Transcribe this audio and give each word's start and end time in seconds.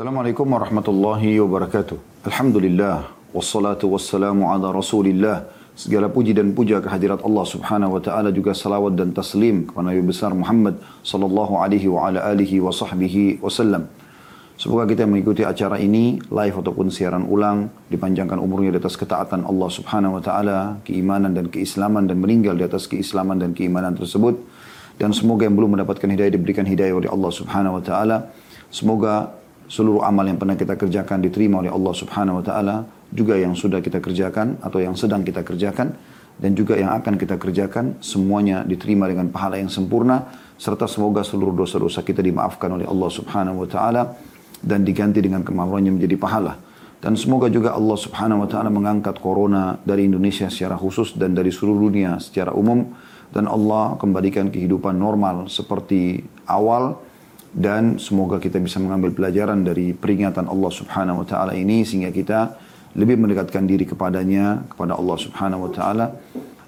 Assalamualaikum 0.00 0.48
warahmatullahi 0.48 1.36
wabarakatuh. 1.44 2.24
Alhamdulillah. 2.24 3.12
Wassalatu 3.36 3.92
wassalamu 3.92 4.48
ala 4.48 4.72
rasulillah. 4.72 5.44
Segala 5.76 6.08
puji 6.08 6.32
dan 6.32 6.56
puja 6.56 6.80
kehadirat 6.80 7.20
Allah 7.20 7.44
subhanahu 7.44 7.92
wa 7.92 8.00
ta'ala 8.00 8.32
juga 8.32 8.56
salawat 8.56 8.96
dan 8.96 9.12
taslim 9.12 9.68
kepada 9.68 9.92
Nabi 9.92 10.00
besar 10.00 10.32
Muhammad 10.32 10.80
sallallahu 11.04 11.60
alaihi 11.60 11.92
wa 11.92 12.08
ala 12.08 12.24
alihi 12.32 12.64
wa 12.64 12.72
sahbihi 12.72 13.44
wasallam. 13.44 13.92
Semoga 14.56 14.88
kita 14.88 15.04
mengikuti 15.04 15.44
acara 15.44 15.76
ini 15.76 16.16
live 16.32 16.56
ataupun 16.56 16.88
siaran 16.88 17.28
ulang 17.28 17.68
dipanjangkan 17.92 18.40
umurnya 18.40 18.72
di 18.72 18.80
atas 18.80 18.96
ketaatan 18.96 19.44
Allah 19.44 19.68
subhanahu 19.68 20.16
wa 20.16 20.22
ta'ala, 20.24 20.80
keimanan 20.80 21.36
dan 21.36 21.52
keislaman 21.52 22.08
dan 22.08 22.24
meninggal 22.24 22.56
di 22.56 22.64
atas 22.64 22.88
keislaman 22.88 23.36
dan 23.36 23.52
keimanan 23.52 24.00
tersebut. 24.00 24.40
Dan 24.96 25.12
semoga 25.12 25.44
yang 25.44 25.60
belum 25.60 25.76
mendapatkan 25.76 26.08
hidayah 26.08 26.32
diberikan 26.32 26.64
hidayah 26.64 26.96
oleh 26.96 27.12
Allah 27.12 27.32
subhanahu 27.36 27.76
wa 27.76 27.84
ta'ala. 27.84 28.32
Semoga 28.72 29.36
seluruh 29.70 30.02
amal 30.02 30.26
yang 30.26 30.34
pernah 30.34 30.58
kita 30.58 30.74
kerjakan 30.74 31.22
diterima 31.22 31.62
oleh 31.62 31.70
Allah 31.70 31.94
Subhanahu 31.94 32.42
wa 32.42 32.44
taala, 32.44 32.76
juga 33.14 33.38
yang 33.38 33.54
sudah 33.54 33.78
kita 33.78 34.02
kerjakan 34.02 34.58
atau 34.58 34.82
yang 34.82 34.98
sedang 34.98 35.22
kita 35.22 35.46
kerjakan 35.46 35.94
dan 36.42 36.50
juga 36.58 36.74
yang 36.74 36.90
akan 36.98 37.14
kita 37.14 37.38
kerjakan 37.38 38.02
semuanya 38.02 38.66
diterima 38.66 39.06
dengan 39.06 39.30
pahala 39.30 39.62
yang 39.62 39.70
sempurna 39.70 40.26
serta 40.58 40.90
semoga 40.90 41.22
seluruh 41.22 41.54
dosa-dosa 41.54 42.02
kita 42.02 42.18
dimaafkan 42.18 42.66
oleh 42.74 42.84
Allah 42.84 43.10
Subhanahu 43.14 43.62
wa 43.62 43.68
taala 43.70 44.02
dan 44.58 44.82
diganti 44.82 45.22
dengan 45.22 45.46
kemampuannya 45.46 45.94
menjadi 45.94 46.18
pahala. 46.18 46.58
Dan 47.00 47.16
semoga 47.16 47.48
juga 47.48 47.72
Allah 47.72 47.96
Subhanahu 47.96 48.44
wa 48.44 48.48
taala 48.50 48.68
mengangkat 48.68 49.22
corona 49.22 49.78
dari 49.86 50.04
Indonesia 50.04 50.50
secara 50.50 50.76
khusus 50.76 51.14
dan 51.14 51.32
dari 51.32 51.54
seluruh 51.54 51.88
dunia 51.88 52.18
secara 52.18 52.52
umum 52.52 52.90
dan 53.30 53.46
Allah 53.46 53.94
kembalikan 53.96 54.50
kehidupan 54.50 54.98
normal 54.98 55.46
seperti 55.46 56.20
awal 56.50 56.98
dan 57.50 57.98
semoga 57.98 58.38
kita 58.38 58.62
bisa 58.62 58.78
mengambil 58.78 59.10
pelajaran 59.10 59.66
dari 59.66 59.90
peringatan 59.90 60.46
Allah 60.46 60.70
Subhanahu 60.70 61.22
wa 61.22 61.26
taala 61.26 61.52
ini 61.58 61.82
sehingga 61.82 62.14
kita 62.14 62.54
lebih 62.94 63.18
mendekatkan 63.18 63.66
diri 63.66 63.86
kepadanya 63.86 64.66
kepada 64.70 64.94
Allah 64.94 65.18
Subhanahu 65.18 65.66
wa 65.66 65.70
taala 65.74 66.06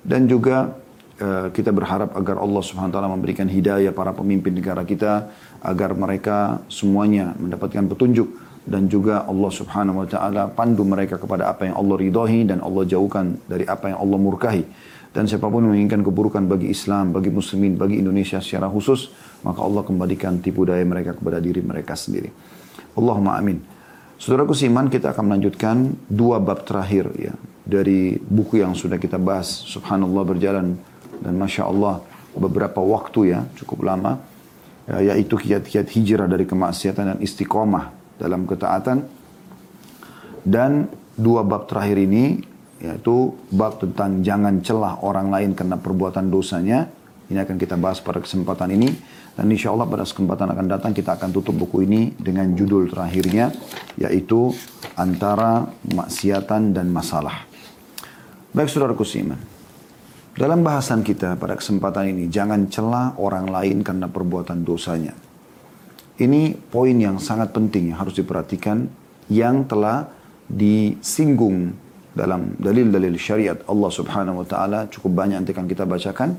dan 0.03 0.27
juga 0.27 0.75
uh, 1.22 1.47
kita 1.55 1.70
berharap 1.70 2.14
agar 2.19 2.42
Allah 2.42 2.62
Subhanahu 2.66 2.91
wa 2.91 2.94
taala 2.98 3.10
memberikan 3.14 3.47
hidayah 3.47 3.94
para 3.94 4.10
pemimpin 4.10 4.55
negara 4.55 4.83
kita 4.83 5.30
agar 5.62 5.94
mereka 5.94 6.62
semuanya 6.66 7.34
mendapatkan 7.38 7.86
petunjuk 7.86 8.27
dan 8.62 8.86
juga 8.86 9.27
Allah 9.27 9.50
Subhanahu 9.50 10.03
wa 10.03 10.06
taala 10.06 10.42
pandu 10.50 10.86
mereka 10.86 11.19
kepada 11.19 11.50
apa 11.50 11.66
yang 11.66 11.75
Allah 11.78 11.97
ridhoi 11.98 12.47
dan 12.47 12.62
Allah 12.62 12.86
jauhkan 12.86 13.38
dari 13.47 13.66
apa 13.66 13.91
yang 13.91 13.98
Allah 13.98 14.19
murkahi. 14.19 14.64
Dan 15.12 15.28
siapa 15.28 15.44
pun 15.44 15.69
menginginkan 15.69 16.00
keburukan 16.00 16.41
bagi 16.48 16.72
Islam, 16.72 17.12
bagi 17.12 17.28
muslimin, 17.28 17.77
bagi 17.77 18.00
Indonesia 18.00 18.41
secara 18.41 18.64
khusus, 18.72 19.12
maka 19.43 19.61
Allah 19.62 19.83
kembalikan 19.83 20.39
tipu 20.39 20.67
daya 20.67 20.83
mereka 20.83 21.15
kepada 21.15 21.39
diri 21.39 21.62
mereka 21.62 21.98
sendiri. 21.98 22.31
Allahumma 22.98 23.39
amin. 23.39 23.62
Saudaraku 24.23 24.55
siman, 24.55 24.87
kita 24.87 25.11
akan 25.11 25.34
melanjutkan 25.34 25.99
dua 26.07 26.39
bab 26.39 26.62
terakhir 26.62 27.11
ya 27.19 27.34
dari 27.67 28.15
buku 28.19 28.62
yang 28.62 28.75
sudah 28.75 28.99
kita 28.99 29.19
bahas. 29.19 29.67
Subhanallah 29.67 30.23
berjalan 30.23 30.79
dan 31.23 31.34
masya 31.39 31.67
Allah 31.67 32.03
beberapa 32.39 32.79
waktu 32.79 33.34
ya 33.34 33.41
cukup 33.59 33.87
lama 33.87 34.23
ya, 34.89 35.15
yaitu 35.15 35.37
kiat-kiat 35.39 35.91
hijrah 35.91 36.31
dari 36.31 36.47
kemaksiatan 36.47 37.05
dan 37.15 37.19
istiqomah 37.19 37.93
dalam 38.17 38.47
ketaatan 38.47 39.05
dan 40.43 40.91
dua 41.15 41.47
bab 41.47 41.71
terakhir 41.71 41.99
ini 42.03 42.43
yaitu 42.83 43.39
bab 43.55 43.79
tentang 43.79 44.27
jangan 44.27 44.59
celah 44.59 44.99
orang 45.06 45.31
lain 45.31 45.55
karena 45.55 45.78
perbuatan 45.78 46.27
dosanya. 46.34 46.91
Ini 47.32 47.48
akan 47.48 47.56
kita 47.56 47.81
bahas 47.81 48.04
pada 48.04 48.20
kesempatan 48.20 48.69
ini. 48.76 48.93
Dan 49.32 49.48
insya 49.48 49.72
Allah 49.72 49.88
pada 49.88 50.04
kesempatan 50.04 50.53
akan 50.53 50.66
datang 50.69 50.93
kita 50.93 51.16
akan 51.16 51.32
tutup 51.32 51.56
buku 51.56 51.88
ini 51.88 52.12
dengan 52.20 52.53
judul 52.53 52.93
terakhirnya 52.93 53.48
yaitu 53.97 54.53
antara 55.00 55.65
maksiatan 55.88 56.76
dan 56.76 56.92
masalah. 56.92 57.48
Baik 58.53 58.69
saudara 58.69 58.92
kusiman. 58.92 59.41
Dalam 60.37 60.60
bahasan 60.60 61.00
kita 61.00 61.41
pada 61.41 61.56
kesempatan 61.56 62.12
ini 62.12 62.28
jangan 62.28 62.69
celah 62.69 63.16
orang 63.16 63.48
lain 63.48 63.81
karena 63.81 64.12
perbuatan 64.12 64.60
dosanya. 64.60 65.16
Ini 66.21 66.53
poin 66.69 66.92
yang 66.92 67.16
sangat 67.16 67.56
penting 67.56 67.88
yang 67.88 68.04
harus 68.04 68.21
diperhatikan 68.21 68.84
yang 69.32 69.65
telah 69.65 70.12
disinggung 70.44 71.72
dalam 72.12 72.53
dalil-dalil 72.60 73.16
syariat 73.16 73.56
Allah 73.65 73.88
Subhanahu 73.88 74.44
wa 74.44 74.47
taala 74.48 74.84
cukup 74.92 75.16
banyak 75.16 75.41
nanti 75.41 75.56
akan 75.56 75.65
kita 75.65 75.88
bacakan 75.88 76.37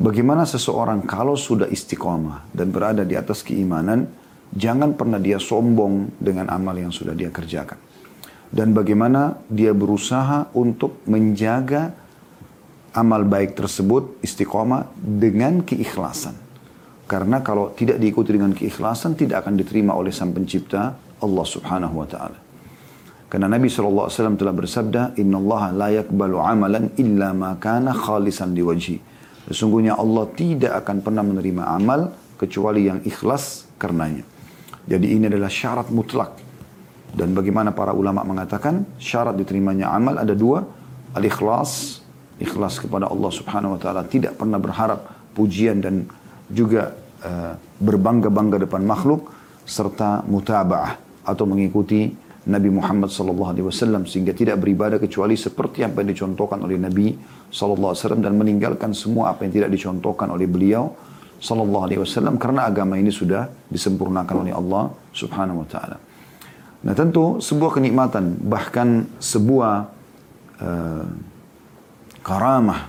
bagaimana 0.00 0.48
seseorang 0.48 1.04
kalau 1.04 1.36
sudah 1.36 1.68
istiqomah 1.68 2.48
dan 2.56 2.72
berada 2.72 3.04
di 3.04 3.14
atas 3.14 3.44
keimanan 3.44 4.08
jangan 4.50 4.96
pernah 4.96 5.20
dia 5.20 5.36
sombong 5.36 6.16
dengan 6.18 6.48
amal 6.48 6.74
yang 6.74 6.90
sudah 6.90 7.12
dia 7.12 7.28
kerjakan. 7.28 7.78
Dan 8.50 8.74
bagaimana 8.74 9.38
dia 9.46 9.70
berusaha 9.70 10.50
untuk 10.58 11.06
menjaga 11.06 11.94
amal 12.98 13.22
baik 13.22 13.54
tersebut 13.54 14.18
istiqomah 14.26 14.90
dengan 14.98 15.62
keikhlasan. 15.62 16.34
Karena 17.06 17.42
kalau 17.42 17.74
tidak 17.74 18.02
diikuti 18.02 18.34
dengan 18.34 18.50
keikhlasan 18.54 19.14
tidak 19.14 19.46
akan 19.46 19.54
diterima 19.54 19.94
oleh 19.94 20.10
sang 20.10 20.34
pencipta 20.34 20.94
Allah 21.22 21.46
Subhanahu 21.46 21.94
wa 21.94 22.06
taala. 22.06 22.38
Karena 23.30 23.46
Nabi 23.46 23.70
SAW 23.70 24.10
telah 24.34 24.50
bersabda, 24.50 25.14
Inna 25.22 25.38
Allah 25.38 25.62
la 25.70 25.88
yakbalu 26.02 26.36
amalan 26.42 26.90
illa 26.98 27.30
ma 27.30 27.54
kana 27.54 27.94
khalisan 27.94 28.50
wajhi. 28.58 28.98
Sesungguhnya 29.50 29.98
Allah 29.98 30.30
tidak 30.38 30.78
akan 30.86 31.02
pernah 31.02 31.26
menerima 31.26 31.66
amal 31.66 32.14
kecuali 32.38 32.86
yang 32.86 33.02
ikhlas 33.02 33.66
karenanya. 33.82 34.22
Jadi 34.86 35.10
ini 35.10 35.26
adalah 35.26 35.50
syarat 35.50 35.90
mutlak. 35.90 36.38
Dan 37.10 37.34
bagaimana 37.34 37.74
para 37.74 37.90
ulama 37.90 38.22
mengatakan 38.22 38.86
syarat 39.02 39.34
diterimanya 39.34 39.90
amal 39.90 40.22
ada 40.22 40.38
dua. 40.38 40.62
Al-ikhlas, 41.18 41.98
ikhlas 42.38 42.78
kepada 42.78 43.10
Allah 43.10 43.30
subhanahu 43.34 43.74
wa 43.74 43.80
ta'ala. 43.82 44.06
Tidak 44.06 44.38
pernah 44.38 44.62
berharap 44.62 45.34
pujian 45.34 45.82
dan 45.82 46.06
juga 46.46 46.94
uh, 47.26 47.58
berbangga-bangga 47.82 48.62
depan 48.70 48.86
makhluk. 48.86 49.34
Serta 49.66 50.22
mutaba'ah 50.30 51.26
atau 51.26 51.42
mengikuti 51.50 52.06
Nabi 52.46 52.70
Muhammad 52.72 53.10
SAW 53.12 54.06
sehingga 54.08 54.32
tidak 54.32 54.62
beribadah 54.62 54.96
kecuali 54.96 55.34
seperti 55.36 55.84
apa 55.84 56.00
yang 56.00 56.14
dicontohkan 56.14 56.62
oleh 56.62 56.80
Nabi 56.80 57.12
SAW 57.50 57.94
dan 58.22 58.38
meninggalkan 58.38 58.94
semua 58.94 59.34
apa 59.34 59.44
yang 59.44 59.52
tidak 59.52 59.70
dicontohkan 59.74 60.30
oleh 60.30 60.46
beliau 60.46 60.94
SAW 61.42 62.38
karena 62.38 62.70
agama 62.70 62.94
ini 62.96 63.10
sudah 63.10 63.50
disempurnakan 63.66 64.46
oleh 64.46 64.52
Allah 64.54 64.94
Subhanahu 65.10 65.66
Wa 65.66 65.68
Taala. 65.68 65.96
Nah 66.80 66.94
tentu 66.96 67.42
sebuah 67.42 67.76
kenikmatan 67.76 68.40
bahkan 68.40 69.04
sebuah 69.20 69.74
uh, 70.64 71.06
karamah 72.24 72.88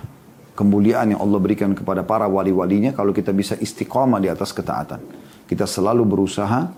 kemuliaan 0.52 1.16
yang 1.16 1.20
Allah 1.20 1.40
berikan 1.40 1.72
kepada 1.72 2.04
para 2.04 2.28
wali-walinya 2.28 2.92
kalau 2.92 3.12
kita 3.12 3.32
bisa 3.32 3.56
istiqamah 3.56 4.20
di 4.20 4.28
atas 4.28 4.52
ketaatan. 4.52 5.00
Kita 5.48 5.68
selalu 5.68 6.04
berusaha 6.08 6.72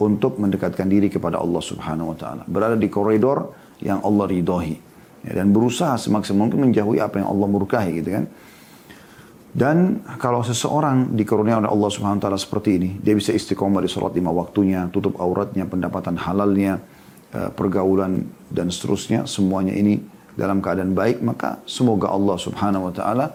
untuk 0.00 0.38
mendekatkan 0.38 0.86
diri 0.86 1.12
kepada 1.12 1.38
Allah 1.38 1.62
Subhanahu 1.62 2.14
wa 2.14 2.16
taala. 2.18 2.42
Berada 2.46 2.74
di 2.74 2.88
koridor 2.90 3.54
yang 3.82 4.02
Allah 4.02 4.26
ridhoi. 4.26 4.89
Ya, 5.20 5.36
dan 5.36 5.52
berusaha 5.52 6.00
semaksimal 6.00 6.48
mungkin 6.48 6.72
menjauhi 6.72 6.96
apa 6.96 7.20
yang 7.20 7.28
Allah 7.28 7.46
murkahi 7.48 8.00
gitu 8.00 8.10
kan. 8.16 8.24
Dan 9.50 10.06
kalau 10.22 10.46
seseorang 10.46 11.10
dikurniakan 11.18 11.66
oleh 11.66 11.72
Allah 11.74 11.90
Subhanahu 11.90 12.22
wa 12.22 12.22
taala 12.22 12.38
seperti 12.38 12.78
ini, 12.78 12.90
dia 13.02 13.18
bisa 13.18 13.34
istiqomah 13.34 13.82
di 13.82 13.90
salat 13.90 14.14
lima 14.14 14.30
waktunya, 14.30 14.86
tutup 14.94 15.18
auratnya, 15.18 15.66
pendapatan 15.66 16.14
halalnya, 16.14 16.78
eh, 17.34 17.50
pergaulan 17.50 18.30
dan 18.46 18.70
seterusnya, 18.70 19.26
semuanya 19.26 19.74
ini 19.74 19.98
dalam 20.38 20.62
keadaan 20.62 20.94
baik, 20.94 21.20
maka 21.26 21.58
semoga 21.66 22.14
Allah 22.14 22.38
Subhanahu 22.38 22.88
wa 22.88 22.92
taala 22.94 23.26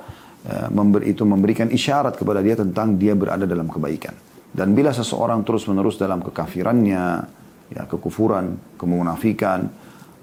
eh, 0.48 0.68
memberi 0.72 1.12
itu 1.12 1.28
memberikan 1.28 1.68
isyarat 1.68 2.16
kepada 2.16 2.40
dia 2.40 2.56
tentang 2.56 2.96
dia 2.96 3.12
berada 3.12 3.44
dalam 3.44 3.68
kebaikan. 3.68 4.16
Dan 4.56 4.72
bila 4.72 4.96
seseorang 4.96 5.44
terus-menerus 5.44 6.00
dalam 6.00 6.24
kekafirannya, 6.24 7.04
ya 7.76 7.84
kekufuran, 7.92 8.80
kemunafikan, 8.80 9.68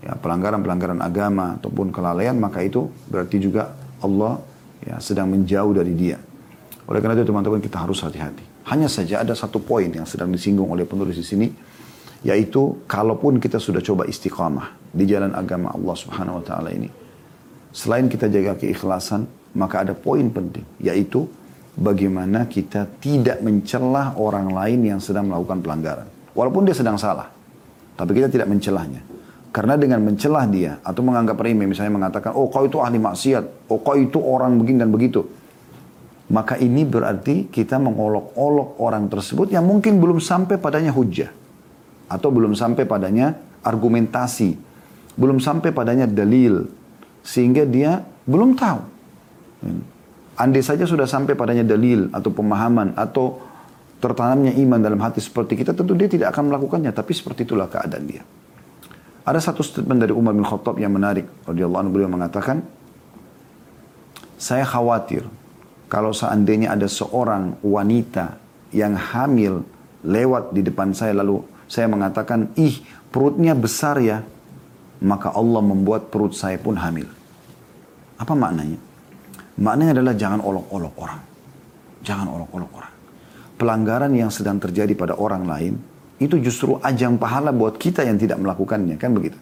ya 0.02 0.18
pelanggaran-pelanggaran 0.18 0.98
agama 0.98 1.56
ataupun 1.56 1.94
kelalaian, 1.94 2.34
maka 2.34 2.60
itu 2.66 2.90
berarti 3.06 3.38
juga 3.38 3.72
Allah 4.02 4.42
ya 4.82 4.98
sedang 4.98 5.30
menjauh 5.30 5.72
dari 5.72 5.94
dia. 5.94 6.18
Oleh 6.90 6.98
karena 6.98 7.14
itu 7.14 7.30
teman-teman 7.30 7.62
kita 7.62 7.78
harus 7.86 8.02
hati-hati. 8.02 8.42
Hanya 8.66 8.90
saja 8.90 9.22
ada 9.22 9.34
satu 9.34 9.62
poin 9.62 9.90
yang 9.90 10.06
sedang 10.06 10.30
disinggung 10.34 10.70
oleh 10.70 10.82
penulis 10.82 11.14
di 11.14 11.26
sini, 11.26 11.46
yaitu 12.26 12.82
kalaupun 12.90 13.38
kita 13.38 13.62
sudah 13.62 13.82
coba 13.82 14.06
istiqamah 14.06 14.90
di 14.90 15.06
jalan 15.06 15.34
agama 15.34 15.70
Allah 15.70 15.96
Subhanahu 15.98 16.42
wa 16.42 16.44
taala 16.44 16.70
ini, 16.74 16.90
selain 17.70 18.10
kita 18.10 18.26
jaga 18.26 18.58
keikhlasan, 18.58 19.26
maka 19.54 19.86
ada 19.86 19.94
poin 19.94 20.26
penting, 20.30 20.66
yaitu 20.82 21.26
bagaimana 21.78 22.46
kita 22.50 22.86
tidak 22.98 23.42
mencelah 23.42 24.18
orang 24.18 24.50
lain 24.50 24.94
yang 24.94 25.00
sedang 25.02 25.30
melakukan 25.30 25.62
pelanggaran. 25.62 26.08
Walaupun 26.32 26.66
dia 26.66 26.76
sedang 26.76 26.96
salah. 26.96 27.28
Tapi 27.92 28.10
kita 28.16 28.28
tidak 28.32 28.48
mencelahnya. 28.48 29.11
Karena 29.52 29.76
dengan 29.76 30.00
mencelah 30.00 30.48
dia 30.48 30.80
atau 30.80 31.04
menganggap 31.04 31.36
remeh 31.36 31.68
misalnya 31.68 31.92
mengatakan, 31.92 32.32
oh 32.32 32.48
kau 32.48 32.64
itu 32.64 32.80
ahli 32.80 32.96
maksiat, 32.96 33.68
oh 33.68 33.84
kau 33.84 34.00
itu 34.00 34.16
orang 34.16 34.56
begini 34.56 34.80
dan 34.80 34.88
begitu. 34.88 35.28
Maka 36.32 36.56
ini 36.56 36.88
berarti 36.88 37.52
kita 37.52 37.76
mengolok-olok 37.76 38.80
orang 38.80 39.12
tersebut 39.12 39.52
yang 39.52 39.68
mungkin 39.68 40.00
belum 40.00 40.24
sampai 40.24 40.56
padanya 40.56 40.88
hujah. 40.88 41.28
atau 42.12 42.28
belum 42.28 42.52
sampai 42.52 42.84
padanya 42.84 43.32
argumentasi, 43.64 44.60
belum 45.16 45.40
sampai 45.40 45.72
padanya 45.72 46.04
dalil, 46.04 46.68
sehingga 47.24 47.64
dia 47.64 48.04
belum 48.28 48.52
tahu. 48.52 48.80
Andai 50.36 50.60
saja 50.60 50.84
sudah 50.84 51.08
sampai 51.08 51.32
padanya 51.32 51.64
dalil 51.64 52.12
atau 52.12 52.28
pemahaman 52.28 52.92
atau 53.00 53.40
tertanamnya 54.02 54.52
iman 54.60 54.80
dalam 54.82 55.00
hati 55.00 55.24
seperti 55.24 55.56
kita, 55.56 55.72
tentu 55.72 55.96
dia 55.96 56.10
tidak 56.10 56.36
akan 56.36 56.52
melakukannya. 56.52 56.92
Tapi 56.92 57.12
seperti 57.16 57.48
itulah 57.48 57.70
keadaan 57.70 58.04
dia. 58.04 58.20
Ada 59.22 59.38
satu 59.38 59.62
statement 59.62 60.02
dari 60.02 60.10
Umar 60.10 60.34
bin 60.34 60.42
Khattab 60.42 60.82
yang 60.82 60.98
menarik. 60.98 61.30
Radiyallahu 61.46 61.80
anhu 61.86 61.92
beliau 61.94 62.10
mengatakan, 62.10 62.66
saya 64.34 64.66
khawatir 64.66 65.22
kalau 65.86 66.10
seandainya 66.10 66.74
ada 66.74 66.90
seorang 66.90 67.62
wanita 67.62 68.34
yang 68.74 68.98
hamil 68.98 69.62
lewat 70.02 70.50
di 70.50 70.66
depan 70.66 70.90
saya 70.90 71.14
lalu 71.22 71.46
saya 71.70 71.86
mengatakan, 71.86 72.50
ih 72.58 72.82
perutnya 73.14 73.54
besar 73.54 74.02
ya, 74.02 74.26
maka 74.98 75.30
Allah 75.30 75.62
membuat 75.62 76.10
perut 76.10 76.34
saya 76.34 76.58
pun 76.58 76.74
hamil. 76.74 77.06
Apa 78.18 78.34
maknanya? 78.34 78.78
Maknanya 79.62 80.02
adalah 80.02 80.14
jangan 80.18 80.40
olok-olok 80.42 80.94
orang. 80.98 81.20
Jangan 82.02 82.26
olok-olok 82.26 82.70
orang. 82.74 82.94
Pelanggaran 83.54 84.12
yang 84.18 84.34
sedang 84.34 84.58
terjadi 84.58 84.90
pada 84.98 85.14
orang 85.14 85.46
lain, 85.46 85.78
itu 86.22 86.38
justru 86.38 86.78
ajang 86.78 87.18
pahala 87.18 87.50
buat 87.50 87.76
kita 87.76 88.06
yang 88.06 88.16
tidak 88.16 88.38
melakukannya. 88.38 88.94
Kan 88.96 89.12
begitu. 89.18 89.36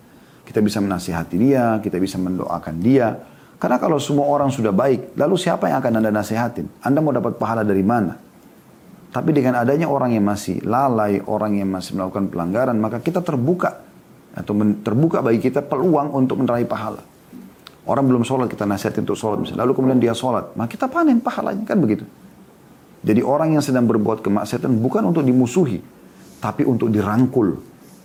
Kita 0.49 0.59
bisa 0.65 0.82
menasihati 0.82 1.37
dia, 1.38 1.79
kita 1.79 2.00
bisa 2.00 2.19
mendoakan 2.19 2.75
dia. 2.82 3.15
Karena 3.61 3.77
kalau 3.77 4.00
semua 4.00 4.25
orang 4.27 4.49
sudah 4.49 4.73
baik, 4.73 5.15
lalu 5.21 5.37
siapa 5.37 5.69
yang 5.69 5.85
akan 5.85 6.00
Anda 6.00 6.11
nasihatin? 6.11 6.67
Anda 6.81 7.05
mau 7.05 7.12
dapat 7.12 7.37
pahala 7.37 7.61
dari 7.61 7.85
mana? 7.85 8.17
Tapi 9.11 9.31
dengan 9.37 9.59
adanya 9.61 9.91
orang 9.91 10.17
yang 10.17 10.25
masih 10.25 10.65
lalai, 10.65 11.21
orang 11.21 11.61
yang 11.61 11.69
masih 11.69 11.99
melakukan 11.99 12.32
pelanggaran, 12.32 12.79
maka 12.79 13.03
kita 13.03 13.21
terbuka 13.21 13.85
atau 14.31 14.55
terbuka 14.81 15.19
bagi 15.21 15.43
kita 15.43 15.67
peluang 15.67 16.15
untuk 16.15 16.41
meraih 16.41 16.65
pahala. 16.65 17.03
Orang 17.85 18.06
belum 18.06 18.23
sholat 18.23 18.47
kita 18.47 18.71
nasihat 18.71 19.03
untuk 19.03 19.19
sholat 19.19 19.43
misalnya, 19.43 19.67
lalu 19.67 19.73
kemudian 19.75 19.99
dia 19.99 20.15
sholat, 20.15 20.55
maka 20.55 20.79
kita 20.79 20.87
panen 20.87 21.19
pahalanya 21.19 21.67
kan 21.67 21.83
begitu. 21.83 22.06
Jadi 23.03 23.21
orang 23.25 23.59
yang 23.59 23.65
sedang 23.65 23.88
berbuat 23.91 24.23
kemaksiatan 24.23 24.71
bukan 24.79 25.11
untuk 25.11 25.26
dimusuhi, 25.26 25.83
tapi 26.40 26.64
untuk 26.64 26.88
dirangkul, 26.88 27.60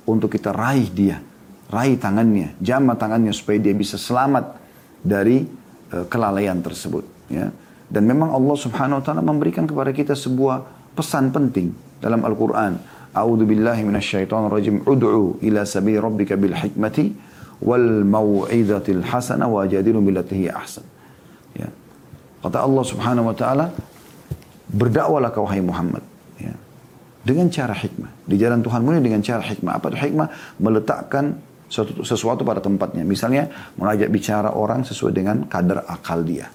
untuk 0.05 0.27
kita 0.27 0.51
raih 0.51 0.91
dia, 0.91 1.23
raih 1.71 1.95
tangannya, 1.95 2.53
jama 2.59 2.99
tangannya 2.99 3.31
supaya 3.31 3.57
dia 3.57 3.71
bisa 3.71 3.95
selamat 3.95 4.59
dari 4.99 5.47
uh, 5.95 6.05
kelalaian 6.11 6.59
tersebut. 6.59 7.07
Ya. 7.31 7.49
Dan 7.87 8.03
memang 8.05 8.35
Allah 8.35 8.57
Subhanahu 8.59 8.99
Wa 8.99 9.03
Taala 9.07 9.23
memberikan 9.23 9.63
kepada 9.63 9.95
kita 9.95 10.13
sebuah 10.13 10.67
pesan 10.93 11.31
penting 11.31 11.71
dalam 12.03 12.21
Al-Quran. 12.27 12.75
A'udhu 13.15 13.47
billahi 13.47 13.87
minasyaitan 13.87 14.51
rajim. 14.51 14.83
Udu'u 14.83 15.39
ila 15.39 15.63
sabi 15.63 15.95
rabbika 15.95 16.35
bil 16.35 16.51
hikmati 16.51 17.15
wal 17.63 18.03
maw'idatil 18.03 18.99
hasana 19.05 19.47
wa 19.47 19.63
jadilu 19.63 20.03
billatihi 20.03 20.51
ahsan. 20.51 20.83
Ya. 21.55 21.71
Kata 22.43 22.67
Allah 22.67 22.83
subhanahu 22.83 23.31
wa 23.31 23.35
ta'ala, 23.37 23.71
berdakwalah 24.67 25.31
kau 25.31 25.47
hai 25.47 25.63
Muhammad. 25.63 26.03
Dengan 27.25 27.49
cara 27.49 27.73
hikmah. 27.73 28.29
Di 28.29 28.37
jalan 28.37 28.61
Tuhan 28.61 28.85
ini 28.85 29.01
dengan 29.01 29.25
cara 29.25 29.41
hikmah. 29.41 29.81
Apa 29.81 29.89
itu 29.89 29.97
hikmah? 29.97 30.27
Meletakkan 30.61 31.41
sesuatu, 31.65 32.05
sesuatu 32.05 32.41
pada 32.45 32.61
tempatnya. 32.61 33.01
Misalnya 33.01 33.49
mengajak 33.81 34.13
bicara 34.13 34.53
orang 34.53 34.85
sesuai 34.85 35.09
dengan 35.09 35.49
kadar 35.49 35.89
akal 35.89 36.21
dia. 36.21 36.45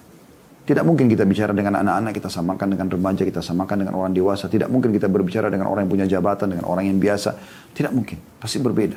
Tidak 0.63 0.87
mungkin 0.87 1.11
kita 1.11 1.27
bicara 1.27 1.51
dengan 1.51 1.83
anak-anak, 1.83 2.15
kita 2.15 2.31
samakan 2.31 2.71
dengan 2.71 2.87
remaja, 2.87 3.27
kita 3.27 3.43
samakan 3.43 3.83
dengan 3.83 3.99
orang 3.99 4.15
dewasa. 4.15 4.47
Tidak 4.47 4.71
mungkin 4.71 4.95
kita 4.95 5.11
berbicara 5.11 5.51
dengan 5.51 5.67
orang 5.67 5.83
yang 5.83 5.91
punya 5.91 6.07
jabatan, 6.07 6.55
dengan 6.55 6.63
orang 6.71 6.87
yang 6.87 6.95
biasa. 6.95 7.35
Tidak 7.75 7.91
mungkin. 7.91 8.15
Pasti 8.39 8.63
berbeda. 8.63 8.95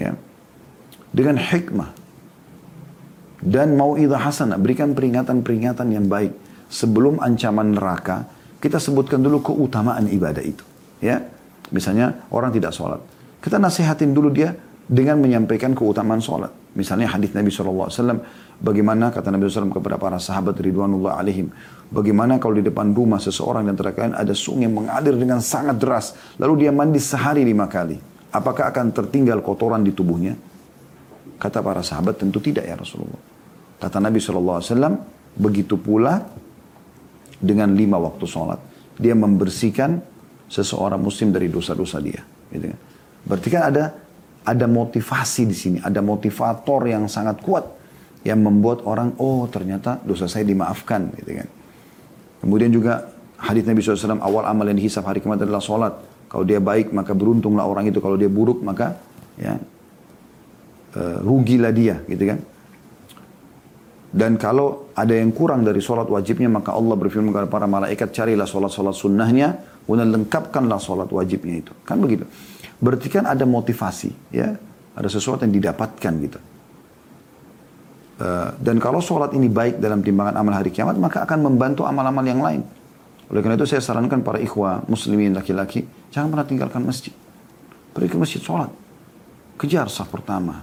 Ya. 0.00 0.16
Dengan 1.12 1.36
hikmah. 1.36 1.92
Dan 3.44 3.76
mau 3.76 4.00
idah 4.00 4.24
hasanah. 4.24 4.56
Berikan 4.56 4.96
peringatan-peringatan 4.96 5.92
yang 5.92 6.08
baik. 6.08 6.32
Sebelum 6.72 7.20
ancaman 7.20 7.76
neraka, 7.76 8.24
kita 8.56 8.80
sebutkan 8.80 9.20
dulu 9.20 9.44
keutamaan 9.44 10.08
ibadah 10.08 10.40
itu. 10.40 10.64
Ya. 11.02 11.24
Misalnya 11.72 12.28
orang 12.30 12.54
tidak 12.54 12.76
sholat. 12.76 13.00
Kita 13.40 13.56
nasihatin 13.58 14.12
dulu 14.12 14.30
dia 14.30 14.52
dengan 14.84 15.18
menyampaikan 15.18 15.72
keutamaan 15.72 16.20
sholat. 16.20 16.52
Misalnya 16.76 17.08
hadis 17.08 17.32
Nabi 17.32 17.48
SAW 17.48 17.88
Bagaimana 18.60 19.10
kata 19.10 19.34
Nabi 19.34 19.50
SAW 19.50 19.74
kepada 19.74 19.98
para 19.98 20.18
sahabat 20.22 20.54
Ridwanullah 20.54 21.18
alaihim. 21.18 21.50
Bagaimana 21.90 22.38
kalau 22.38 22.56
di 22.56 22.64
depan 22.64 22.94
rumah 22.94 23.18
seseorang 23.18 23.66
dan 23.66 23.74
terkait 23.74 24.14
ada 24.14 24.34
sungai 24.34 24.70
mengalir 24.70 25.18
dengan 25.18 25.42
sangat 25.42 25.76
deras. 25.76 26.14
Lalu 26.38 26.66
dia 26.66 26.70
mandi 26.70 27.02
sehari 27.02 27.42
lima 27.42 27.66
kali. 27.66 27.98
Apakah 28.30 28.70
akan 28.70 28.94
tertinggal 28.94 29.42
kotoran 29.42 29.82
di 29.82 29.90
tubuhnya? 29.94 30.34
Kata 31.38 31.62
para 31.62 31.82
sahabat 31.82 32.18
tentu 32.18 32.38
tidak 32.38 32.66
ya 32.66 32.78
Rasulullah. 32.78 33.20
Kata 33.78 33.98
Nabi 34.00 34.16
SAW, 34.22 34.96
begitu 35.34 35.76
pula 35.76 36.22
dengan 37.36 37.74
lima 37.74 37.98
waktu 37.98 38.24
sholat. 38.24 38.58
Dia 38.96 39.18
membersihkan 39.18 39.98
seseorang 40.48 41.00
muslim 41.00 41.32
dari 41.32 41.48
dosa-dosa 41.48 41.98
dia. 42.00 42.22
Gitu 42.52 42.70
kan. 42.70 42.78
Berarti 43.24 43.48
kan 43.48 43.62
ada 43.72 43.84
ada 44.44 44.66
motivasi 44.68 45.48
di 45.48 45.56
sini, 45.56 45.78
ada 45.80 46.04
motivator 46.04 46.84
yang 46.84 47.08
sangat 47.08 47.40
kuat 47.40 47.64
yang 48.24 48.40
membuat 48.40 48.84
orang 48.88 49.16
oh 49.20 49.44
ternyata 49.48 50.00
dosa 50.00 50.28
saya 50.28 50.44
dimaafkan 50.48 51.12
gitu 51.20 51.44
kan. 51.44 51.48
Kemudian 52.44 52.72
juga 52.72 53.12
hadis 53.40 53.64
Nabi 53.64 53.80
SAW 53.80 54.20
awal 54.20 54.44
amal 54.48 54.68
yang 54.68 54.80
dihisap 54.80 55.04
hari 55.04 55.20
kiamat 55.20 55.44
adalah 55.44 55.64
sholat. 55.64 55.92
Kalau 56.28 56.44
dia 56.44 56.60
baik 56.60 56.92
maka 56.92 57.16
beruntunglah 57.16 57.64
orang 57.64 57.88
itu. 57.88 58.00
Kalau 58.00 58.16
dia 58.20 58.28
buruk 58.28 58.60
maka 58.64 58.96
ya 59.40 59.56
uh, 60.96 61.18
rugilah 61.24 61.72
dia 61.72 62.00
gitu 62.04 62.24
kan. 62.28 62.40
Dan 64.14 64.38
kalau 64.38 64.94
ada 64.94 65.10
yang 65.10 65.34
kurang 65.34 65.66
dari 65.66 65.82
sholat 65.82 66.06
wajibnya 66.06 66.46
maka 66.46 66.70
Allah 66.70 66.94
berfirman 66.94 67.34
kepada 67.34 67.50
para 67.50 67.66
malaikat 67.66 68.14
carilah 68.14 68.46
sholat-sholat 68.46 68.94
sunnahnya 68.94 69.58
kemudian 69.84 70.10
lengkapkanlah 70.10 70.80
sholat 70.80 71.08
wajibnya 71.12 71.60
itu. 71.60 71.72
Kan 71.84 72.00
begitu. 72.00 72.24
Berarti 72.80 73.08
kan 73.08 73.24
ada 73.28 73.44
motivasi 73.44 74.34
ya. 74.34 74.56
Ada 74.94 75.08
sesuatu 75.10 75.42
yang 75.42 75.54
didapatkan 75.54 76.12
gitu. 76.22 76.38
Eh, 78.14 78.48
dan 78.62 78.78
kalau 78.78 79.02
sholat 79.02 79.34
ini 79.34 79.50
baik 79.50 79.82
dalam 79.82 79.98
timbangan 79.98 80.38
amal 80.38 80.54
hari 80.54 80.70
kiamat, 80.70 80.94
maka 80.94 81.26
akan 81.26 81.50
membantu 81.50 81.82
amal-amal 81.82 82.22
yang 82.22 82.38
lain. 82.38 82.62
Oleh 83.26 83.40
karena 83.42 83.58
itu 83.58 83.66
saya 83.66 83.82
sarankan 83.82 84.22
para 84.22 84.38
ikhwah 84.38 84.86
muslimin 84.86 85.34
laki-laki, 85.34 85.82
jangan 86.14 86.30
pernah 86.30 86.46
tinggalkan 86.46 86.82
masjid. 86.86 87.10
Pergi 87.90 88.14
ke 88.14 88.18
masjid 88.18 88.38
sholat. 88.38 88.70
Kejar 89.58 89.90
sah 89.90 90.06
pertama. 90.06 90.62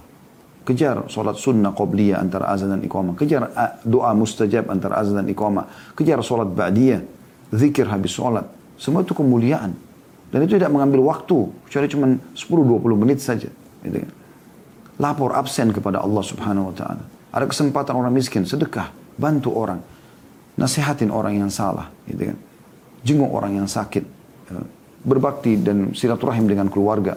Kejar 0.64 1.10
sholat 1.12 1.36
sunnah 1.36 1.76
qobliyah 1.76 2.24
antara 2.24 2.48
azan 2.48 2.72
dan 2.72 2.80
iqamah. 2.88 3.20
Kejar 3.20 3.52
eh, 3.52 3.72
doa 3.84 4.16
mustajab 4.16 4.72
antara 4.72 4.96
azan 4.96 5.20
dan 5.20 5.28
iqamah. 5.28 5.92
Kejar 5.92 6.24
sholat 6.24 6.48
ba'diyah. 6.48 7.04
Zikir 7.52 7.84
habis 7.84 8.16
sholat. 8.16 8.48
Semua 8.82 9.06
itu 9.06 9.14
kemuliaan. 9.14 9.78
Dan 10.34 10.38
itu 10.42 10.58
tidak 10.58 10.74
mengambil 10.74 11.06
waktu. 11.14 11.54
Kecuali 11.70 11.86
cuma 11.86 12.06
10-20 12.34 12.98
menit 12.98 13.22
saja. 13.22 13.46
Gitu 13.86 13.96
kan. 14.02 14.10
Lapor 14.98 15.38
absen 15.38 15.70
kepada 15.70 16.02
Allah 16.02 16.24
subhanahu 16.26 16.74
wa 16.74 16.74
ta'ala. 16.74 17.04
Ada 17.30 17.46
kesempatan 17.46 17.94
orang 17.94 18.10
miskin, 18.10 18.42
sedekah, 18.42 18.90
bantu 19.14 19.54
orang. 19.54 19.78
Nasihatin 20.58 21.14
orang 21.14 21.38
yang 21.38 21.48
salah, 21.48 21.94
gitu 22.10 22.34
kan. 22.34 22.38
Jenguk 23.06 23.30
orang 23.30 23.62
yang 23.62 23.70
sakit. 23.70 24.04
Ya. 24.50 24.62
Berbakti 25.06 25.62
dan 25.62 25.94
silaturahim 25.94 26.50
dengan 26.50 26.66
keluarga. 26.66 27.16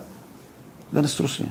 Dan 0.93 1.03
seterusnya. 1.03 1.49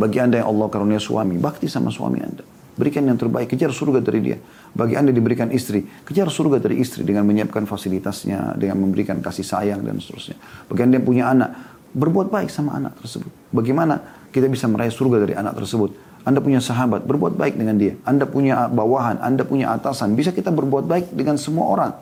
Bagi 0.00 0.18
anda 0.18 0.40
yang 0.40 0.48
Allah 0.48 0.66
karunia 0.72 0.98
suami, 1.02 1.36
bakti 1.36 1.68
sama 1.68 1.92
suami 1.92 2.18
anda. 2.24 2.42
Berikan 2.78 3.02
yang 3.02 3.18
terbaik, 3.18 3.50
kejar 3.50 3.74
surga 3.74 3.98
dari 3.98 4.22
dia. 4.22 4.38
Bagi 4.70 4.94
anda 4.94 5.10
diberikan 5.10 5.50
istri, 5.50 5.82
kejar 6.06 6.30
surga 6.30 6.62
dari 6.62 6.78
istri 6.78 7.02
dengan 7.02 7.26
menyiapkan 7.26 7.66
fasilitasnya, 7.66 8.54
dengan 8.54 8.86
memberikan 8.86 9.18
kasih 9.18 9.42
sayang 9.42 9.82
dan 9.82 9.98
seterusnya. 9.98 10.38
Bagi 10.70 10.80
anda 10.86 10.94
yang 11.02 11.06
punya 11.06 11.24
anak, 11.26 11.50
berbuat 11.90 12.30
baik 12.30 12.48
sama 12.54 12.78
anak 12.78 12.94
tersebut. 13.02 13.34
Bagaimana 13.50 13.98
kita 14.30 14.46
bisa 14.46 14.70
meraih 14.70 14.94
surga 14.94 15.26
dari 15.26 15.34
anak 15.34 15.58
tersebut? 15.58 15.90
Anda 16.22 16.38
punya 16.38 16.62
sahabat, 16.62 17.02
berbuat 17.02 17.34
baik 17.34 17.58
dengan 17.58 17.74
dia. 17.80 17.98
Anda 18.06 18.30
punya 18.30 18.70
bawahan, 18.70 19.18
Anda 19.18 19.42
punya 19.42 19.74
atasan. 19.74 20.14
Bisa 20.14 20.30
kita 20.30 20.54
berbuat 20.54 20.86
baik 20.86 21.10
dengan 21.10 21.34
semua 21.40 21.66
orang. 21.66 21.92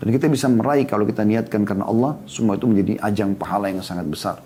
Dan 0.00 0.12
kita 0.12 0.26
bisa 0.28 0.50
meraih 0.50 0.84
kalau 0.84 1.08
kita 1.08 1.24
niatkan 1.24 1.62
karena 1.62 1.86
Allah, 1.88 2.20
semua 2.28 2.58
itu 2.58 2.68
menjadi 2.68 3.00
ajang 3.00 3.38
pahala 3.38 3.72
yang 3.72 3.80
sangat 3.80 4.04
besar. 4.08 4.36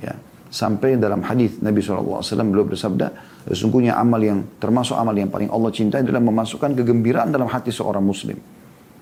Ya. 0.00 0.16
Sampai 0.46 0.94
dalam 0.94 1.26
hadis 1.26 1.58
Nabi 1.58 1.82
SAW 1.82 2.22
beliau 2.22 2.66
bersabda, 2.66 3.10
sesungguhnya 3.50 3.98
amal 3.98 4.22
yang 4.22 4.46
termasuk 4.62 4.94
amal 4.94 5.12
yang 5.12 5.26
paling 5.26 5.50
Allah 5.50 5.74
cintai 5.74 6.06
adalah 6.06 6.22
memasukkan 6.22 6.70
kegembiraan 6.78 7.34
dalam 7.34 7.50
hati 7.50 7.74
seorang 7.74 8.02
muslim. 8.02 8.38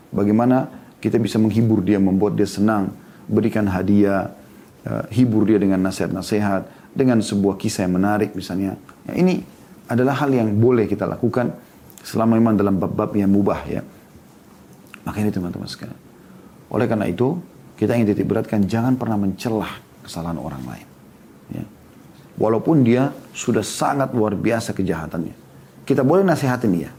Bagaimana 0.08 0.66
kita 1.04 1.20
bisa 1.20 1.36
menghibur 1.36 1.84
dia, 1.84 2.00
membuat 2.00 2.40
dia 2.40 2.48
senang, 2.48 2.96
berikan 3.28 3.68
hadiah, 3.68 4.32
uh, 4.88 5.04
hibur 5.12 5.44
dia 5.44 5.60
dengan 5.60 5.84
nasihat-nasihat, 5.84 6.96
dengan 6.96 7.20
sebuah 7.20 7.60
kisah 7.60 7.84
yang 7.84 8.00
menarik 8.00 8.32
misalnya. 8.32 8.80
Ya, 9.04 9.12
ini 9.20 9.44
adalah 9.84 10.16
hal 10.24 10.32
yang 10.32 10.48
boleh 10.56 10.88
kita 10.88 11.04
lakukan 11.04 11.52
selama 12.00 12.40
memang 12.40 12.56
dalam 12.56 12.80
bab-bab 12.80 13.12
yang 13.12 13.28
mubah 13.28 13.60
ya. 13.68 13.84
Maka 15.04 15.20
ini 15.20 15.28
teman-teman 15.28 15.68
sekalian. 15.68 16.00
Oleh 16.72 16.88
karena 16.88 17.04
itu, 17.04 17.36
kita 17.76 17.92
ingin 17.92 18.16
titik 18.16 18.24
beratkan 18.24 18.64
jangan 18.64 18.96
pernah 18.96 19.20
mencelah 19.20 19.76
kesalahan 20.00 20.40
orang 20.40 20.64
lain. 20.64 20.93
Ya. 21.52 21.64
Walaupun 22.40 22.82
dia 22.82 23.14
sudah 23.34 23.62
sangat 23.62 24.10
luar 24.14 24.34
biasa 24.34 24.74
kejahatannya. 24.74 25.34
Kita 25.84 26.00
boleh 26.02 26.24
nasihatin 26.24 26.72
dia. 26.72 26.90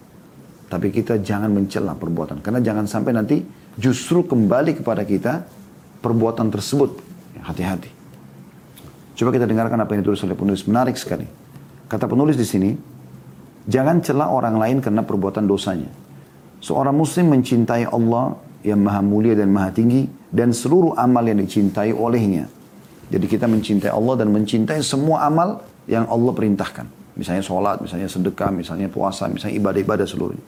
Tapi 0.65 0.89
kita 0.89 1.21
jangan 1.21 1.51
mencela 1.51 1.93
perbuatan. 1.93 2.41
Karena 2.41 2.61
jangan 2.61 2.85
sampai 2.85 3.11
nanti 3.13 3.37
justru 3.75 4.23
kembali 4.25 4.79
kepada 4.79 5.03
kita 5.03 5.43
perbuatan 5.99 6.49
tersebut. 6.53 6.97
Ya, 7.35 7.41
hati-hati. 7.51 7.91
Coba 9.15 9.29
kita 9.31 9.47
dengarkan 9.47 9.79
apa 9.79 9.95
yang 9.95 10.03
ditulis 10.03 10.21
oleh 10.27 10.35
penulis. 10.35 10.67
Menarik 10.67 10.99
sekali. 10.99 11.25
Kata 11.87 12.09
penulis 12.09 12.35
di 12.35 12.47
sini, 12.47 12.71
jangan 13.69 14.01
celah 14.03 14.27
orang 14.27 14.59
lain 14.59 14.77
karena 14.83 15.05
perbuatan 15.05 15.47
dosanya. 15.47 15.89
Seorang 16.59 16.95
muslim 16.97 17.31
mencintai 17.31 17.87
Allah 17.87 18.35
yang 18.65 18.81
maha 18.81 18.99
mulia 19.05 19.37
dan 19.37 19.53
maha 19.53 19.69
tinggi 19.69 20.09
dan 20.33 20.49
seluruh 20.51 20.97
amal 20.97 21.21
yang 21.21 21.37
dicintai 21.37 21.93
olehnya. 21.93 22.49
Jadi 23.09 23.25
kita 23.29 23.45
mencintai 23.45 23.93
Allah 23.93 24.15
dan 24.17 24.33
mencintai 24.33 24.81
semua 24.81 25.25
amal 25.29 25.61
yang 25.85 26.09
Allah 26.09 26.33
perintahkan. 26.33 26.85
Misalnya 27.15 27.43
sholat, 27.45 27.79
misalnya 27.79 28.11
sedekah, 28.11 28.51
misalnya 28.51 28.91
puasa, 28.91 29.29
misalnya 29.31 29.55
ibadah-ibadah 29.61 30.03
seluruhnya. 30.03 30.43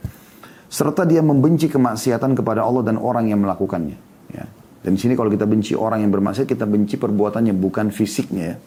Serta 0.67 1.07
dia 1.07 1.23
membenci 1.23 1.71
kemaksiatan 1.71 2.35
kepada 2.35 2.67
Allah 2.67 2.83
dan 2.83 2.99
orang 2.99 3.31
yang 3.31 3.39
melakukannya. 3.39 3.95
Ya. 4.35 4.45
Dan 4.83 4.99
di 4.99 4.99
sini 4.99 5.15
kalau 5.15 5.31
kita 5.31 5.47
benci 5.47 5.79
orang 5.79 6.03
yang 6.03 6.11
bermaksiat, 6.11 6.43
kita 6.43 6.67
benci 6.67 6.99
perbuatannya, 6.99 7.55
bukan 7.55 7.87
fisiknya 7.87 8.43
ya. 8.51 8.57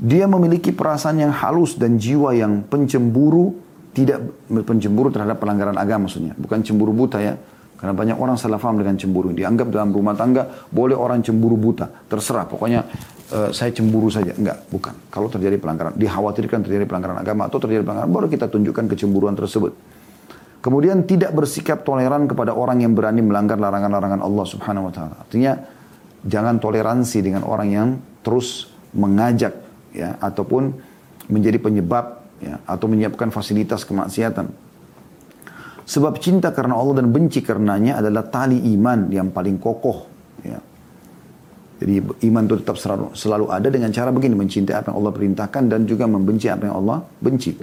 Dia 0.00 0.24
memiliki 0.24 0.72
perasaan 0.72 1.20
yang 1.20 1.30
halus 1.30 1.76
dan 1.76 2.00
jiwa 2.00 2.32
yang 2.32 2.64
pencemburu, 2.66 3.52
tidak 3.92 4.24
pencemburu 4.48 5.12
terhadap 5.12 5.38
pelanggaran 5.38 5.76
agama 5.76 6.08
maksudnya. 6.08 6.32
Bukan 6.40 6.64
cemburu 6.64 6.90
buta 6.96 7.20
ya. 7.20 7.36
Karena 7.80 7.96
banyak 7.96 8.16
orang 8.20 8.36
salah 8.36 8.60
paham 8.60 8.76
dengan 8.76 9.00
cemburu. 9.00 9.32
Dianggap 9.32 9.72
dalam 9.72 9.88
rumah 9.88 10.12
tangga, 10.12 10.68
boleh 10.68 10.92
orang 10.92 11.24
cemburu 11.24 11.56
buta. 11.56 11.88
Terserah, 11.88 12.44
pokoknya 12.44 12.84
uh, 13.32 13.48
saya 13.56 13.72
cemburu 13.72 14.12
saja. 14.12 14.36
Enggak, 14.36 14.68
bukan. 14.68 14.92
Kalau 15.08 15.32
terjadi 15.32 15.56
pelanggaran, 15.56 15.96
dikhawatirkan 15.96 16.60
terjadi 16.60 16.84
pelanggaran 16.84 17.16
agama 17.16 17.48
atau 17.48 17.56
terjadi 17.56 17.80
pelanggaran, 17.80 18.12
baru 18.12 18.28
kita 18.28 18.52
tunjukkan 18.52 18.84
kecemburuan 18.84 19.32
tersebut. 19.32 19.72
Kemudian 20.60 21.08
tidak 21.08 21.32
bersikap 21.32 21.88
toleran 21.88 22.28
kepada 22.28 22.52
orang 22.52 22.84
yang 22.84 22.92
berani 22.92 23.24
melanggar 23.24 23.56
larangan-larangan 23.56 24.20
Allah 24.20 24.44
Subhanahu 24.44 24.88
wa 24.88 24.92
taala. 24.92 25.16
Artinya 25.24 25.56
jangan 26.20 26.60
toleransi 26.60 27.18
dengan 27.24 27.48
orang 27.48 27.68
yang 27.72 27.88
terus 28.20 28.68
mengajak 28.92 29.56
ya 29.96 30.20
ataupun 30.20 30.76
menjadi 31.32 31.56
penyebab 31.56 32.20
ya 32.44 32.60
atau 32.68 32.86
menyiapkan 32.92 33.32
fasilitas 33.32 33.88
kemaksiatan. 33.88 34.69
Sebab 35.90 36.22
cinta 36.22 36.54
karena 36.54 36.78
Allah 36.78 37.02
dan 37.02 37.10
benci 37.10 37.42
karenanya 37.42 37.98
adalah 37.98 38.22
tali 38.30 38.62
iman 38.78 39.10
yang 39.10 39.34
paling 39.34 39.58
kokoh 39.58 40.06
ya. 40.46 40.62
Jadi 41.82 41.98
iman 42.30 42.44
itu 42.46 42.54
tetap 42.62 42.78
selalu, 42.78 43.16
selalu 43.16 43.46
ada 43.50 43.66
dengan 43.72 43.90
cara 43.90 44.14
begini 44.14 44.38
mencintai 44.38 44.76
apa 44.76 44.94
yang 44.94 45.02
Allah 45.02 45.12
perintahkan 45.16 45.62
dan 45.66 45.88
juga 45.90 46.06
membenci 46.06 46.46
apa 46.46 46.70
yang 46.70 46.76
Allah 46.84 47.02
benci. 47.18 47.56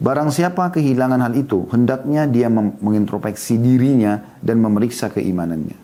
Barang 0.00 0.30
siapa 0.30 0.70
kehilangan 0.72 1.20
hal 1.20 1.34
itu, 1.34 1.66
hendaknya 1.72 2.28
dia 2.30 2.48
mengintrospeksi 2.52 3.58
dirinya 3.60 4.38
dan 4.40 4.60
memeriksa 4.60 5.10
keimanannya. 5.12 5.76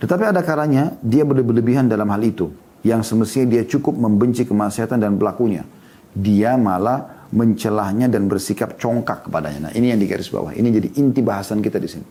Tetapi 0.00 0.24
ada 0.30 0.44
kalanya 0.44 0.96
dia 1.00 1.24
berlebihan 1.24 1.88
dalam 1.88 2.08
hal 2.12 2.22
itu, 2.24 2.52
yang 2.84 3.00
semestinya 3.00 3.56
dia 3.56 3.64
cukup 3.64 3.96
membenci 3.96 4.44
kemaksiatan 4.44 5.00
dan 5.00 5.16
pelakunya. 5.16 5.64
Dia 6.12 6.56
malah 6.60 7.13
mencelahnya 7.34 8.06
dan 8.06 8.30
bersikap 8.30 8.78
congkak 8.78 9.26
kepadanya. 9.26 9.68
Nah 9.68 9.72
ini 9.74 9.90
yang 9.90 9.98
di 9.98 10.06
garis 10.06 10.30
bawah. 10.30 10.54
Ini 10.54 10.68
jadi 10.70 10.88
inti 11.02 11.20
bahasan 11.20 11.58
kita 11.58 11.82
di 11.82 11.88
sini. 11.90 12.06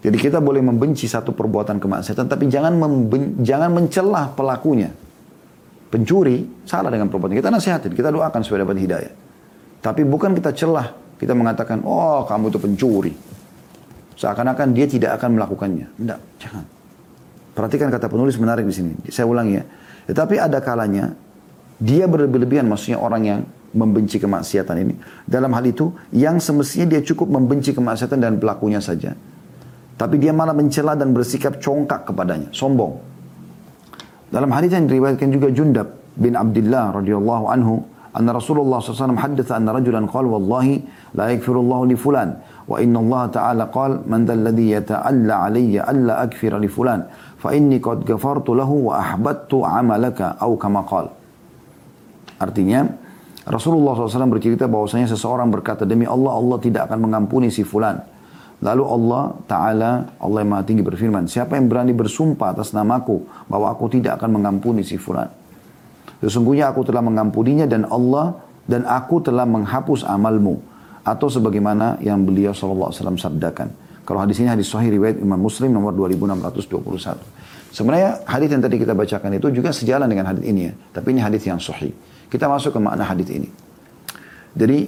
Jadi 0.00 0.16
kita 0.16 0.40
boleh 0.40 0.64
membenci 0.64 1.04
satu 1.08 1.36
perbuatan 1.36 1.76
kemaksiatan, 1.76 2.24
tapi 2.24 2.48
jangan 2.48 2.76
jangan 3.40 3.70
mencelah 3.72 4.32
pelakunya. 4.32 4.88
Pencuri 5.90 6.64
salah 6.64 6.88
dengan 6.88 7.10
perbuatan 7.12 7.36
kita 7.36 7.50
nasihatin, 7.52 7.92
kita 7.92 8.08
doakan 8.08 8.40
supaya 8.40 8.64
dapat 8.64 8.80
hidayah. 8.80 9.12
Tapi 9.80 10.04
bukan 10.08 10.32
kita 10.32 10.56
celah, 10.56 11.16
kita 11.20 11.36
mengatakan, 11.36 11.84
oh 11.84 12.24
kamu 12.24 12.48
itu 12.48 12.58
pencuri. 12.60 13.12
Seakan-akan 14.16 14.72
dia 14.76 14.84
tidak 14.84 15.20
akan 15.20 15.36
melakukannya. 15.36 15.88
Tidak, 15.96 16.20
jangan. 16.40 16.64
Perhatikan 17.56 17.88
kata 17.88 18.08
penulis 18.08 18.36
menarik 18.40 18.64
di 18.68 18.72
sini. 18.72 18.92
Saya 19.08 19.28
ulangi 19.28 19.56
ya. 19.56 19.64
Tetapi 20.08 20.36
ada 20.40 20.60
kalanya 20.64 21.12
dia 21.80 22.04
berlebihan 22.04 22.68
maksudnya 22.68 23.00
orang 23.00 23.22
yang 23.24 23.40
membenci 23.70 24.18
kemaksiatan 24.18 24.76
ini. 24.82 24.94
Dalam 25.26 25.54
hal 25.54 25.64
itu, 25.66 25.94
yang 26.10 26.42
semestinya 26.42 26.96
dia 26.96 27.02
cukup 27.06 27.30
membenci 27.30 27.70
kemaksiatan 27.70 28.18
dan 28.18 28.34
pelakunya 28.42 28.82
saja. 28.82 29.14
Tapi 30.00 30.16
dia 30.16 30.32
malah 30.32 30.56
mencela 30.56 30.96
dan 30.96 31.12
bersikap 31.12 31.60
congkak 31.60 32.08
kepadanya, 32.08 32.48
sombong. 32.56 32.96
Dalam 34.30 34.50
hadis 34.54 34.72
yang 34.72 34.86
diriwayatkan 34.88 35.28
juga 35.28 35.50
Jundab 35.52 35.88
bin 36.16 36.38
Abdullah 36.38 36.96
radhiyallahu 36.96 37.44
anhu, 37.50 37.84
anna 38.14 38.30
Rasulullah 38.34 38.80
SAW 38.80 39.18
haddatha 39.18 39.58
anna 39.58 39.74
rajulan 39.76 40.06
qala 40.06 40.38
wallahi 40.38 40.82
la 41.14 41.34
yakfirullahu 41.34 41.90
wa 42.70 42.76
inna 42.78 42.98
Allah 43.02 43.22
ta'ala 43.34 43.64
qala 43.74 44.06
man 44.06 44.22
dhal 44.26 44.46
ladhi 44.46 44.70
yata'alla 44.78 45.50
alayya 45.50 45.90
alla 45.90 46.22
akfira 46.22 46.62
li 46.62 46.70
fulan 46.70 47.02
fa 47.42 47.50
inni 47.50 47.82
qad 47.82 48.06
ghafartu 48.06 48.54
lahu 48.54 48.90
amalaka 48.94 50.38
au 50.38 50.54
kama. 50.54 50.86
Artinya, 52.40 52.86
Rasulullah 53.48 53.96
SAW 53.96 54.28
bercerita 54.28 54.68
bahwasanya 54.68 55.08
seseorang 55.08 55.48
berkata 55.48 55.88
demi 55.88 56.04
Allah 56.04 56.36
Allah 56.36 56.58
tidak 56.60 56.92
akan 56.92 57.08
mengampuni 57.08 57.48
si 57.48 57.64
fulan. 57.64 57.96
Lalu 58.60 58.84
Allah 58.84 59.22
Ta'ala, 59.48 59.92
Allah 60.20 60.38
yang 60.44 60.52
maha 60.52 60.64
tinggi 60.68 60.84
berfirman, 60.84 61.24
siapa 61.24 61.56
yang 61.56 61.72
berani 61.72 61.96
bersumpah 61.96 62.52
atas 62.52 62.76
namaku 62.76 63.24
bahwa 63.48 63.72
aku 63.72 63.88
tidak 63.88 64.20
akan 64.20 64.36
mengampuni 64.36 64.84
si 64.84 65.00
fulan. 65.00 65.32
Sesungguhnya 66.20 66.68
aku 66.68 66.84
telah 66.84 67.00
mengampuninya 67.00 67.64
dan 67.64 67.88
Allah 67.88 68.36
dan 68.68 68.84
aku 68.84 69.24
telah 69.24 69.48
menghapus 69.48 70.04
amalmu. 70.04 70.60
Atau 71.00 71.32
sebagaimana 71.32 71.96
yang 72.04 72.28
beliau 72.28 72.52
SAW 72.52 72.92
sabdakan. 72.92 73.72
Kalau 74.04 74.20
hadis 74.20 74.36
ini 74.44 74.52
hadis 74.52 74.68
sahih 74.68 74.92
riwayat 74.92 75.16
Imam 75.16 75.40
Muslim 75.40 75.72
nomor 75.72 75.96
2621. 75.96 77.72
Sebenarnya 77.72 78.20
hadis 78.28 78.52
yang 78.52 78.60
tadi 78.60 78.76
kita 78.76 78.92
bacakan 78.92 79.32
itu 79.40 79.48
juga 79.48 79.72
sejalan 79.72 80.04
dengan 80.12 80.28
hadis 80.28 80.44
ini 80.44 80.68
ya. 80.68 80.72
Tapi 80.92 81.16
ini 81.16 81.24
hadis 81.24 81.48
yang 81.48 81.56
sahih. 81.56 81.96
Kita 82.30 82.46
masuk 82.46 82.78
ke 82.78 82.80
makna 82.80 83.02
hadis 83.02 83.26
ini. 83.26 83.50
Jadi 84.54 84.78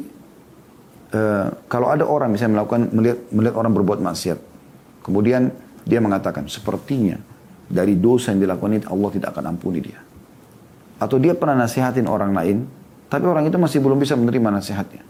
uh, 1.14 1.46
kalau 1.66 1.90
ada 1.90 2.06
orang 2.06 2.30
misalnya 2.30 2.62
melakukan 2.62 2.88
melihat, 2.94 3.18
melihat 3.34 3.54
orang 3.58 3.72
berbuat 3.74 3.98
maksiat, 3.98 4.38
kemudian 5.02 5.50
dia 5.82 5.98
mengatakan 5.98 6.46
sepertinya 6.46 7.18
dari 7.66 7.98
dosa 7.98 8.30
yang 8.30 8.46
dilakukan 8.46 8.78
itu 8.78 8.86
Allah 8.86 9.10
tidak 9.10 9.28
akan 9.34 9.44
ampuni 9.58 9.82
dia 9.82 9.98
atau 11.02 11.18
dia 11.18 11.34
pernah 11.34 11.58
nasihatin 11.58 12.06
orang 12.06 12.30
lain, 12.30 12.62
tapi 13.10 13.26
orang 13.26 13.50
itu 13.50 13.58
masih 13.58 13.82
belum 13.82 13.98
bisa 13.98 14.14
menerima 14.14 14.54
nasihatnya. 14.54 15.02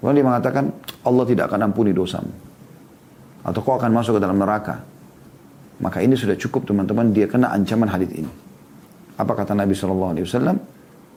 Kemudian 0.00 0.16
dia 0.16 0.24
mengatakan, 0.24 0.72
Allah 1.04 1.24
tidak 1.28 1.52
akan 1.52 1.68
ampuni 1.68 1.92
dosamu. 1.92 2.32
Atau 3.44 3.60
kau 3.60 3.76
akan 3.76 3.92
masuk 3.92 4.16
ke 4.16 4.20
dalam 4.24 4.40
neraka. 4.40 4.80
Maka 5.84 6.00
ini 6.00 6.16
sudah 6.16 6.32
cukup 6.32 6.64
teman-teman, 6.64 7.12
dia 7.12 7.28
kena 7.28 7.52
ancaman 7.52 7.92
hadis 7.92 8.08
ini. 8.08 8.30
Apa 9.20 9.36
kata 9.36 9.52
Nabi 9.52 9.76
SAW? 9.76 10.56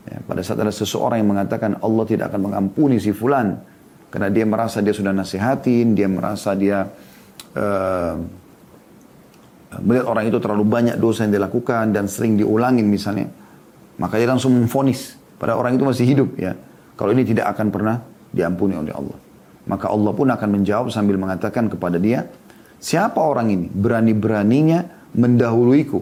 Ya, 0.02 0.18
pada 0.26 0.42
saat 0.42 0.58
ada 0.58 0.74
seseorang 0.74 1.22
yang 1.22 1.30
mengatakan 1.30 1.78
Allah 1.82 2.06
tidak 2.10 2.34
akan 2.34 2.42
mengampuni 2.50 2.98
si 2.98 3.14
fulan. 3.14 3.62
Karena 4.12 4.28
dia 4.28 4.44
merasa 4.44 4.84
dia 4.84 4.92
sudah 4.92 5.16
nasihatin, 5.16 5.96
dia 5.96 6.10
merasa 6.10 6.52
dia 6.58 6.84
uh, 7.56 8.16
melihat 9.80 10.06
orang 10.12 10.28
itu 10.28 10.38
terlalu 10.42 10.68
banyak 10.68 10.96
dosa 11.00 11.24
yang 11.24 11.40
dilakukan 11.40 11.96
dan 11.96 12.12
sering 12.12 12.36
diulangin 12.36 12.92
misalnya. 12.92 13.32
Maka 14.02 14.20
dia 14.20 14.28
langsung 14.28 14.52
memfonis 14.58 15.16
pada 15.40 15.56
orang 15.56 15.80
itu 15.80 15.86
masih 15.88 16.06
hidup 16.12 16.30
ya. 16.36 16.58
Kalau 17.00 17.16
ini 17.16 17.24
tidak 17.24 17.56
akan 17.56 17.72
pernah 17.72 17.96
diampuni 18.34 18.76
oleh 18.76 18.92
Allah. 18.92 19.18
Maka 19.70 19.94
Allah 19.94 20.12
pun 20.12 20.28
akan 20.28 20.50
menjawab 20.60 20.90
sambil 20.90 21.16
mengatakan 21.16 21.70
kepada 21.70 22.02
dia, 22.02 22.28
siapa 22.82 23.22
orang 23.22 23.54
ini 23.54 23.68
berani-beraninya 23.70 25.14
mendahuluiku? 25.16 26.02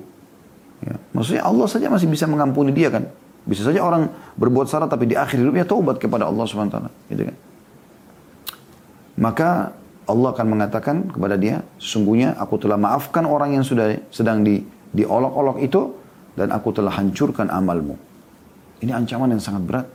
Ya. 0.80 0.96
Maksudnya 1.12 1.44
Allah 1.44 1.68
saja 1.68 1.92
masih 1.92 2.08
bisa 2.08 2.26
mengampuni 2.26 2.72
dia 2.72 2.90
kan. 2.90 3.06
Bisa 3.50 3.66
saja 3.66 3.82
orang 3.82 4.14
berbuat 4.38 4.70
salah 4.70 4.86
tapi 4.86 5.10
di 5.10 5.18
akhir 5.18 5.42
hidupnya 5.42 5.66
taubat 5.66 5.98
kepada 5.98 6.30
Allah 6.30 6.46
SWT. 6.46 6.78
Gitu 7.10 7.24
kan. 7.26 7.36
Maka 9.18 9.50
Allah 10.06 10.30
akan 10.34 10.48
mengatakan 10.54 11.10
kepada 11.10 11.34
dia, 11.34 11.66
sesungguhnya 11.82 12.38
aku 12.38 12.62
telah 12.62 12.78
maafkan 12.78 13.26
orang 13.26 13.58
yang 13.58 13.66
sudah 13.66 13.98
sedang 14.14 14.46
di, 14.46 14.62
diolok-olok 14.94 15.58
itu 15.66 15.98
dan 16.38 16.54
aku 16.54 16.70
telah 16.78 16.94
hancurkan 16.94 17.50
amalmu. 17.50 17.98
Ini 18.86 18.94
ancaman 18.94 19.34
yang 19.34 19.42
sangat 19.42 19.64
berat. 19.66 19.88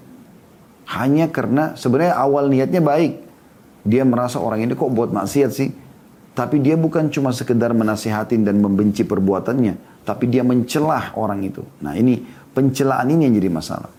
Hanya 0.85 1.31
karena 1.31 1.73
sebenarnya 1.79 2.15
awal 2.19 2.51
niatnya 2.53 2.83
baik. 2.85 3.23
Dia 3.87 4.05
merasa 4.05 4.43
orang 4.43 4.67
ini 4.67 4.77
kok 4.77 4.93
buat 4.93 5.15
maksiat 5.15 5.51
sih. 5.55 5.71
Tapi 6.35 6.59
dia 6.59 6.75
bukan 6.75 7.09
cuma 7.15 7.31
sekedar 7.31 7.71
menasihatin 7.73 8.43
dan 8.43 8.59
membenci 8.59 9.07
perbuatannya. 9.07 10.05
Tapi 10.05 10.29
dia 10.29 10.45
mencelah 10.45 11.17
orang 11.17 11.47
itu. 11.47 11.65
Nah 11.81 11.97
ini 11.97 12.21
pencelaan 12.55 13.11
ini 13.11 13.29
yang 13.29 13.35
jadi 13.37 13.51
masalah. 13.51 13.91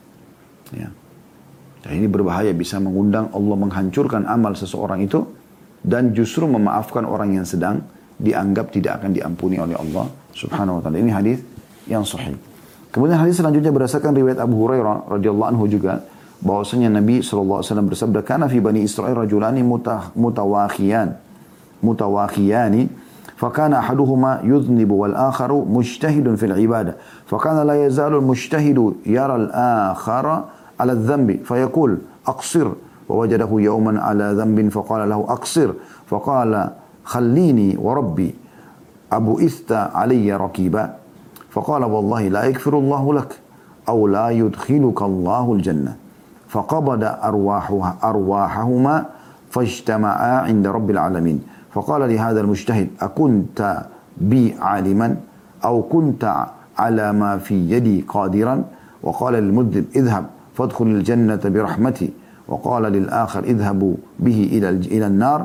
Ya. 0.72 0.90
Dan 1.86 1.92
ini 2.02 2.08
berbahaya 2.10 2.50
bisa 2.56 2.82
mengundang 2.82 3.30
Allah 3.30 3.56
menghancurkan 3.60 4.26
amal 4.26 4.58
seseorang 4.58 5.06
itu. 5.06 5.22
Dan 5.86 6.18
justru 6.18 6.50
memaafkan 6.50 7.06
orang 7.06 7.38
yang 7.38 7.46
sedang 7.46 7.86
dianggap 8.18 8.74
tidak 8.74 9.04
akan 9.04 9.14
diampuni 9.14 9.62
oleh 9.62 9.78
Allah 9.78 10.10
subhanahu 10.34 10.80
wa 10.80 10.82
ta'ala. 10.82 10.98
Ini 10.98 11.12
hadis 11.14 11.38
yang 11.86 12.02
sahih. 12.02 12.34
Kemudian 12.90 13.22
hadis 13.22 13.38
selanjutnya 13.38 13.70
berdasarkan 13.70 14.18
riwayat 14.18 14.42
Abu 14.42 14.66
Hurairah 14.66 15.14
radhiyallahu 15.14 15.50
anhu 15.52 15.70
juga 15.70 16.02
bahwasanya 16.42 16.90
Nabi 16.90 17.22
SAW 17.22 17.62
bersabda 17.62 18.24
kana 18.26 18.50
fi 18.50 18.58
bani 18.64 18.82
Israel 18.82 19.22
rajulani 19.22 19.62
mutawakhiyan 20.16 21.20
mutawakhiyani 21.84 23.05
فكان 23.36 23.74
أحدهما 23.74 24.40
يذنب 24.44 24.92
والآخر 24.92 25.54
مجتهد 25.54 26.36
في 26.36 26.46
العبادة. 26.46 26.96
فكان 27.26 27.68
لا 27.68 27.86
يزال 27.86 28.14
المجتهد 28.16 28.94
يرى 29.06 29.36
الآخر 29.36 30.44
على 30.80 30.92
الذنب 30.92 31.40
فيقول 31.44 31.98
أقصر. 32.28 32.72
ووجده 33.10 33.50
يوما 33.52 34.02
على 34.02 34.34
ذنب 34.34 34.70
فقال 34.70 35.10
له 35.10 35.16
أقصر. 35.16 35.74
فقال 36.08 36.70
خليني 37.04 37.78
وربي 37.82 38.36
أبو 39.12 39.40
إثت 39.40 39.72
علي 39.72 40.36
ركيبا؟ 40.36 40.94
فقال 41.50 41.84
والله 41.84 42.28
لا 42.28 42.44
يكفر 42.44 42.78
الله 42.78 43.14
لك 43.14 43.40
أو 43.90 44.08
لا 44.08 44.30
يدخلك 44.30 45.02
الله 45.02 45.54
الجنة. 45.54 45.96
فقبض 46.48 47.04
أرواحها 47.04 47.96
أرواحهما 48.04 49.06
فاجتمعا 49.50 50.42
عند 50.42 50.68
رب 50.68 50.90
العالمين. 50.90 51.42
فقال 51.76 52.08
لهذا 52.08 52.40
المجتهد 52.42 52.88
أكنت 53.04 53.60
بي 54.16 54.56
عالما 54.56 55.18
أو 55.60 55.92
كنت 55.92 56.24
على 56.80 57.08
ما 57.12 57.38
في 57.44 57.68
يدي 57.68 58.08
قادرا؟ 58.08 58.64
وقال 59.04 59.34
للمذنب 59.34 59.86
اذهب 59.96 60.26
فادخل 60.56 60.88
الجنة 60.88 61.44
برحمتي. 61.44 62.10
وقال 62.48 62.84
للآخر 62.84 63.44
اذهبوا 63.44 63.96
به 64.24 64.40
إلى 64.56 64.70
إلى 64.70 65.08
النار. 65.08 65.40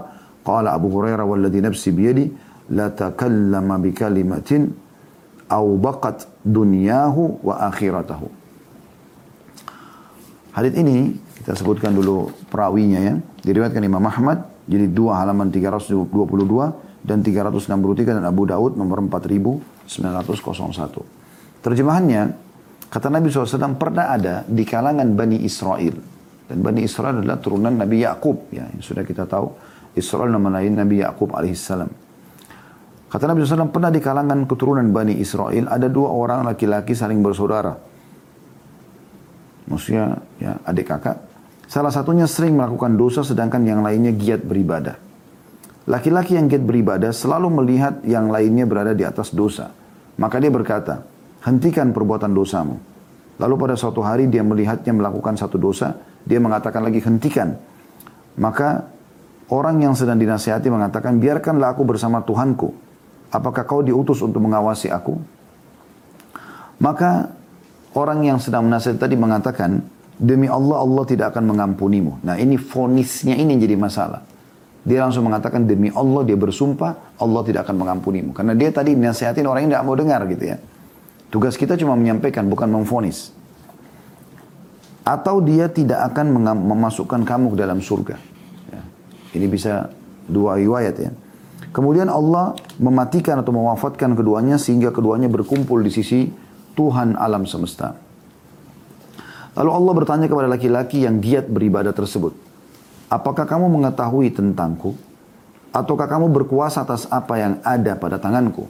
قال 0.47 0.71
أبو 0.71 0.89
هريرة 0.95 1.25
والذي 1.27 1.61
نفسي 1.61 1.91
بيدي 1.91 2.31
لتكلم 2.71 3.69
بكلمة 3.83 4.51
أو 5.53 5.77
بقت 5.77 6.19
دنياه 6.47 7.17
وآخرته. 7.43 8.23
Hadis 10.51 10.75
ini 10.75 11.15
kita 11.43 11.55
sebutkan 11.55 11.95
dulu 11.95 12.31
perawinya 12.51 12.99
ya. 13.03 13.15
Diriwayatkan 13.47 13.83
Imam 13.87 14.03
Ahmad. 14.03 14.43
Jadi 14.71 14.87
dua 14.87 15.19
halaman 15.19 15.51
322 15.51 17.03
dan 17.03 17.27
363 17.27 18.07
dan 18.07 18.23
Abu 18.23 18.47
Daud 18.47 18.79
nomor 18.79 19.03
4901. 19.03 19.91
Terjemahannya 21.61 22.23
kata 22.87 23.11
Nabi 23.11 23.27
SAW 23.35 23.75
pernah 23.75 24.15
ada 24.15 24.47
di 24.47 24.63
kalangan 24.63 25.11
Bani 25.19 25.43
Israel 25.43 25.99
dan 26.47 26.63
Bani 26.63 26.87
Israel 26.87 27.19
adalah 27.19 27.43
turunan 27.43 27.75
Nabi 27.75 28.07
Yakub 28.07 28.47
ya 28.55 28.71
yang 28.71 28.83
sudah 28.83 29.03
kita 29.03 29.27
tahu 29.27 29.51
Israel 29.99 30.31
nama 30.31 30.63
lain 30.63 30.79
Nabi 30.79 31.03
Yakub 31.03 31.35
alaihissalam. 31.35 31.91
Kata 33.11 33.27
Nabi 33.27 33.43
SAW 33.43 33.75
pernah 33.75 33.91
di 33.91 33.99
kalangan 33.99 34.47
keturunan 34.47 34.87
Bani 34.95 35.19
Israel 35.19 35.67
ada 35.67 35.91
dua 35.91 36.15
orang 36.15 36.47
laki-laki 36.47 36.95
saling 36.95 37.19
bersaudara. 37.19 37.75
Maksudnya 39.67 40.19
ya 40.39 40.59
adik 40.63 40.87
kakak. 40.91 41.30
Salah 41.71 41.95
satunya 41.95 42.27
sering 42.27 42.59
melakukan 42.59 42.99
dosa 42.99 43.23
sedangkan 43.23 43.63
yang 43.63 43.87
lainnya 43.87 44.11
giat 44.11 44.43
beribadah. 44.43 44.99
Laki-laki 45.87 46.35
yang 46.35 46.51
giat 46.51 46.67
beribadah 46.67 47.15
selalu 47.15 47.63
melihat 47.63 48.03
yang 48.03 48.27
lainnya 48.27 48.67
berada 48.67 48.91
di 48.91 49.07
atas 49.07 49.31
dosa. 49.31 49.71
Maka 50.19 50.43
dia 50.43 50.51
berkata, 50.51 51.07
hentikan 51.47 51.95
perbuatan 51.95 52.35
dosamu. 52.35 52.75
Lalu 53.39 53.55
pada 53.55 53.79
suatu 53.79 54.03
hari 54.03 54.27
dia 54.27 54.43
melihatnya 54.43 54.91
melakukan 54.91 55.39
satu 55.39 55.63
dosa, 55.63 55.95
dia 56.27 56.43
mengatakan 56.43 56.83
lagi 56.83 56.99
hentikan. 57.07 57.55
Maka 58.35 58.91
orang 59.47 59.79
yang 59.79 59.95
sedang 59.95 60.19
dinasihati 60.19 60.67
mengatakan, 60.75 61.23
biarkanlah 61.23 61.79
aku 61.79 61.87
bersama 61.87 62.19
Tuhanku. 62.27 62.75
Apakah 63.31 63.63
kau 63.63 63.79
diutus 63.79 64.19
untuk 64.27 64.43
mengawasi 64.43 64.91
aku? 64.91 65.23
Maka 66.83 67.31
orang 67.95 68.27
yang 68.27 68.43
sedang 68.43 68.67
menasihati 68.67 68.99
tadi 68.99 69.15
mengatakan, 69.15 70.00
demi 70.21 70.45
Allah, 70.47 70.85
Allah 70.85 71.05
tidak 71.09 71.33
akan 71.33 71.57
mengampunimu. 71.57 72.21
Nah 72.21 72.37
ini 72.37 72.61
fonisnya 72.61 73.33
ini 73.41 73.57
jadi 73.57 73.81
masalah. 73.81 74.21
Dia 74.85 75.05
langsung 75.05 75.25
mengatakan 75.29 75.65
demi 75.65 75.89
Allah 75.93 76.25
dia 76.25 76.37
bersumpah 76.37 77.17
Allah 77.17 77.43
tidak 77.45 77.65
akan 77.65 77.77
mengampunimu. 77.81 78.37
Karena 78.37 78.53
dia 78.53 78.69
tadi 78.69 78.93
nasihatin 78.93 79.49
orang 79.49 79.65
yang 79.65 79.73
tidak 79.77 79.85
mau 79.89 79.97
dengar 79.97 80.21
gitu 80.29 80.45
ya. 80.45 80.57
Tugas 81.33 81.57
kita 81.57 81.81
cuma 81.81 81.97
menyampaikan 81.97 82.45
bukan 82.49 82.69
memfonis 82.69 83.33
atau 85.01 85.41
dia 85.41 85.67
tidak 85.73 86.13
akan 86.13 86.37
memasukkan 86.61 87.25
kamu 87.25 87.55
ke 87.55 87.57
dalam 87.57 87.79
surga. 87.81 88.17
Ya. 88.69 88.83
Ini 89.41 89.47
bisa 89.49 89.89
dua 90.29 90.61
riwayat 90.61 90.97
ya. 91.01 91.11
Kemudian 91.71 92.11
Allah 92.11 92.59
mematikan 92.83 93.39
atau 93.41 93.55
mewafatkan 93.55 94.19
keduanya 94.19 94.59
sehingga 94.59 94.91
keduanya 94.91 95.31
berkumpul 95.31 95.79
di 95.87 95.91
sisi 95.95 96.27
Tuhan 96.75 97.15
alam 97.15 97.47
semesta. 97.47 98.10
Lalu 99.61 99.71
Allah 99.77 99.93
bertanya 99.93 100.25
kepada 100.25 100.49
laki-laki 100.49 101.05
yang 101.05 101.21
giat 101.21 101.45
beribadah 101.45 101.93
tersebut, 101.93 102.33
apakah 103.13 103.45
kamu 103.45 103.69
mengetahui 103.69 104.33
tentangku? 104.33 104.97
Ataukah 105.69 106.09
kamu 106.09 106.33
berkuasa 106.33 106.81
atas 106.81 107.05
apa 107.13 107.37
yang 107.37 107.61
ada 107.61 107.93
pada 107.93 108.17
tanganku? 108.17 108.65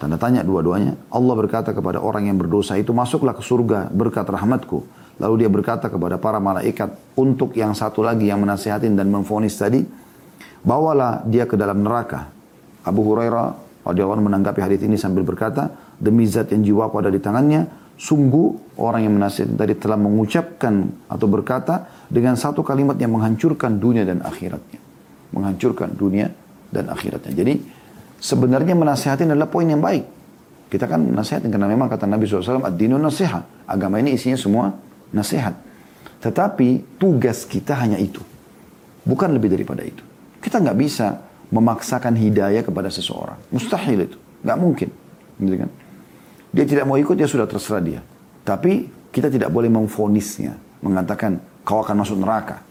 Tanda 0.00 0.16
tanya 0.16 0.40
dua-duanya. 0.40 0.96
Allah 1.12 1.34
berkata 1.36 1.76
kepada 1.76 2.00
orang 2.00 2.32
yang 2.32 2.40
berdosa 2.40 2.80
itu, 2.80 2.96
masuklah 2.96 3.36
ke 3.36 3.44
surga 3.44 3.92
berkat 3.92 4.24
rahmatku. 4.24 4.88
Lalu 5.20 5.44
dia 5.44 5.50
berkata 5.52 5.92
kepada 5.92 6.16
para 6.16 6.40
malaikat, 6.40 6.96
untuk 7.20 7.52
yang 7.52 7.76
satu 7.76 8.00
lagi 8.00 8.32
yang 8.32 8.40
menasihatin 8.40 8.96
dan 8.96 9.12
memfonis 9.12 9.60
tadi, 9.60 9.84
bawalah 10.64 11.20
dia 11.28 11.44
ke 11.44 11.52
dalam 11.60 11.84
neraka. 11.84 12.32
Abu 12.80 13.04
Hurairah 13.04 13.60
radhiyallahu 13.84 14.24
menanggapi 14.24 14.64
hadis 14.64 14.80
ini 14.88 14.96
sambil 14.96 15.20
berkata, 15.20 15.68
demi 16.00 16.24
zat 16.24 16.48
yang 16.48 16.64
jiwaku 16.64 16.96
ada 16.96 17.12
di 17.12 17.20
tangannya, 17.20 17.85
sungguh 17.96 18.76
orang 18.76 19.08
yang 19.08 19.14
menasihatin 19.16 19.56
tadi 19.56 19.74
telah 19.80 19.96
mengucapkan 19.96 21.08
atau 21.08 21.26
berkata 21.26 21.88
dengan 22.12 22.36
satu 22.36 22.60
kalimat 22.60 22.94
yang 23.00 23.16
menghancurkan 23.16 23.80
dunia 23.80 24.04
dan 24.04 24.20
akhiratnya. 24.20 24.80
Menghancurkan 25.32 25.96
dunia 25.96 26.28
dan 26.70 26.92
akhiratnya. 26.92 27.32
Jadi 27.32 27.54
sebenarnya 28.20 28.76
menasihatin 28.76 29.32
adalah 29.32 29.48
poin 29.48 29.66
yang 29.66 29.80
baik. 29.80 30.04
Kita 30.66 30.84
kan 30.90 30.98
nasihatin 30.98 31.48
karena 31.48 31.70
memang 31.70 31.86
kata 31.86 32.04
Nabi 32.10 32.26
SAW, 32.26 32.62
ad-dinu 32.62 32.98
nasihat. 32.98 33.42
Agama 33.70 34.02
ini 34.02 34.18
isinya 34.18 34.36
semua 34.36 34.74
nasihat. 35.14 35.54
Tetapi 36.20 36.98
tugas 36.98 37.46
kita 37.46 37.78
hanya 37.78 37.96
itu. 37.96 38.20
Bukan 39.06 39.30
lebih 39.30 39.46
daripada 39.54 39.86
itu. 39.86 40.02
Kita 40.42 40.58
nggak 40.58 40.78
bisa 40.78 41.22
memaksakan 41.54 42.18
hidayah 42.18 42.66
kepada 42.66 42.90
seseorang. 42.90 43.38
Mustahil 43.54 44.10
itu. 44.10 44.18
Nggak 44.42 44.58
mungkin. 44.58 44.88
Gitu 45.38 45.56
kan? 45.62 45.70
Dia 46.56 46.64
tidak 46.64 46.88
mau 46.88 46.96
ikut, 46.96 47.20
ya 47.20 47.28
sudah 47.28 47.44
terserah 47.44 47.84
dia. 47.84 48.00
Tapi 48.40 48.88
kita 49.12 49.28
tidak 49.28 49.52
boleh 49.52 49.68
memfonisnya. 49.68 50.56
Mengatakan, 50.80 51.36
kau 51.60 51.84
akan 51.84 52.00
masuk 52.00 52.16
neraka. 52.16 52.64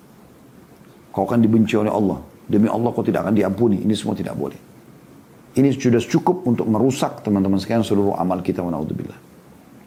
Kau 1.13 1.29
akan 1.29 1.37
dibenci 1.37 1.77
oleh 1.77 1.93
Allah. 1.93 2.17
Demi 2.49 2.65
Allah 2.65 2.89
kau 2.89 3.05
tidak 3.05 3.29
akan 3.29 3.37
diampuni. 3.37 3.85
Ini 3.85 3.93
semua 3.93 4.17
tidak 4.17 4.33
boleh. 4.33 4.57
Ini 5.55 5.69
sudah 5.77 6.01
cukup 6.01 6.49
untuk 6.49 6.65
merusak 6.65 7.21
teman-teman 7.21 7.61
sekalian 7.61 7.85
seluruh 7.85 8.17
amal 8.17 8.41
kita. 8.41 8.65
Wa 8.65 8.73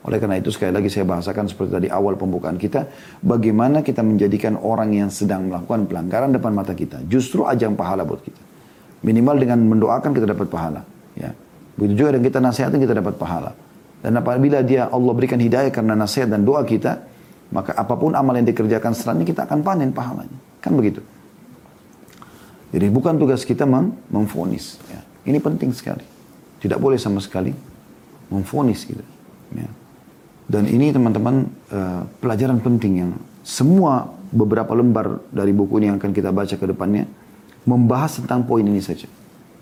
oleh 0.08 0.24
karena 0.24 0.40
itu 0.40 0.48
sekali 0.48 0.72
lagi 0.72 0.88
saya 0.88 1.04
bahasakan 1.04 1.52
seperti 1.52 1.70
tadi 1.74 1.88
awal 1.92 2.16
pembukaan 2.16 2.56
kita. 2.56 2.88
Bagaimana 3.20 3.84
kita 3.84 4.00
menjadikan 4.00 4.56
orang 4.56 4.96
yang 4.96 5.12
sedang 5.12 5.52
melakukan 5.52 5.84
pelanggaran 5.84 6.32
depan 6.32 6.56
mata 6.56 6.72
kita. 6.72 7.04
Justru 7.04 7.44
ajang 7.44 7.76
pahala 7.76 8.08
buat 8.08 8.24
kita. 8.24 8.40
Minimal 9.04 9.36
dengan 9.36 9.58
mendoakan 9.68 10.10
kita 10.16 10.26
dapat 10.32 10.48
pahala. 10.48 10.80
Ya. 11.12 11.36
Begitu 11.76 12.00
juga 12.00 12.16
dengan 12.16 12.24
kita 12.24 12.38
nasihatin 12.40 12.80
kita 12.80 12.94
dapat 12.96 13.20
pahala. 13.20 13.52
Dan 13.98 14.14
apabila 14.14 14.62
dia 14.62 14.86
Allah 14.86 15.12
berikan 15.14 15.42
hidayah 15.42 15.74
karena 15.74 15.98
nasihat 15.98 16.30
dan 16.30 16.46
doa 16.46 16.62
kita. 16.62 17.02
Maka 17.48 17.72
apa 17.72 17.96
pun 17.96 18.12
amal 18.12 18.36
yang 18.36 18.44
dikerjakan 18.44 18.92
setelahnya 18.92 19.24
kita 19.24 19.48
akan 19.48 19.64
panen 19.64 19.90
pahalanya. 19.90 20.36
Kan 20.60 20.76
begitu. 20.76 21.00
Jadi 22.68 22.86
bukan 22.92 23.16
tugas 23.16 23.48
kita 23.48 23.64
mem 23.64 23.96
memfonis. 24.12 24.76
Ya. 24.92 25.00
Ini 25.24 25.40
penting 25.40 25.72
sekali. 25.72 26.04
Tidak 26.60 26.76
boleh 26.76 27.00
sama 27.00 27.24
sekali 27.24 27.56
memfonis 28.28 28.84
gitu. 28.84 29.00
Ya. 29.56 29.68
Dan 30.48 30.68
ini 30.68 30.92
teman-teman 30.92 31.48
uh, 31.72 32.04
pelajaran 32.20 32.60
penting 32.60 32.92
yang 33.00 33.12
semua 33.40 34.12
beberapa 34.28 34.76
lembar 34.76 35.24
dari 35.32 35.56
buku 35.56 35.80
ini 35.80 35.92
yang 35.92 35.96
akan 35.96 36.12
kita 36.12 36.28
baca 36.32 36.52
ke 36.52 36.66
depannya 36.68 37.08
membahas 37.64 38.20
tentang 38.20 38.44
poin 38.44 38.64
ini 38.64 38.80
saja. 38.80 39.08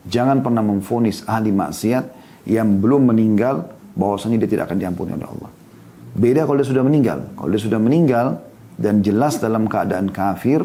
Jangan 0.07 0.43
pernah 0.43 0.63
memfonis 0.63 1.27
ahli 1.27 1.51
maksiat 1.51 2.05
yang 2.47 2.79
belum 2.79 3.11
meninggal 3.11 3.76
bahwasanya 3.97 4.45
dia 4.45 4.51
tidak 4.53 4.71
akan 4.71 4.79
diampuni 4.79 5.17
oleh 5.17 5.27
Allah. 5.27 5.51
Beda 6.17 6.45
kalau 6.45 6.61
dia 6.61 6.69
sudah 6.69 6.85
meninggal. 6.85 7.19
Kalau 7.37 7.49
dia 7.51 7.63
sudah 7.63 7.81
meninggal 7.81 8.27
dan 8.77 9.01
jelas 9.01 9.41
dalam 9.41 9.67
keadaan 9.67 10.13
kafir 10.13 10.61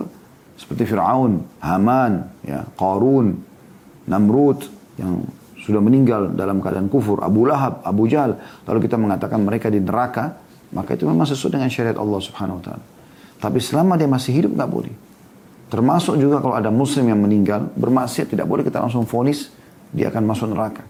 seperti 0.59 0.83
Fir'aun, 0.85 1.41
Haman, 1.63 2.27
ya, 2.45 2.67
Qarun, 2.75 3.39
Namrud, 4.05 4.61
yang 4.99 5.25
sudah 5.57 5.81
meninggal 5.81 6.35
dalam 6.35 6.61
keadaan 6.61 6.91
kufur, 6.91 7.23
Abu 7.23 7.49
Lahab, 7.49 7.81
Abu 7.81 8.05
Jahal, 8.05 8.37
lalu 8.67 8.79
kita 8.85 8.99
mengatakan 8.99 9.41
mereka 9.41 9.73
di 9.73 9.81
neraka, 9.81 10.37
maka 10.75 10.93
itu 10.93 11.09
memang 11.09 11.25
sesuai 11.25 11.57
dengan 11.57 11.69
syariat 11.71 11.97
Allah 11.97 12.19
Subhanahu 12.21 12.59
wa 12.59 12.63
taala. 12.63 12.85
Tapi 13.41 13.57
selama 13.57 13.97
dia 13.97 14.05
masih 14.05 14.37
hidup 14.37 14.53
nggak 14.53 14.69
boleh. 14.69 14.93
Termasuk 15.71 16.19
juga 16.19 16.43
kalau 16.43 16.53
ada 16.59 16.67
muslim 16.67 17.07
yang 17.07 17.19
meninggal 17.23 17.71
bermaksiat 17.79 18.27
tidak 18.27 18.45
boleh 18.45 18.61
kita 18.67 18.83
langsung 18.83 19.07
fonis 19.07 19.49
dia 19.95 20.11
akan 20.11 20.23
masuk 20.27 20.51
neraka. 20.51 20.83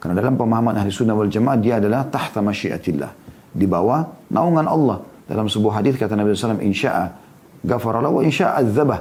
Karena 0.00 0.16
dalam 0.16 0.34
pemahaman 0.40 0.80
ahli 0.80 0.88
sunnah 0.88 1.12
wal 1.12 1.28
jamaah 1.28 1.60
dia 1.60 1.76
adalah 1.76 2.08
tahta 2.08 2.40
masyiatillah. 2.40 3.12
Di 3.52 3.66
bawah 3.68 4.32
naungan 4.32 4.64
Allah. 4.64 4.98
Dalam 5.28 5.46
sebuah 5.46 5.84
hadis 5.84 6.00
kata 6.00 6.16
Nabi 6.16 6.32
SAW, 6.32 6.58
insya'a 6.58 7.04
ghafaralah 7.62 8.08
wa 8.08 8.24
insya'a 8.24 8.64
adzabah. 8.64 9.00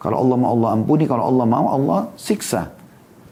Kalau 0.00 0.16
Allah 0.24 0.36
mau 0.40 0.50
Allah 0.56 0.68
ampuni, 0.80 1.04
kalau 1.04 1.28
Allah 1.28 1.44
mau 1.44 1.68
Allah 1.68 2.00
siksa. 2.16 2.72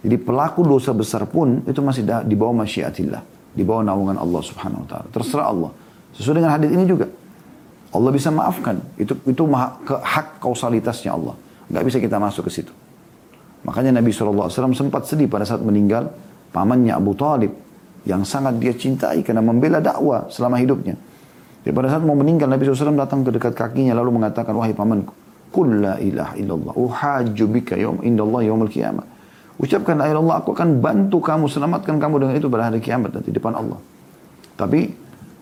Jadi 0.04 0.16
pelaku 0.20 0.62
dosa 0.62 0.92
besar 0.92 1.24
pun 1.26 1.64
itu 1.64 1.80
masih 1.80 2.04
di 2.04 2.36
bawah 2.36 2.62
masyiatillah. 2.62 3.22
Di 3.56 3.64
bawah 3.64 3.82
naungan 3.82 4.20
Allah 4.20 4.40
subhanahu 4.44 4.84
wa 4.84 4.88
ta'ala. 4.92 5.06
Terserah 5.10 5.46
Allah. 5.48 5.70
Sesuai 6.12 6.36
dengan 6.44 6.52
hadis 6.52 6.68
ini 6.68 6.84
juga. 6.84 7.08
Allah 7.96 8.10
bisa 8.12 8.28
maafkan. 8.28 8.76
Itu 9.00 9.16
itu 9.24 9.42
hak 9.48 10.44
kausalitasnya 10.44 11.16
Allah. 11.16 11.32
Nggak 11.72 11.82
bisa 11.88 11.98
kita 11.98 12.20
masuk 12.20 12.52
ke 12.52 12.60
situ. 12.60 12.72
Makanya 13.64 13.98
Nabi 13.98 14.12
SAW 14.12 14.52
sempat 14.76 15.08
sedih 15.08 15.26
pada 15.26 15.42
saat 15.48 15.64
meninggal 15.64 16.12
pamannya 16.56 16.96
Abu 16.96 17.12
Talib 17.12 17.52
yang 18.08 18.24
sangat 18.24 18.56
dia 18.56 18.72
cintai 18.72 19.20
karena 19.20 19.44
membela 19.44 19.84
dakwah 19.84 20.24
selama 20.32 20.56
hidupnya. 20.56 20.96
Jadi 21.60 21.74
pada 21.76 21.92
saat 21.92 22.00
mau 22.00 22.16
meninggal 22.16 22.48
Nabi 22.48 22.64
SAW 22.64 22.96
datang 22.96 23.20
ke 23.26 23.34
dekat 23.36 23.52
kakinya 23.52 23.92
lalu 23.92 24.16
mengatakan 24.16 24.56
wahai 24.56 24.72
pamanku 24.72 25.12
Qul 25.52 25.84
la 25.84 26.00
ilaha 26.00 26.34
illallah 26.38 26.72
uhajju 26.72 27.44
bika 27.50 27.76
indallah 27.76 28.40
yawmal 28.40 28.72
qiyamah. 28.72 29.04
Ucapkan 29.56 30.00
la 30.00 30.08
Allah 30.08 30.40
aku 30.40 30.56
akan 30.56 30.80
bantu 30.80 31.20
kamu 31.20 31.48
selamatkan 31.48 31.96
kamu 32.00 32.24
dengan 32.24 32.34
itu 32.40 32.48
pada 32.48 32.72
hari 32.72 32.80
kiamat 32.80 33.12
nanti 33.12 33.32
di 33.32 33.36
depan 33.36 33.56
Allah. 33.56 33.80
Tapi 34.56 34.88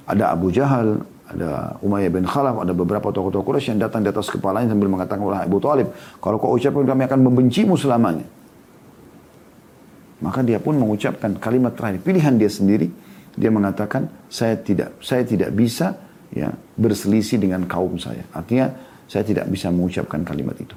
ada 0.06 0.30
Abu 0.30 0.54
Jahal, 0.54 1.02
ada 1.26 1.74
Umayyah 1.82 2.10
bin 2.12 2.22
Khalaf, 2.28 2.62
ada 2.62 2.72
beberapa 2.76 3.10
tokoh-tokoh 3.10 3.56
Quraisy 3.56 3.74
yang 3.74 3.80
datang 3.82 4.06
di 4.06 4.12
atas 4.12 4.30
kepalanya 4.30 4.70
sambil 4.70 4.86
mengatakan, 4.86 5.24
wahai 5.24 5.50
Abu 5.50 5.58
Talib, 5.58 5.90
kalau 6.22 6.36
kau 6.38 6.54
ucapkan 6.54 6.84
kami 6.86 7.02
akan 7.10 7.20
membencimu 7.26 7.74
selamanya. 7.74 8.26
Maka 10.24 10.40
dia 10.40 10.56
pun 10.56 10.80
mengucapkan 10.80 11.36
kalimat 11.36 11.76
terakhir, 11.76 12.00
pilihan 12.00 12.34
dia 12.40 12.48
sendiri. 12.48 12.88
Dia 13.36 13.52
mengatakan, 13.52 14.08
saya 14.32 14.56
tidak 14.56 14.96
saya 15.04 15.26
tidak 15.26 15.52
bisa 15.52 16.00
ya 16.32 16.48
berselisih 16.80 17.36
dengan 17.36 17.68
kaum 17.68 18.00
saya. 18.00 18.24
Artinya, 18.32 18.72
saya 19.04 19.26
tidak 19.26 19.44
bisa 19.52 19.68
mengucapkan 19.68 20.24
kalimat 20.24 20.56
itu. 20.56 20.72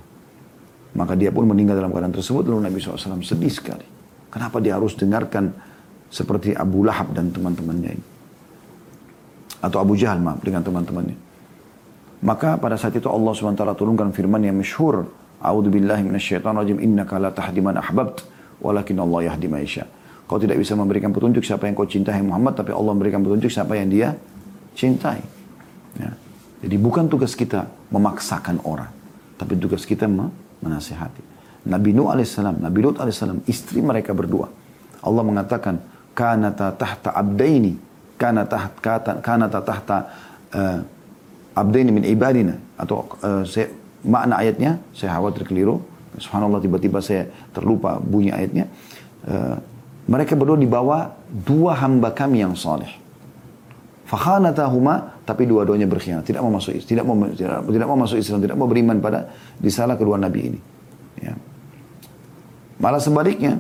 Maka 0.97 1.15
dia 1.15 1.31
pun 1.31 1.47
meninggal 1.47 1.79
dalam 1.79 1.93
keadaan 1.95 2.11
tersebut. 2.11 2.43
Lalu 2.43 2.67
Nabi 2.67 2.81
SAW 2.81 3.23
sedih 3.23 3.53
sekali. 3.53 3.87
Kenapa 4.27 4.59
dia 4.59 4.75
harus 4.75 4.97
dengarkan 4.99 5.53
seperti 6.11 6.51
Abu 6.51 6.83
Lahab 6.83 7.15
dan 7.15 7.31
teman-temannya 7.31 7.91
ini 7.95 8.05
atau 9.61 9.81
Abu 9.81 9.97
Jahal 9.97 10.21
maaf 10.21 10.41
dengan 10.45 10.61
teman-temannya. 10.61 11.17
Maka 12.25 12.57
pada 12.57 12.77
saat 12.77 12.97
itu 12.97 13.05
Allah 13.09 13.29
SWT 13.33 13.61
turunkan 13.77 14.09
firman 14.09 14.41
yang 14.41 14.57
masyhur, 14.57 15.05
A'udzu 15.37 15.69
billahi 15.69 16.01
rajim, 16.09 16.77
innaka 16.81 17.21
la 17.21 17.29
tahdi 17.29 17.61
man 17.61 17.77
ahbabt, 17.77 18.25
walakin 18.61 18.97
Allah 19.01 19.33
yahdi 19.33 19.47
man 19.49 19.63
yasha. 19.63 19.85
Kau 20.27 20.35
tidak 20.35 20.59
bisa 20.59 20.75
memberikan 20.75 21.15
petunjuk 21.15 21.43
siapa 21.45 21.71
yang 21.71 21.75
kau 21.77 21.87
cintai 21.87 22.19
Muhammad, 22.19 22.59
tapi 22.59 22.75
Allah 22.75 22.91
memberikan 22.91 23.23
petunjuk 23.23 23.47
siapa 23.47 23.79
yang 23.79 23.87
dia 23.87 24.13
cintai. 24.75 25.23
Ya. 25.95 26.11
Jadi 26.67 26.75
bukan 26.75 27.07
tugas 27.07 27.31
kita 27.37 27.69
memaksakan 27.93 28.59
orang, 28.67 28.91
tapi 29.39 29.55
tugas 29.55 29.87
kita 29.87 30.09
menasihati. 30.59 31.23
Nabi 31.67 31.95
Nuh 31.95 32.11
alaihissalam, 32.11 32.59
Nabi 32.59 32.79
Lut 32.83 32.99
alaihissalam, 32.99 33.43
istri 33.47 33.79
mereka 33.79 34.11
berdua. 34.11 34.51
Allah 34.99 35.23
mengatakan, 35.23 35.79
kanata 36.17 36.73
tahta 36.73 37.13
abdaini 37.13 37.77
kana 38.17 38.49
tahta 38.49 39.21
kana 39.21 39.45
tahta 39.45 39.97
uh, 40.57 40.81
abdaini 41.53 41.93
min 41.93 42.03
ibadina 42.09 42.57
atau 42.73 43.05
uh, 43.21 43.45
saya, 43.45 43.69
makna 44.01 44.41
ayatnya 44.41 44.81
saya 44.97 45.13
khawatir 45.13 45.45
keliru 45.45 45.85
subhanallah 46.17 46.59
tiba-tiba 46.59 46.99
saya 46.99 47.29
terlupa 47.53 48.01
bunyi 48.01 48.33
ayatnya 48.33 48.65
uh, 49.29 49.55
mereka 50.07 50.33
berdua 50.33 50.57
dibawa 50.57 51.13
dua 51.29 51.77
hamba 51.79 52.11
kami 52.11 52.43
yang 52.43 52.53
saleh 52.57 52.89
fakhanatahuma 54.07 55.23
tapi 55.23 55.45
dua-duanya 55.45 55.85
berkhianat 55.87 56.25
tidak 56.25 56.41
mau 56.43 56.51
masuk 56.53 56.77
tidak 56.83 57.03
mau 57.05 57.15
tidak, 57.31 57.63
tidak 57.63 57.87
mau 57.87 57.99
masuk 57.99 58.17
Islam 58.19 58.39
tidak 58.43 58.55
mau 58.55 58.67
beriman 58.67 58.97
pada 58.99 59.31
disalah 59.61 59.99
kedua 59.99 60.15
nabi 60.15 60.53
ini 60.53 60.59
ya. 61.21 61.33
malah 62.79 62.99
sebaliknya 62.99 63.59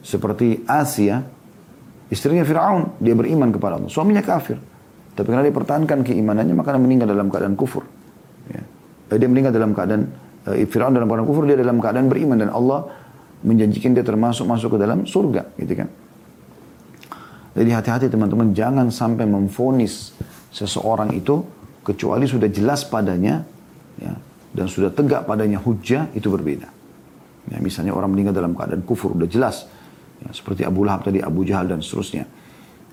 seperti 0.00 0.62
Asia 0.64 1.36
Istrinya 2.06 2.46
Fir'aun, 2.46 3.02
dia 3.02 3.18
beriman 3.18 3.50
kepada 3.50 3.82
Allah. 3.82 3.90
Suaminya 3.90 4.22
kafir. 4.22 4.62
Tapi 5.16 5.26
karena 5.26 5.42
dia 5.42 5.54
pertahankan 5.54 6.06
keimanannya, 6.06 6.54
maka 6.54 6.76
dia 6.76 6.82
meninggal 6.82 7.08
dalam 7.10 7.26
keadaan 7.26 7.58
kufur. 7.58 7.82
Ya. 8.46 8.62
Eh, 9.10 9.18
dia 9.18 9.26
meninggal 9.26 9.50
dalam 9.50 9.74
keadaan, 9.74 10.06
Fir'aun 10.46 10.94
dalam 10.94 11.10
keadaan 11.10 11.26
kufur, 11.26 11.42
dia 11.48 11.58
dalam 11.58 11.82
keadaan 11.82 12.06
beriman. 12.06 12.38
Dan 12.38 12.50
Allah 12.54 12.86
menjanjikan 13.42 13.96
dia 13.96 14.06
termasuk 14.06 14.46
masuk 14.46 14.76
ke 14.76 14.78
dalam 14.78 15.02
surga. 15.02 15.58
Gitu 15.58 15.74
kan. 15.74 15.88
Jadi 17.56 17.70
hati-hati 17.72 18.06
teman-teman, 18.12 18.52
jangan 18.52 18.92
sampai 18.92 19.24
memfonis 19.24 20.12
seseorang 20.52 21.16
itu, 21.16 21.40
kecuali 21.80 22.28
sudah 22.28 22.52
jelas 22.52 22.84
padanya, 22.84 23.40
ya, 23.96 24.12
dan 24.52 24.66
sudah 24.68 24.92
tegak 24.92 25.24
padanya 25.24 25.56
hujah, 25.64 26.12
itu 26.12 26.28
berbeda. 26.28 26.68
Ya, 27.48 27.56
misalnya 27.64 27.96
orang 27.96 28.12
meninggal 28.12 28.36
dalam 28.36 28.52
keadaan 28.52 28.84
kufur, 28.84 29.16
udah 29.16 29.24
jelas 29.24 29.64
Ya, 30.22 30.30
seperti 30.32 30.64
Abu 30.64 30.86
Lahab 30.86 31.04
tadi, 31.04 31.20
Abu 31.20 31.44
Jahal 31.44 31.68
dan 31.68 31.84
seterusnya. 31.84 32.24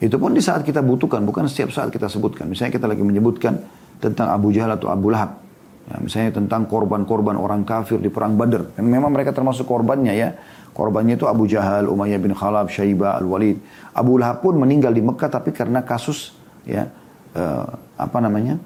Itu 0.04 0.20
pun 0.20 0.36
di 0.36 0.44
saat 0.44 0.68
kita 0.68 0.84
butuhkan, 0.84 1.24
bukan 1.24 1.48
setiap 1.48 1.72
saat 1.72 1.88
kita 1.88 2.12
sebutkan. 2.12 2.52
Misalnya 2.52 2.76
kita 2.76 2.88
lagi 2.90 3.04
menyebutkan 3.06 3.64
tentang 4.04 4.36
Abu 4.36 4.52
Jahal 4.52 4.76
atau 4.76 4.92
Abu 4.92 5.14
Lahab. 5.14 5.40
Ya, 5.84 6.00
misalnya 6.00 6.32
tentang 6.32 6.64
korban-korban 6.66 7.36
orang 7.36 7.68
kafir 7.68 8.00
di 8.00 8.08
perang 8.08 8.40
Badr. 8.40 8.80
Dan 8.80 8.88
memang 8.88 9.12
mereka 9.12 9.36
termasuk 9.36 9.68
korbannya 9.68 10.14
ya. 10.16 10.30
Korbannya 10.74 11.20
itu 11.20 11.28
Abu 11.30 11.46
Jahal, 11.46 11.92
Umayyah 11.92 12.20
bin 12.24 12.34
Khalaf, 12.34 12.72
Syaibah, 12.72 13.20
Al-Walid. 13.20 13.60
Abu 13.94 14.18
Lahab 14.18 14.42
pun 14.42 14.58
meninggal 14.58 14.96
di 14.96 15.04
Mekah 15.06 15.30
tapi 15.30 15.54
karena 15.54 15.86
kasus 15.86 16.34
ya 16.66 16.90
uh, 17.36 17.68
apa 18.00 18.18
namanya? 18.24 18.58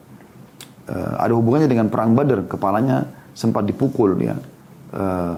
Uh, 0.87 1.19
ada 1.19 1.33
hubungannya 1.35 1.67
dengan 1.67 1.91
perang 1.91 2.15
Badr. 2.15 2.47
Kepalanya 2.47 3.11
sempat 3.35 3.67
dipukul 3.67 4.15
ya 4.23 4.39
uh, 4.95 5.35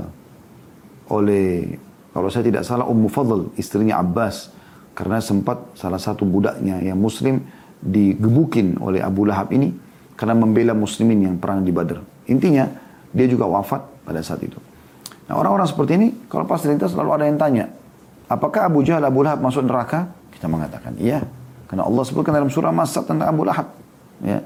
oleh 1.10 1.80
kalau 2.14 2.30
saya 2.30 2.46
tidak 2.46 2.66
salah 2.66 2.86
Ummu 2.90 3.10
Fadl, 3.10 3.54
istrinya 3.56 4.02
Abbas. 4.02 4.52
Karena 4.98 5.24
sempat 5.24 5.80
salah 5.80 6.02
satu 6.02 6.28
budaknya 6.28 6.84
yang 6.84 7.00
muslim 7.00 7.40
digebukin 7.80 8.76
oleh 8.84 9.00
Abu 9.00 9.24
Lahab 9.24 9.56
ini 9.56 9.72
karena 10.20 10.36
membela 10.36 10.76
muslimin 10.76 11.32
yang 11.32 11.36
perang 11.40 11.64
di 11.64 11.72
Badr. 11.72 12.28
Intinya 12.28 12.68
dia 13.16 13.24
juga 13.32 13.48
wafat 13.48 14.04
pada 14.04 14.20
saat 14.20 14.44
itu. 14.44 14.60
Nah 15.32 15.40
orang-orang 15.40 15.64
seperti 15.64 15.96
ini 15.96 16.08
kalau 16.28 16.44
pas 16.44 16.60
terlintas 16.60 16.92
selalu 16.92 17.10
ada 17.16 17.24
yang 17.32 17.40
tanya, 17.40 17.72
apakah 18.28 18.68
Abu 18.68 18.84
Jahal 18.84 19.08
Abu 19.08 19.24
Lahab 19.24 19.40
masuk 19.40 19.64
neraka? 19.64 20.12
Kita 20.36 20.52
mengatakan 20.52 21.00
iya. 21.00 21.24
Karena 21.72 21.88
Allah 21.88 22.04
sebutkan 22.04 22.36
dalam 22.36 22.52
surah 22.52 22.76
Masad 22.76 23.08
tentang 23.08 23.32
Abu 23.32 23.48
Lahab. 23.48 23.72
Ya. 24.20 24.44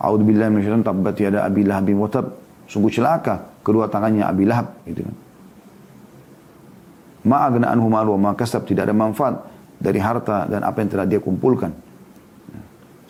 A'udzu 0.00 0.24
billahi 0.24 0.48
minasyaitonir 0.48 0.88
tabbat 0.88 1.16
yada 1.20 1.44
Abi 1.44 1.60
Lahab 1.68 1.92
wa 1.92 2.08
tab. 2.08 2.26
Sungguh 2.64 2.88
celaka 2.88 3.60
kedua 3.60 3.92
tangannya 3.92 4.24
Abi 4.24 4.48
Lahab 4.48 4.72
gitu 4.88 5.04
kan. 5.04 5.16
Ma'agna 7.20 7.68
anhu 7.68 7.92
malu 7.92 8.16
wa 8.16 8.32
kasab 8.32 8.64
tidak 8.64 8.88
ada 8.88 8.96
manfaat 8.96 9.44
dari 9.76 10.00
harta 10.00 10.48
dan 10.48 10.64
apa 10.64 10.80
yang 10.80 10.88
telah 10.88 11.04
dia 11.04 11.20
kumpulkan. 11.20 11.89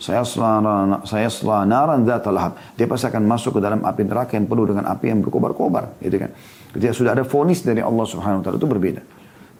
Saya 0.01 0.25
saya 0.25 1.29
naran 1.69 2.09
zat 2.09 2.25
lahab. 2.33 2.57
Dia 2.73 2.89
pasti 2.89 3.05
akan 3.05 3.21
masuk 3.21 3.57
ke 3.57 3.59
dalam 3.61 3.85
api 3.85 4.01
neraka 4.01 4.33
yang 4.33 4.49
penuh 4.49 4.65
dengan 4.73 4.89
api 4.89 5.13
yang 5.13 5.21
berkobar-kobar, 5.21 6.01
gitu 6.01 6.17
kan. 6.17 6.33
Ketika 6.73 6.93
sudah 6.97 7.11
ada 7.13 7.21
fonis 7.21 7.61
dari 7.61 7.85
Allah 7.85 8.05
Subhanahu 8.09 8.41
wa 8.41 8.43
taala 8.43 8.57
itu 8.57 8.65
berbeda. 8.65 9.01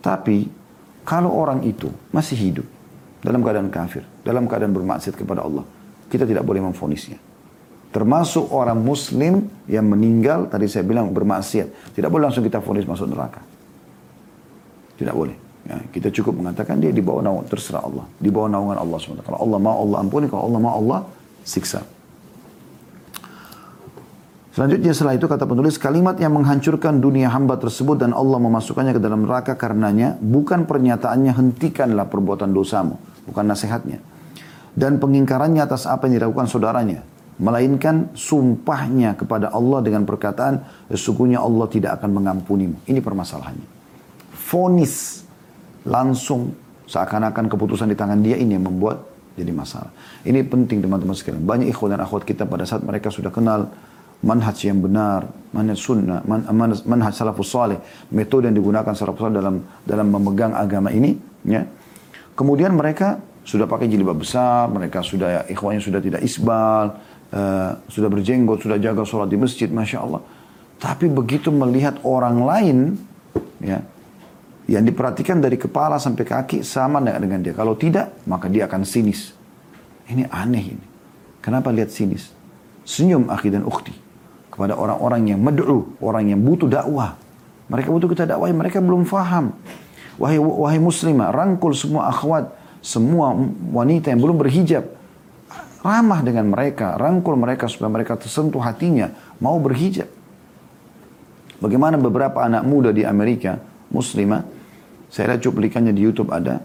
Tapi 0.01 0.49
kalau 1.06 1.30
orang 1.38 1.62
itu 1.62 1.93
masih 2.10 2.41
hidup 2.41 2.65
dalam 3.21 3.45
keadaan 3.45 3.69
kafir, 3.69 4.01
dalam 4.25 4.49
keadaan 4.49 4.73
bermaksiat 4.73 5.13
kepada 5.13 5.45
Allah, 5.45 5.62
kita 6.10 6.25
tidak 6.25 6.41
boleh 6.41 6.65
memfonisnya. 6.65 7.21
Termasuk 7.91 8.49
orang 8.49 8.82
muslim 8.82 9.45
yang 9.69 9.86
meninggal, 9.86 10.49
tadi 10.49 10.65
saya 10.65 10.82
bilang 10.82 11.13
bermaksiat. 11.13 11.93
Tidak 11.93 12.10
boleh 12.10 12.32
langsung 12.32 12.41
kita 12.41 12.63
fonis 12.63 12.88
masuk 12.88 13.06
neraka. 13.13 13.43
Tidak 14.97 15.13
boleh. 15.13 15.38
Ya, 15.62 15.78
kita 15.93 16.10
cukup 16.10 16.41
mengatakan 16.41 16.82
dia 16.82 16.89
di 16.89 17.06
bawah 17.06 17.21
naungan, 17.21 17.45
terserah 17.45 17.86
Allah. 17.86 18.06
Di 18.17 18.34
bawah 18.34 18.50
naungan 18.50 18.78
Allah 18.82 18.97
SWT. 18.97 19.21
Kalau 19.21 19.39
Allah 19.39 19.60
mau 19.62 19.76
Allah 19.78 19.97
ampuni, 20.02 20.26
kalau 20.26 20.50
Allah 20.50 20.60
mau 20.62 20.74
Allah 20.74 21.00
siksa. 21.45 21.86
Selanjutnya 24.52 24.91
setelah 24.91 25.15
itu 25.15 25.32
kata 25.32 25.47
penulis 25.47 25.80
kalimat 25.80 26.19
yang 26.19 26.36
menghancurkan 26.36 27.00
dunia 27.00 27.32
hamba 27.32 27.56
tersebut 27.56 27.95
dan 28.04 28.12
Allah 28.12 28.36
memasukkannya 28.36 29.00
ke 29.00 29.02
dalam 29.02 29.24
neraka 29.24 29.56
karenanya 29.56 30.19
bukan 30.19 30.67
pernyataannya 30.67 31.32
hentikanlah 31.32 32.12
perbuatan 32.12 32.52
dosamu, 32.52 33.00
bukan 33.32 33.47
nasihatnya. 33.47 34.04
Dan 34.76 35.00
pengingkarannya 35.00 35.63
atas 35.63 35.88
apa 35.88 36.12
yang 36.12 36.19
dilakukan 36.19 36.52
saudaranya, 36.52 37.00
melainkan 37.39 38.12
sumpahnya 38.12 39.15
kepada 39.15 39.56
Allah 39.56 39.80
dengan 39.88 40.04
perkataan 40.04 40.67
sesungguhnya 40.91 41.39
Allah 41.39 41.71
tidak 41.71 42.04
akan 42.04 42.12
mengampunimu. 42.12 42.84
Ini 42.91 43.00
permasalahannya 43.00 43.80
fonis 44.52 45.20
langsung 45.88 46.54
seakan-akan 46.86 47.48
keputusan 47.48 47.88
di 47.88 47.96
tangan 47.96 48.20
dia 48.20 48.36
ini 48.36 48.58
yang 48.60 48.67
membuat 48.67 49.08
jadi 49.34 49.52
masalah. 49.56 49.96
Ini 50.28 50.44
penting 50.44 50.84
teman-teman 50.84 51.15
sekalian. 51.15 51.41
Banyak 51.48 51.72
ikhwan 51.72 51.96
dan 51.96 52.04
akhwat 52.04 52.28
kita 52.28 52.44
pada 52.44 52.67
saat 52.67 52.84
mereka 52.84 53.08
sudah 53.08 53.32
kenal 53.32 53.72
manhaj 54.22 54.60
yang 54.62 54.78
benar, 54.84 55.26
manhaj 55.50 55.82
sunnah, 55.82 56.22
man, 56.28 56.46
manhaj 56.86 57.15
salafus 57.15 57.50
salih, 57.50 57.82
metode 58.13 58.46
yang 58.46 58.56
digunakan 58.56 58.94
salafus 58.94 59.26
salih 59.26 59.41
dalam 59.41 59.56
dalam 59.82 60.08
memegang 60.13 60.54
agama 60.54 60.94
ini, 60.94 61.17
ya. 61.48 61.65
Kemudian 62.38 62.78
mereka 62.78 63.17
sudah 63.41 63.65
pakai 63.65 63.89
jilbab 63.89 64.22
besar, 64.22 64.70
mereka 64.70 65.02
sudah 65.02 65.50
ikhwannya 65.50 65.82
sudah 65.82 65.98
tidak 65.98 66.22
isbal, 66.22 67.02
uh, 67.34 67.72
sudah 67.89 68.10
berjenggot, 68.13 68.62
sudah 68.62 68.78
jaga 68.78 69.02
sholat 69.02 69.26
di 69.26 69.41
masjid, 69.41 69.65
masya 69.65 70.06
Allah. 70.06 70.22
Tapi 70.78 71.10
begitu 71.10 71.50
melihat 71.50 71.98
orang 72.06 72.46
lain, 72.46 72.78
ya, 73.58 73.82
yang 74.71 74.88
diperhatikan 74.88 75.43
dari 75.43 75.60
kepala 75.60 75.99
sampai 75.99 76.23
kaki 76.23 76.63
sama 76.63 77.03
dengan 77.03 77.43
dia. 77.43 77.51
Kalau 77.51 77.75
tidak, 77.75 78.23
maka 78.23 78.47
dia 78.47 78.71
akan 78.71 78.88
sinis. 78.88 79.36
Ini 80.07 80.31
aneh 80.31 80.65
ini. 80.71 80.86
Kenapa 81.43 81.75
lihat 81.75 81.91
sinis? 81.91 82.31
Senyum 82.88 83.27
akhi 83.27 83.51
dan 83.51 83.67
ukhti. 83.67 83.91
Kepada 84.47 84.79
orang-orang 84.79 85.36
yang 85.36 85.39
med'u, 85.43 85.91
orang 85.99 86.31
yang 86.31 86.39
butuh 86.39 86.71
dakwah. 86.71 87.19
Mereka 87.67 87.88
butuh 87.91 88.07
kita 88.07 88.23
dakwah, 88.23 88.47
mereka 88.51 88.79
belum 88.79 89.03
faham. 89.03 89.55
Wahai, 90.15 90.39
wahai 90.39 90.79
muslimah, 90.79 91.36
rangkul 91.36 91.75
semua 91.75 92.07
akhwat, 92.07 92.51
semua 92.79 93.36
wanita 93.75 94.12
yang 94.12 94.23
belum 94.23 94.39
berhijab. 94.39 94.88
Ramah 95.81 96.21
dengan 96.21 96.47
mereka, 96.47 96.95
rangkul 96.95 97.36
mereka 97.36 97.65
supaya 97.65 97.89
mereka 97.89 98.15
tersentuh 98.15 98.62
hatinya, 98.62 99.12
mau 99.41 99.57
berhijab. 99.57 100.07
Bagaimana 101.57 101.97
beberapa 101.97 102.39
anak 102.45 102.63
muda 102.67 102.93
di 102.93 103.01
Amerika, 103.01 103.57
muslimah, 103.89 104.61
saya 105.12 105.36
lihat 105.36 105.43
cuplikannya 105.43 105.91
di 105.91 106.08
YouTube 106.08 106.32
ada 106.32 106.63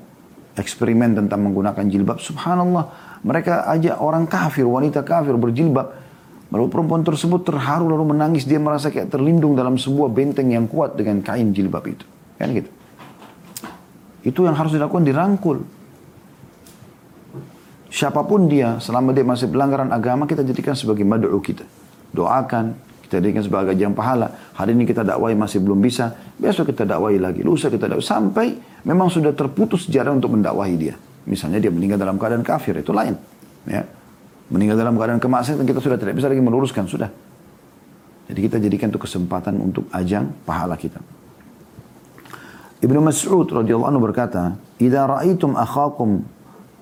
eksperimen 0.55 1.19
tentang 1.19 1.43
menggunakan 1.43 1.83
jilbab. 1.83 2.23
Subhanallah, 2.23 3.19
mereka 3.27 3.67
aja 3.67 3.99
orang 3.99 4.31
kafir, 4.31 4.65
wanita 4.65 5.03
kafir 5.03 5.35
berjilbab. 5.35 6.07
Lalu 6.55 6.67
perempuan 6.71 7.03
tersebut 7.03 7.43
terharu 7.43 7.91
lalu 7.91 8.15
menangis. 8.15 8.47
Dia 8.47 8.63
merasa 8.63 8.95
kayak 8.95 9.11
terlindung 9.11 9.59
dalam 9.59 9.75
sebuah 9.75 10.15
benteng 10.15 10.55
yang 10.55 10.71
kuat 10.71 10.95
dengan 10.95 11.19
kain 11.27 11.51
jilbab 11.51 11.83
itu. 11.91 12.07
Kan 12.39 12.55
gitu. 12.55 12.71
Itu 14.23 14.47
yang 14.47 14.55
harus 14.55 14.71
dilakukan 14.71 15.03
dirangkul. 15.03 15.67
Siapa 17.91 18.23
pun 18.23 18.47
dia, 18.47 18.79
selama 18.79 19.11
dia 19.11 19.27
masih 19.27 19.51
pelanggaran 19.51 19.91
agama, 19.91 20.31
kita 20.31 20.47
jadikan 20.47 20.79
sebagai 20.79 21.03
mad'u 21.03 21.39
kita. 21.43 21.67
Doakan, 22.15 22.79
kita 23.07 23.23
jadikan 23.23 23.38
sebagai 23.47 23.71
ajang 23.79 23.95
pahala. 23.95 24.35
Hari 24.59 24.75
ini 24.75 24.83
kita 24.83 25.07
dakwai 25.07 25.38
masih 25.38 25.62
belum 25.62 25.79
bisa. 25.79 26.11
Besok 26.35 26.75
kita 26.75 26.83
dakwai 26.83 27.23
lagi. 27.23 27.47
Lusa 27.47 27.71
kita 27.71 27.87
dakwai. 27.87 28.03
Sampai 28.03 28.59
memang 28.83 29.07
sudah 29.07 29.31
terputus 29.31 29.87
jalan 29.87 30.19
untuk 30.19 30.35
mendakwahi 30.35 30.75
dia. 30.75 30.99
Misalnya 31.31 31.62
dia 31.62 31.71
meninggal 31.71 32.03
dalam 32.03 32.19
keadaan 32.19 32.42
kafir. 32.42 32.75
Itu 32.83 32.90
lain. 32.90 33.14
Ya. 33.71 33.87
Meninggal 34.51 34.75
dalam 34.83 34.99
keadaan 34.99 35.23
kemaksiatan 35.23 35.62
kita 35.62 35.79
sudah 35.79 35.99
tidak 36.03 36.19
bisa 36.19 36.27
lagi 36.27 36.42
meluruskan. 36.42 36.90
Sudah. 36.90 37.07
Jadi 38.27 38.40
kita 38.42 38.59
jadikan 38.59 38.90
itu 38.90 38.99
kesempatan 38.99 39.55
untuk 39.62 39.87
ajang 39.95 40.35
pahala 40.42 40.75
kita. 40.75 40.99
Ibnu 42.83 43.07
Mas'ud 43.07 43.47
radhiyallahu 43.47 43.87
anhu 43.87 44.03
berkata, 44.03 44.59
"Idza 44.83 45.07
ra'aitum 45.07 45.55
akhakum 45.55 46.27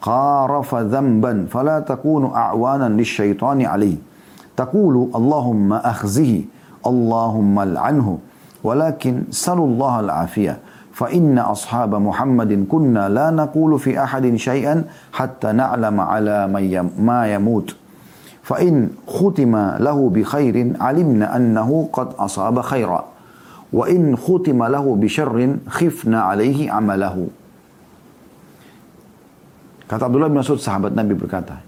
qarafa 0.00 0.88
dhanban 0.88 1.52
fala 1.52 1.84
takunu 1.84 2.32
a'wanan 2.32 2.96
lisyaitani 2.96 3.68
alaihi." 3.68 4.13
تقول 4.56 5.10
اللهم 5.14 5.72
أخزه 5.72 6.42
اللهم 6.86 7.56
العنه 7.58 8.18
ولكن 8.64 9.14
سلوا 9.30 9.66
الله 9.66 9.94
العافية. 10.00 10.54
فإن 10.94 11.38
أصحاب 11.38 11.94
محمد 11.94 12.70
كنا 12.70 13.08
لا 13.08 13.30
نقول 13.30 13.78
في 13.82 13.98
أحد 13.98 14.36
شيئا 14.36 14.84
حتى 15.12 15.52
نعلم 15.52 15.96
على 16.00 16.46
ما 16.98 17.20
يموت. 17.34 17.74
فإن 18.44 18.94
ختم 19.08 19.52
له 19.82 19.98
بخير 20.14 20.76
علمنا 20.80 21.26
أنه 21.36 21.88
قد 21.92 22.08
أصاب 22.14 22.60
خيرا. 22.60 23.04
وإن 23.72 24.16
ختم 24.16 24.60
له 24.64 24.86
بشر 24.96 25.56
خفنا 25.66 26.18
عليه 26.22 26.70
عمله. 26.70 27.16
Kata 29.90 30.06
Abdullah 30.06 30.30
bin 30.30 30.38
Mas'ud 30.38 30.62
sahabat 30.62 30.94
Nabi 30.94 31.12
berkata, 31.18 31.60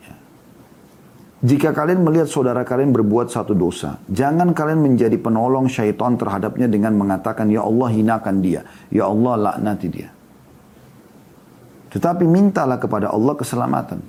Jika 1.46 1.70
kalian 1.70 2.02
melihat 2.02 2.26
saudara 2.26 2.66
kalian 2.66 2.90
berbuat 2.90 3.30
satu 3.30 3.54
dosa, 3.54 4.02
jangan 4.10 4.50
kalian 4.50 4.82
menjadi 4.82 5.14
penolong 5.14 5.70
syaitan 5.70 6.18
terhadapnya 6.18 6.66
dengan 6.66 6.98
mengatakan, 6.98 7.46
Ya 7.46 7.62
Allah 7.62 7.86
hinakan 7.94 8.42
dia, 8.42 8.66
Ya 8.90 9.06
Allah 9.06 9.38
laknati 9.38 9.86
dia. 9.86 10.10
Tetapi 11.94 12.26
mintalah 12.26 12.82
kepada 12.82 13.14
Allah 13.14 13.38
keselamatan. 13.38 14.02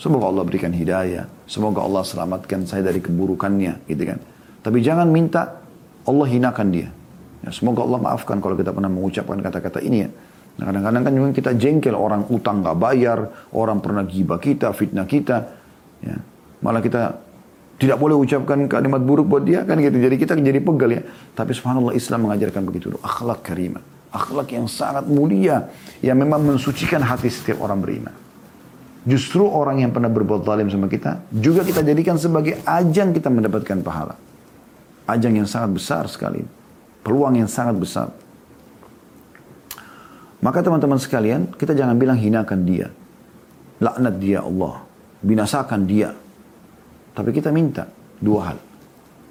Semoga 0.00 0.32
Allah 0.32 0.48
berikan 0.48 0.72
hidayah, 0.72 1.28
semoga 1.44 1.84
Allah 1.84 2.08
selamatkan 2.08 2.64
saya 2.64 2.88
dari 2.88 3.04
keburukannya, 3.04 3.84
gitu 3.92 4.02
kan. 4.08 4.18
Tapi 4.64 4.80
jangan 4.80 5.12
minta 5.12 5.60
Allah 6.08 6.26
hinakan 6.26 6.68
dia. 6.72 6.88
Ya, 7.44 7.52
semoga 7.52 7.84
Allah 7.84 8.00
maafkan 8.00 8.40
kalau 8.40 8.56
kita 8.56 8.72
pernah 8.72 8.88
mengucapkan 8.88 9.36
kata-kata 9.44 9.84
ini 9.84 10.08
ya. 10.08 10.10
Nah, 10.56 10.64
kadang-kadang 10.72 11.02
kan 11.04 11.32
kita 11.36 11.50
jengkel 11.52 11.92
orang 11.92 12.24
utang 12.32 12.64
nggak 12.64 12.76
bayar, 12.80 13.18
orang 13.52 13.84
pernah 13.84 14.08
gibah 14.08 14.40
kita, 14.40 14.72
fitnah 14.72 15.04
kita. 15.04 15.36
Ya. 16.00 16.31
Malah 16.62 16.80
kita 16.80 17.18
tidak 17.82 17.98
boleh 17.98 18.14
ucapkan 18.14 18.70
kalimat 18.70 19.02
buruk 19.02 19.26
buat 19.26 19.42
dia 19.42 19.66
kan 19.66 19.74
gitu. 19.82 19.98
Jadi 19.98 20.14
kita 20.14 20.38
jadi 20.38 20.62
pegal 20.62 20.90
ya. 20.94 21.02
Tapi 21.34 21.50
subhanallah 21.50 21.98
Islam 21.98 22.30
mengajarkan 22.30 22.62
begitu. 22.62 22.94
Akhlak 23.02 23.42
karimah. 23.42 23.82
Akhlak 24.14 24.54
yang 24.54 24.70
sangat 24.70 25.10
mulia. 25.10 25.66
Yang 25.98 26.16
memang 26.22 26.46
mensucikan 26.46 27.02
hati 27.02 27.26
setiap 27.26 27.58
orang 27.58 27.82
beriman. 27.82 28.14
Justru 29.02 29.42
orang 29.42 29.82
yang 29.82 29.90
pernah 29.90 30.06
berbuat 30.06 30.46
zalim 30.46 30.70
sama 30.70 30.86
kita. 30.86 31.26
Juga 31.34 31.66
kita 31.66 31.82
jadikan 31.82 32.14
sebagai 32.14 32.62
ajang 32.62 33.10
kita 33.10 33.26
mendapatkan 33.26 33.82
pahala. 33.82 34.14
Ajang 35.10 35.34
yang 35.34 35.50
sangat 35.50 35.74
besar 35.74 36.06
sekali. 36.06 36.46
Peluang 37.02 37.34
yang 37.34 37.50
sangat 37.50 37.74
besar. 37.74 38.14
Maka 40.38 40.62
teman-teman 40.62 41.02
sekalian, 41.02 41.50
kita 41.58 41.74
jangan 41.74 41.98
bilang 41.98 42.14
hinakan 42.14 42.62
dia. 42.62 42.94
Laknat 43.82 44.22
dia 44.22 44.38
Allah. 44.46 44.86
Binasakan 45.18 45.82
dia. 45.82 46.14
Tapi 47.12 47.30
kita 47.30 47.52
minta 47.52 47.88
dua 48.18 48.52
hal. 48.52 48.58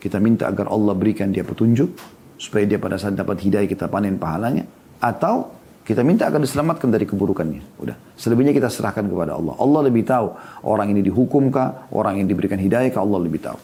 Kita 0.01 0.17
minta 0.17 0.49
agar 0.49 0.69
Allah 0.69 0.97
berikan 0.97 1.29
dia 1.29 1.45
petunjuk, 1.45 1.93
supaya 2.41 2.65
dia 2.65 2.81
pada 2.81 2.97
saat 2.97 3.13
dapat 3.13 3.37
hidayah 3.41 3.69
kita 3.69 3.85
panen 3.85 4.17
pahalanya. 4.17 4.65
Atau 4.97 5.53
kita 5.81 6.05
minta 6.05 6.29
agar 6.29 6.41
diselamatkan 6.41 6.89
dari 6.89 7.05
keburukannya. 7.05 7.81
Udah. 7.81 7.97
Selebihnya 8.17 8.53
kita 8.53 8.69
serahkan 8.69 9.05
kepada 9.05 9.37
Allah. 9.37 9.53
Allah 9.57 9.81
lebih 9.85 10.05
tahu 10.05 10.33
orang 10.65 10.93
ini 10.93 11.01
dihukumkah, 11.05 11.89
orang 11.93 12.21
yang 12.21 12.27
diberikan 12.29 12.57
hidayah 12.57 12.89
kah 12.93 13.01
Allah 13.01 13.19
lebih 13.21 13.41
tahu. 13.41 13.59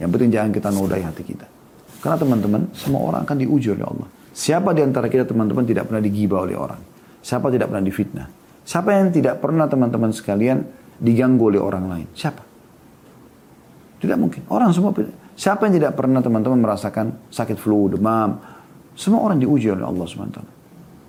Yang 0.00 0.10
penting 0.16 0.30
jangan 0.32 0.50
kita 0.52 0.68
nodai 0.72 1.02
hati 1.04 1.22
kita. 1.24 1.46
Karena 2.00 2.16
teman-teman, 2.18 2.72
semua 2.72 3.00
orang 3.04 3.20
akan 3.22 3.36
diuji 3.36 3.68
oleh 3.72 3.84
Allah. 3.86 4.08
Siapa 4.32 4.72
di 4.72 4.80
antara 4.80 5.06
kita 5.12 5.28
teman-teman 5.28 5.64
tidak 5.68 5.92
pernah 5.92 6.02
digibah 6.02 6.42
oleh 6.42 6.56
orang? 6.56 6.80
Siapa 7.20 7.52
tidak 7.52 7.68
pernah 7.68 7.84
difitnah? 7.84 8.26
Siapa 8.64 8.88
yang 8.96 9.08
tidak 9.12 9.38
pernah 9.38 9.68
teman-teman 9.68 10.10
sekalian 10.10 10.64
diganggu 10.98 11.52
oleh 11.52 11.60
orang 11.62 11.84
lain? 11.86 12.06
Siapa? 12.16 12.51
Tidak 14.02 14.18
mungkin. 14.18 14.42
Orang 14.50 14.74
semua, 14.74 14.90
siapa 15.38 15.70
yang 15.70 15.78
tidak 15.78 15.94
pernah 15.94 16.18
teman-teman 16.18 16.58
merasakan 16.58 17.30
sakit 17.30 17.54
flu, 17.54 17.86
demam. 17.86 18.42
Semua 18.98 19.22
orang 19.22 19.38
diuji 19.38 19.70
oleh 19.70 19.86
Allah 19.86 20.04
SWT. 20.04 20.38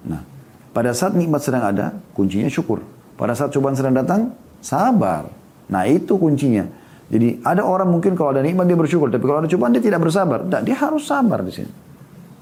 Nah, 0.06 0.22
pada 0.70 0.94
saat 0.94 1.18
nikmat 1.18 1.42
sedang 1.42 1.66
ada, 1.66 1.98
kuncinya 2.14 2.46
syukur. 2.46 2.86
Pada 3.18 3.34
saat 3.34 3.50
cobaan 3.50 3.74
sedang 3.74 3.98
datang, 3.98 4.38
sabar. 4.62 5.26
Nah, 5.74 5.90
itu 5.90 6.22
kuncinya. 6.22 6.70
Jadi 7.10 7.42
ada 7.42 7.66
orang 7.66 7.90
mungkin 7.90 8.14
kalau 8.14 8.30
ada 8.30 8.46
nikmat 8.46 8.70
dia 8.70 8.78
bersyukur, 8.78 9.10
tapi 9.10 9.26
kalau 9.26 9.42
ada 9.42 9.50
cobaan 9.50 9.74
dia 9.74 9.82
tidak 9.82 10.00
bersabar. 10.06 10.46
Tidak, 10.46 10.62
dia 10.62 10.76
harus 10.78 11.04
sabar 11.04 11.42
di 11.42 11.52
sini. 11.52 11.72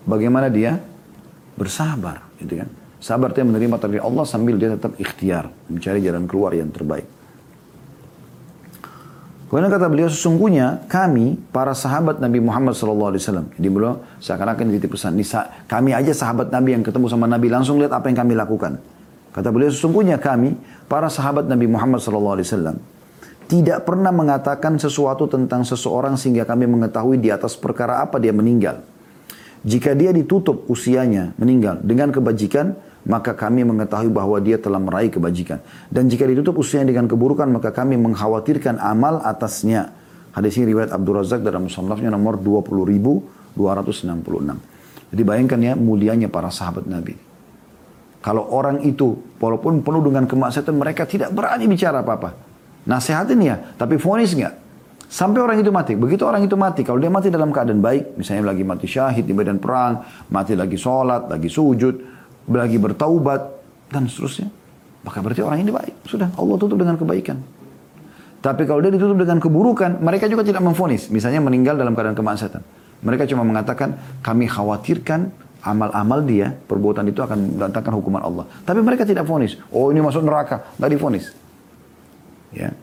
Bagaimana 0.04 0.52
dia 0.52 0.76
bersabar, 1.56 2.28
gitu 2.44 2.60
kan? 2.60 2.70
Sabar 3.02 3.32
dia 3.34 3.48
menerima 3.48 3.80
takdir 3.82 4.04
Allah 4.04 4.28
sambil 4.28 4.60
dia 4.60 4.76
tetap 4.78 4.94
ikhtiar 5.00 5.50
mencari 5.72 6.04
jalan 6.04 6.28
keluar 6.30 6.54
yang 6.54 6.70
terbaik. 6.70 7.21
Kemudian 9.52 9.68
kata 9.68 9.92
beliau, 9.92 10.08
sesungguhnya 10.08 10.88
kami, 10.88 11.36
para 11.52 11.76
sahabat 11.76 12.24
Nabi 12.24 12.40
Muhammad 12.40 12.72
SAW. 12.72 13.12
Jadi 13.20 13.68
beliau 13.68 14.00
seakan-akan 14.24 14.64
dititip 14.72 14.96
pesan. 14.96 15.20
Kami 15.68 15.92
aja 15.92 16.16
sahabat 16.16 16.56
Nabi 16.56 16.80
yang 16.80 16.88
ketemu 16.88 17.12
sama 17.12 17.28
Nabi, 17.28 17.52
langsung 17.52 17.76
lihat 17.76 17.92
apa 17.92 18.08
yang 18.08 18.24
kami 18.24 18.32
lakukan. 18.32 18.80
Kata 19.36 19.52
beliau, 19.52 19.68
sesungguhnya 19.68 20.24
kami, 20.24 20.56
para 20.88 21.12
sahabat 21.12 21.52
Nabi 21.52 21.68
Muhammad 21.68 22.00
SAW. 22.00 22.80
Tidak 23.52 23.84
pernah 23.84 24.16
mengatakan 24.16 24.80
sesuatu 24.80 25.28
tentang 25.28 25.68
seseorang 25.68 26.16
sehingga 26.16 26.48
kami 26.48 26.72
mengetahui 26.72 27.20
di 27.20 27.28
atas 27.28 27.60
perkara 27.60 28.00
apa 28.00 28.24
dia 28.24 28.32
meninggal. 28.32 28.80
Jika 29.68 29.92
dia 30.00 30.16
ditutup 30.16 30.64
usianya 30.72 31.36
meninggal 31.36 31.84
dengan 31.84 32.16
kebajikan, 32.16 32.80
maka 33.06 33.34
kami 33.34 33.66
mengetahui 33.66 34.14
bahwa 34.14 34.38
dia 34.38 34.62
telah 34.62 34.78
meraih 34.78 35.10
kebajikan. 35.10 35.60
Dan 35.90 36.06
jika 36.06 36.30
ditutup 36.30 36.62
usianya 36.62 36.94
dengan 36.94 37.10
keburukan, 37.10 37.50
maka 37.50 37.74
kami 37.74 37.98
mengkhawatirkan 37.98 38.78
amal 38.78 39.22
atasnya. 39.26 39.94
Hadis 40.32 40.56
ini 40.62 40.72
riwayat 40.72 40.94
Abdul 40.94 41.18
Razak 41.20 41.42
dalam 41.44 41.66
musannafnya 41.68 42.14
nomor 42.14 42.40
20.266. 42.40 43.58
Jadi 45.12 45.22
bayangkan 45.28 45.60
ya 45.60 45.74
mulianya 45.76 46.32
para 46.32 46.48
sahabat 46.48 46.88
Nabi. 46.88 47.18
Kalau 48.22 48.46
orang 48.54 48.86
itu 48.86 49.18
walaupun 49.42 49.82
penuh 49.82 50.02
dengan 50.06 50.30
kemaksiatan 50.30 50.78
mereka 50.78 51.10
tidak 51.10 51.34
berani 51.34 51.66
bicara 51.66 52.06
apa-apa. 52.06 52.38
Nasihatin 52.86 53.42
ya, 53.42 53.58
tapi 53.76 53.98
fonis 53.98 54.38
nggak. 54.38 54.62
Sampai 55.12 55.44
orang 55.44 55.60
itu 55.60 55.74
mati. 55.76 56.00
Begitu 56.00 56.24
orang 56.24 56.48
itu 56.48 56.56
mati, 56.56 56.88
kalau 56.88 56.96
dia 56.96 57.12
mati 57.12 57.28
dalam 57.28 57.52
keadaan 57.52 57.84
baik, 57.84 58.16
misalnya 58.16 58.56
lagi 58.56 58.64
mati 58.64 58.88
syahid 58.88 59.28
di 59.28 59.36
medan 59.36 59.60
perang, 59.60 60.00
mati 60.32 60.56
lagi 60.56 60.80
sholat, 60.80 61.28
lagi 61.28 61.52
sujud, 61.52 62.21
lagi 62.56 62.78
bertaubat, 62.82 63.42
dan 63.92 64.08
seterusnya. 64.08 64.48
Maka 65.04 65.18
berarti 65.20 65.42
orang 65.44 65.60
ini 65.62 65.72
baik. 65.74 66.08
Sudah, 66.08 66.32
Allah 66.34 66.56
tutup 66.58 66.78
dengan 66.80 66.96
kebaikan. 66.96 67.38
Tapi 68.42 68.66
kalau 68.66 68.82
dia 68.82 68.90
ditutup 68.90 69.18
dengan 69.22 69.38
keburukan, 69.38 70.02
mereka 70.02 70.26
juga 70.26 70.42
tidak 70.42 70.66
memfonis. 70.66 71.14
Misalnya 71.14 71.44
meninggal 71.44 71.78
dalam 71.78 71.94
keadaan 71.94 72.18
kemaksiatan. 72.18 72.62
Mereka 73.06 73.30
cuma 73.30 73.46
mengatakan, 73.46 73.98
kami 74.26 74.50
khawatirkan 74.50 75.30
amal-amal 75.62 76.26
dia, 76.26 76.50
perbuatan 76.54 77.06
itu 77.10 77.22
akan 77.22 77.58
mendatangkan 77.58 77.94
hukuman 78.02 78.22
Allah. 78.26 78.46
Tapi 78.66 78.82
mereka 78.82 79.06
tidak 79.06 79.30
fonis. 79.30 79.58
Oh 79.70 79.94
ini 79.94 80.02
masuk 80.02 80.26
neraka, 80.26 80.74
nggak 80.82 80.90
difonis. 80.90 81.26
Ya. 82.54 82.74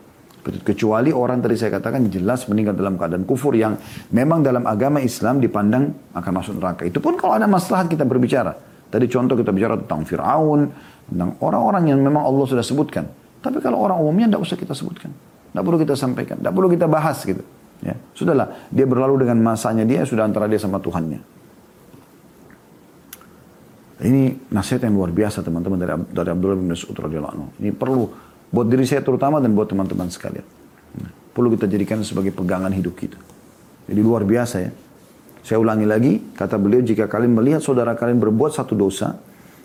Kecuali 0.48 1.12
orang 1.12 1.44
tadi 1.44 1.60
saya 1.60 1.76
katakan 1.76 2.08
jelas 2.08 2.48
meninggal 2.48 2.72
dalam 2.72 2.96
keadaan 2.96 3.28
kufur 3.28 3.52
yang 3.52 3.76
memang 4.14 4.40
dalam 4.40 4.64
agama 4.64 5.02
Islam 5.02 5.42
dipandang 5.42 5.92
akan 6.14 6.32
masuk 6.32 6.54
neraka. 6.56 6.82
Itu 6.88 7.02
pun 7.02 7.18
kalau 7.20 7.36
ada 7.36 7.44
masalah 7.50 7.84
kita 7.84 8.06
berbicara. 8.06 8.67
Tadi 8.88 9.04
contoh 9.08 9.36
kita 9.36 9.52
bicara 9.52 9.76
tentang 9.76 10.04
Fir'aun, 10.08 10.60
tentang 11.08 11.30
orang-orang 11.44 11.92
yang 11.92 12.00
memang 12.00 12.24
Allah 12.24 12.44
sudah 12.48 12.64
sebutkan. 12.64 13.04
Tapi 13.38 13.60
kalau 13.60 13.84
orang 13.84 14.00
umumnya 14.00 14.32
tidak 14.32 14.42
usah 14.48 14.56
kita 14.56 14.72
sebutkan. 14.72 15.12
Tidak 15.52 15.62
perlu 15.64 15.78
kita 15.80 15.94
sampaikan, 15.96 16.36
tidak 16.40 16.52
perlu 16.56 16.68
kita 16.72 16.86
bahas 16.88 17.18
gitu. 17.24 17.44
Ya, 17.78 17.94
sudahlah, 18.16 18.68
dia 18.74 18.84
berlalu 18.88 19.22
dengan 19.22 19.38
masanya 19.38 19.86
dia, 19.86 20.02
sudah 20.02 20.26
antara 20.26 20.50
dia 20.50 20.58
sama 20.58 20.82
Tuhannya. 20.82 21.20
Ini 23.98 24.50
nasihat 24.54 24.86
yang 24.86 24.94
luar 24.94 25.10
biasa 25.10 25.42
teman-teman 25.42 25.78
dari, 25.78 25.94
dari 26.14 26.28
Abdullah 26.30 26.58
bin 26.58 26.70
Mas'ud 26.70 26.94
radhiyallahu. 26.94 27.58
Ini 27.58 27.70
perlu 27.74 28.06
Buat 28.48 28.66
diri 28.72 28.88
saya 28.88 29.04
terutama 29.04 29.44
dan 29.44 29.52
buat 29.52 29.68
teman-teman 29.68 30.08
sekalian. 30.08 30.46
Nah, 31.04 31.12
perlu 31.36 31.52
kita 31.52 31.68
jadikan 31.68 32.00
sebagai 32.00 32.32
pegangan 32.32 32.72
hidup 32.72 32.96
kita. 32.96 33.20
Jadi 33.88 34.00
luar 34.00 34.24
biasa 34.24 34.56
ya. 34.64 34.72
Saya 35.48 35.64
ulangi 35.64 35.88
lagi, 35.88 36.12
kata 36.36 36.60
beliau, 36.60 36.84
jika 36.84 37.08
kalian 37.08 37.32
melihat 37.32 37.64
saudara 37.64 37.96
kalian 37.96 38.20
berbuat 38.20 38.52
satu 38.52 38.76
dosa, 38.76 39.16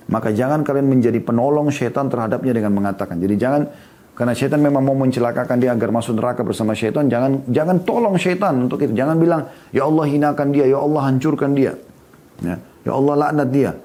maka 0.08 0.32
jangan 0.32 0.64
kalian 0.64 0.88
menjadi 0.88 1.20
penolong 1.20 1.68
syaitan 1.76 2.08
terhadapnya 2.08 2.56
dengan 2.56 2.72
mengatakan. 2.72 3.20
Jadi 3.20 3.36
jangan, 3.36 3.68
karena 4.16 4.32
syaitan 4.32 4.64
memang 4.64 4.80
mau 4.80 4.96
mencelakakan 4.96 5.60
dia 5.60 5.76
agar 5.76 5.92
masuk 5.92 6.16
neraka 6.16 6.40
bersama 6.40 6.72
syaitan, 6.72 7.12
jangan 7.12 7.44
jangan 7.52 7.84
tolong 7.84 8.16
syaitan 8.16 8.64
untuk 8.64 8.80
itu. 8.80 8.96
Jangan 8.96 9.20
bilang, 9.20 9.52
ya 9.76 9.84
Allah 9.84 10.08
hinakan 10.08 10.56
dia, 10.56 10.72
ya 10.72 10.80
Allah 10.80 11.02
hancurkan 11.04 11.52
dia. 11.52 11.76
Ya, 12.40 12.56
ya 12.88 12.92
Allah 12.96 13.14
laknat 13.20 13.50
dia. 13.52 13.76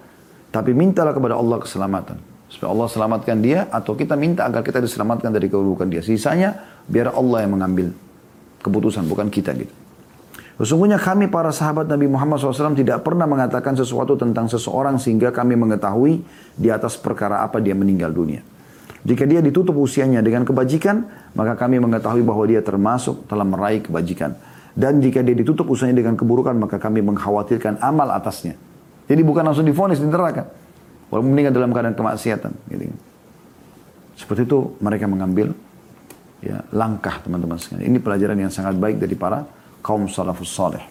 Tapi 0.54 0.70
mintalah 0.78 1.10
kepada 1.10 1.34
Allah 1.34 1.58
keselamatan. 1.58 2.22
Supaya 2.46 2.78
Allah 2.78 2.86
selamatkan 2.94 3.42
dia 3.42 3.66
atau 3.74 3.98
kita 3.98 4.14
minta 4.14 4.46
agar 4.46 4.62
kita 4.62 4.78
diselamatkan 4.78 5.34
dari 5.34 5.50
keburukan 5.50 5.90
dia. 5.90 6.06
Sisanya 6.06 6.62
biar 6.86 7.10
Allah 7.10 7.42
yang 7.42 7.58
mengambil 7.58 7.90
keputusan, 8.62 9.02
bukan 9.10 9.34
kita 9.34 9.50
gitu. 9.58 9.87
Sesungguhnya 10.58 10.98
kami 10.98 11.30
para 11.30 11.54
sahabat 11.54 11.86
Nabi 11.86 12.10
Muhammad 12.10 12.42
SAW 12.42 12.74
tidak 12.74 13.06
pernah 13.06 13.30
mengatakan 13.30 13.78
sesuatu 13.78 14.18
tentang 14.18 14.50
seseorang 14.50 14.98
sehingga 14.98 15.30
kami 15.30 15.54
mengetahui 15.54 16.26
di 16.58 16.66
atas 16.66 16.98
perkara 16.98 17.46
apa 17.46 17.62
dia 17.62 17.78
meninggal 17.78 18.10
dunia. 18.10 18.42
Jika 19.06 19.22
dia 19.22 19.38
ditutup 19.38 19.78
usianya 19.78 20.18
dengan 20.18 20.42
kebajikan, 20.42 21.06
maka 21.38 21.54
kami 21.54 21.78
mengetahui 21.78 22.26
bahwa 22.26 22.42
dia 22.50 22.58
termasuk 22.58 23.30
telah 23.30 23.46
meraih 23.46 23.86
kebajikan. 23.86 24.34
Dan 24.74 24.98
jika 24.98 25.22
dia 25.22 25.38
ditutup 25.38 25.70
usianya 25.70 25.94
dengan 25.94 26.18
keburukan, 26.18 26.58
maka 26.58 26.82
kami 26.82 27.06
mengkhawatirkan 27.06 27.78
amal 27.78 28.10
atasnya. 28.10 28.58
Jadi 29.06 29.22
bukan 29.22 29.46
langsung 29.46 29.62
difonis 29.62 30.02
di 30.02 30.10
neraka. 30.10 30.50
Walaupun 31.08 31.30
meninggal 31.30 31.54
dalam 31.54 31.70
keadaan 31.70 31.94
kemaksiatan. 31.94 32.52
Gitu. 32.66 32.90
Seperti 34.18 34.42
itu 34.50 34.74
mereka 34.82 35.06
mengambil 35.06 35.54
ya, 36.42 36.66
langkah 36.74 37.22
teman-teman 37.22 37.56
sekalian. 37.56 37.94
Ini 37.94 37.98
pelajaran 38.02 38.36
yang 38.36 38.50
sangat 38.50 38.74
baik 38.74 38.98
dari 38.98 39.14
para 39.14 39.46
kaum 39.82 40.06
salafus 40.10 40.50
salih. 40.52 40.82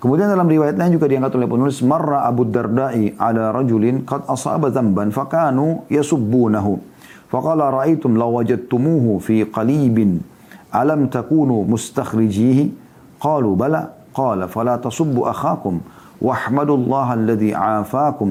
Kemudian 0.00 0.32
dalam 0.32 0.48
riwayat 0.48 0.80
lain 0.80 0.96
juga 0.96 1.12
diangkat 1.12 1.36
oleh 1.36 1.44
penulis 1.44 1.84
marra 1.84 2.24
Abu 2.24 2.48
Darda'i 2.48 3.12
ala 3.20 3.52
rajulin 3.52 4.08
qad 4.08 4.24
asaba 4.32 4.72
dhanban 4.72 5.12
fakanu 5.12 5.84
yasubbunahu 5.92 6.80
faqala 7.28 7.68
ra'aytum 7.68 8.16
law 8.16 8.32
wajadtumuhu 8.40 9.20
fi 9.20 9.44
qalibin 9.44 10.24
alam 10.72 11.12
takunu 11.12 11.68
mustakhrijihi 11.68 12.72
qalu 13.20 13.52
bala 13.52 13.92
qala 14.16 14.48
fala 14.48 14.80
tasubbu 14.80 15.28
akhakum 15.28 15.84
واحمدوا 16.20 16.76
الله 16.76 17.08
الذي 17.14 17.50
عافاكم 17.56 18.28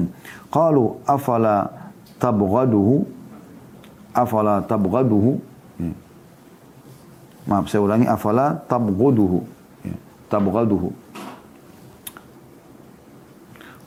قالوا 0.54 0.88
أفلا 1.10 1.58
تبغضه 2.22 2.88
أفلا 4.16 4.56
تبغضه 4.70 5.26
maaf 7.50 7.66
saya 7.66 7.82
ulangi. 7.82 8.06
Afala 8.06 8.62
tabghuduhu. 8.70 9.42
Ya, 9.82 9.98
tabghaduhu. 10.30 10.94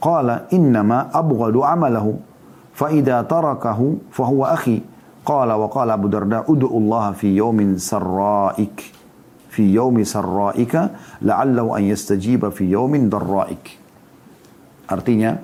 Qala 0.03 0.51
innama 0.51 1.07
abghadu 1.15 1.63
amalahu. 1.63 2.19
Fa 2.75 2.91
idza 2.91 3.23
tarakahu 3.23 4.03
fa 4.11 4.23
huwa 4.27 4.51
akhi. 4.51 4.83
Qala 5.23 5.55
wa 5.55 5.71
qala 5.71 5.95
Abu 5.95 6.11
Darda 6.11 6.43
ud'u 6.43 6.67
Allah 6.67 7.15
fi 7.15 7.31
yawmin 7.31 7.79
sarra'ik. 7.79 8.91
Fi 9.47 9.63
yawmi 9.71 10.03
sarra'ika 10.03 10.91
la'allahu 11.23 11.71
an 11.79 11.87
yastajiba 11.87 12.51
fi 12.51 12.67
yawmin 12.67 13.07
darra'ik. 13.07 13.79
Artinya, 14.91 15.39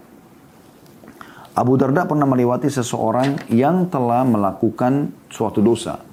Abu 1.56 1.80
Darda 1.80 2.04
pernah 2.04 2.28
melewati 2.28 2.68
seseorang 2.68 3.48
yang 3.48 3.88
telah 3.88 4.28
melakukan 4.28 5.16
suatu 5.32 5.64
dosa. 5.64 6.09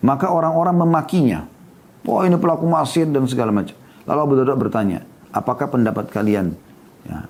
Maka 0.00 0.32
orang-orang 0.32 0.76
memakinya. 0.80 1.44
Oh 2.08 2.24
ini 2.24 2.36
pelaku 2.40 2.64
maksiat 2.64 3.12
dan 3.12 3.28
segala 3.28 3.52
macam. 3.52 3.76
Lalu 4.08 4.20
Abu 4.24 4.34
Darda 4.40 4.56
bertanya, 4.56 5.04
apakah 5.30 5.68
pendapat 5.68 6.08
kalian? 6.08 6.56
Ya, 7.04 7.28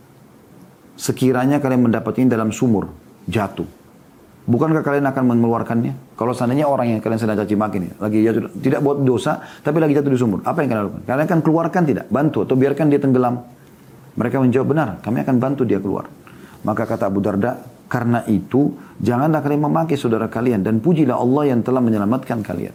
sekiranya 0.94 1.58
kalian 1.58 1.90
mendapatnya 1.90 2.38
dalam 2.38 2.54
sumur, 2.54 2.90
jatuh. 3.26 3.66
Bukankah 4.50 4.82
kalian 4.82 5.06
akan 5.06 5.24
mengeluarkannya? 5.36 6.16
Kalau 6.18 6.32
seandainya 6.34 6.66
orang 6.66 6.96
yang 6.96 7.00
kalian 7.02 7.20
sedang 7.20 7.38
caci 7.38 7.54
maki 7.54 7.78
nih, 7.86 7.92
lagi 7.98 8.18
jatuh, 8.24 8.50
tidak 8.62 8.80
buat 8.82 8.98
dosa, 9.02 9.42
tapi 9.62 9.78
lagi 9.78 9.94
jatuh 9.94 10.10
di 10.10 10.18
sumur. 10.18 10.40
Apa 10.42 10.64
yang 10.64 10.68
kalian 10.74 10.84
lakukan? 10.90 11.02
Kalian 11.06 11.26
akan 11.26 11.40
keluarkan 11.44 11.82
tidak? 11.86 12.06
Bantu 12.10 12.38
atau 12.46 12.54
biarkan 12.58 12.86
dia 12.90 12.98
tenggelam? 13.02 13.34
Mereka 14.18 14.36
menjawab 14.42 14.66
benar, 14.70 14.88
kami 15.02 15.22
akan 15.22 15.36
bantu 15.38 15.62
dia 15.62 15.78
keluar. 15.78 16.10
Maka 16.66 16.82
kata 16.82 17.06
Abu 17.06 17.22
Darda, 17.22 17.62
karena 17.90 18.22
itu 18.30 18.70
janganlah 19.02 19.42
kalian 19.42 19.66
memakai 19.66 19.98
saudara 19.98 20.30
kalian 20.30 20.62
dan 20.62 20.78
pujilah 20.78 21.18
Allah 21.18 21.50
yang 21.50 21.66
telah 21.66 21.82
menyelamatkan 21.82 22.38
kalian. 22.38 22.70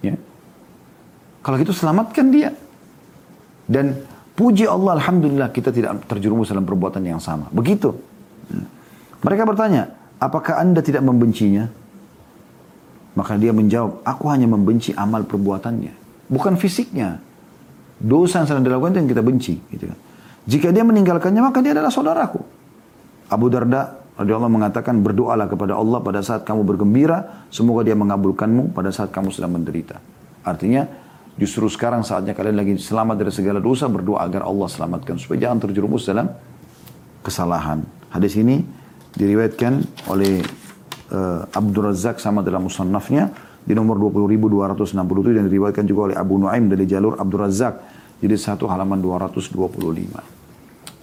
Ya. 0.00 0.16
Kalau 1.44 1.60
gitu 1.60 1.76
selamatkan 1.76 2.32
dia. 2.32 2.56
Dan 3.68 4.00
puji 4.32 4.64
Allah 4.64 4.96
Alhamdulillah 4.96 5.52
kita 5.52 5.68
tidak 5.68 6.08
terjerumus 6.08 6.48
dalam 6.48 6.64
perbuatan 6.64 7.04
yang 7.04 7.20
sama. 7.20 7.52
Begitu. 7.52 7.92
Mereka 9.20 9.44
bertanya, 9.44 9.92
apakah 10.16 10.56
anda 10.56 10.80
tidak 10.80 11.04
membencinya? 11.04 11.68
Maka 13.14 13.36
dia 13.36 13.52
menjawab, 13.52 14.04
aku 14.08 14.24
hanya 14.32 14.48
membenci 14.48 14.96
amal 14.96 15.28
perbuatannya. 15.28 15.92
Bukan 16.32 16.56
fisiknya. 16.56 17.20
Dosa 18.00 18.40
yang 18.40 18.48
sedang 18.48 18.64
dilakukan 18.64 18.96
itu 18.96 18.98
yang 19.04 19.10
kita 19.12 19.22
benci. 19.24 19.54
Gitu 19.68 19.84
kan. 19.84 19.98
Jika 20.44 20.68
dia 20.72 20.84
meninggalkannya 20.84 21.40
maka 21.44 21.60
dia 21.60 21.76
adalah 21.76 21.92
saudaraku. 21.92 22.40
Abu 23.32 23.48
Darda 23.48 24.03
radhiyallahu 24.14 24.52
mengatakan 24.52 25.02
berdoalah 25.02 25.50
kepada 25.50 25.74
Allah 25.74 25.98
pada 25.98 26.20
saat 26.22 26.46
kamu 26.46 26.62
bergembira, 26.62 27.46
semoga 27.50 27.82
dia 27.82 27.98
mengabulkanmu 27.98 28.70
pada 28.70 28.94
saat 28.94 29.10
kamu 29.10 29.34
sedang 29.34 29.58
menderita. 29.58 29.98
Artinya 30.46 30.86
justru 31.34 31.66
sekarang 31.66 32.06
saatnya 32.06 32.30
kalian 32.36 32.54
lagi 32.54 32.74
selamat 32.78 33.16
dari 33.18 33.32
segala 33.34 33.58
dosa 33.58 33.90
berdoa 33.90 34.22
agar 34.22 34.46
Allah 34.46 34.70
selamatkan 34.70 35.18
supaya 35.18 35.50
jangan 35.50 35.58
terjerumus 35.66 36.06
dalam 36.06 36.30
kesalahan. 37.26 37.82
Hadis 38.14 38.38
ini 38.38 38.62
diriwayatkan 39.18 40.06
oleh 40.10 40.42
uh, 41.10 41.42
Abdul 41.50 41.90
Razak 41.90 42.22
sama 42.22 42.46
dalam 42.46 42.70
musannafnya 42.70 43.34
di 43.64 43.72
nomor 43.72 43.98
20.267 43.98 44.94
dan 45.34 45.42
diriwayatkan 45.48 45.84
juga 45.88 46.12
oleh 46.12 46.16
Abu 46.20 46.38
Nuaim 46.38 46.70
dari 46.70 46.84
jalur 46.86 47.18
Abdul 47.18 47.40
Razak 47.48 47.74
jadi 48.22 48.36
satu 48.38 48.70
halaman 48.70 49.02
225. 49.02 50.33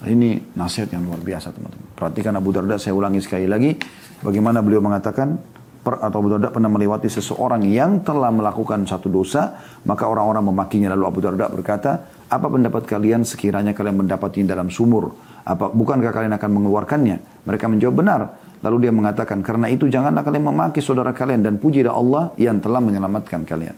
Ini 0.02 0.58
nasihat 0.58 0.90
yang 0.98 1.06
luar 1.06 1.22
biasa 1.22 1.54
teman-teman. 1.54 1.94
Perhatikan 1.94 2.34
Abu 2.34 2.50
Darda, 2.50 2.82
saya 2.82 2.98
ulangi 2.98 3.22
sekali 3.22 3.46
lagi. 3.46 3.78
Bagaimana 4.26 4.66
beliau 4.66 4.82
mengatakan, 4.82 5.38
per, 5.86 6.02
atau 6.02 6.26
Abu 6.26 6.30
Darda 6.34 6.50
pernah 6.50 6.74
melewati 6.74 7.06
seseorang 7.06 7.62
yang 7.70 8.02
telah 8.02 8.34
melakukan 8.34 8.82
satu 8.90 9.14
dosa, 9.14 9.62
maka 9.86 10.10
orang-orang 10.10 10.50
memakinya. 10.50 10.98
Lalu 10.98 11.06
Abu 11.06 11.20
Darda 11.22 11.46
berkata, 11.54 12.10
apa 12.34 12.48
pendapat 12.50 12.90
kalian 12.90 13.22
sekiranya 13.22 13.78
kalian 13.78 14.02
mendapatinya 14.02 14.58
dalam 14.58 14.74
sumur? 14.74 15.14
Apa 15.46 15.70
Bukankah 15.70 16.10
kalian 16.10 16.34
akan 16.34 16.50
mengeluarkannya? 16.50 17.46
Mereka 17.46 17.70
menjawab 17.70 17.96
benar. 18.02 18.22
Lalu 18.66 18.90
dia 18.90 18.94
mengatakan, 18.94 19.46
karena 19.46 19.70
itu 19.70 19.86
janganlah 19.86 20.26
kalian 20.26 20.50
memaki 20.50 20.82
saudara 20.82 21.14
kalian 21.14 21.46
dan 21.46 21.62
pujilah 21.62 21.94
Allah 21.94 22.34
yang 22.42 22.58
telah 22.58 22.82
menyelamatkan 22.82 23.46
kalian. 23.46 23.78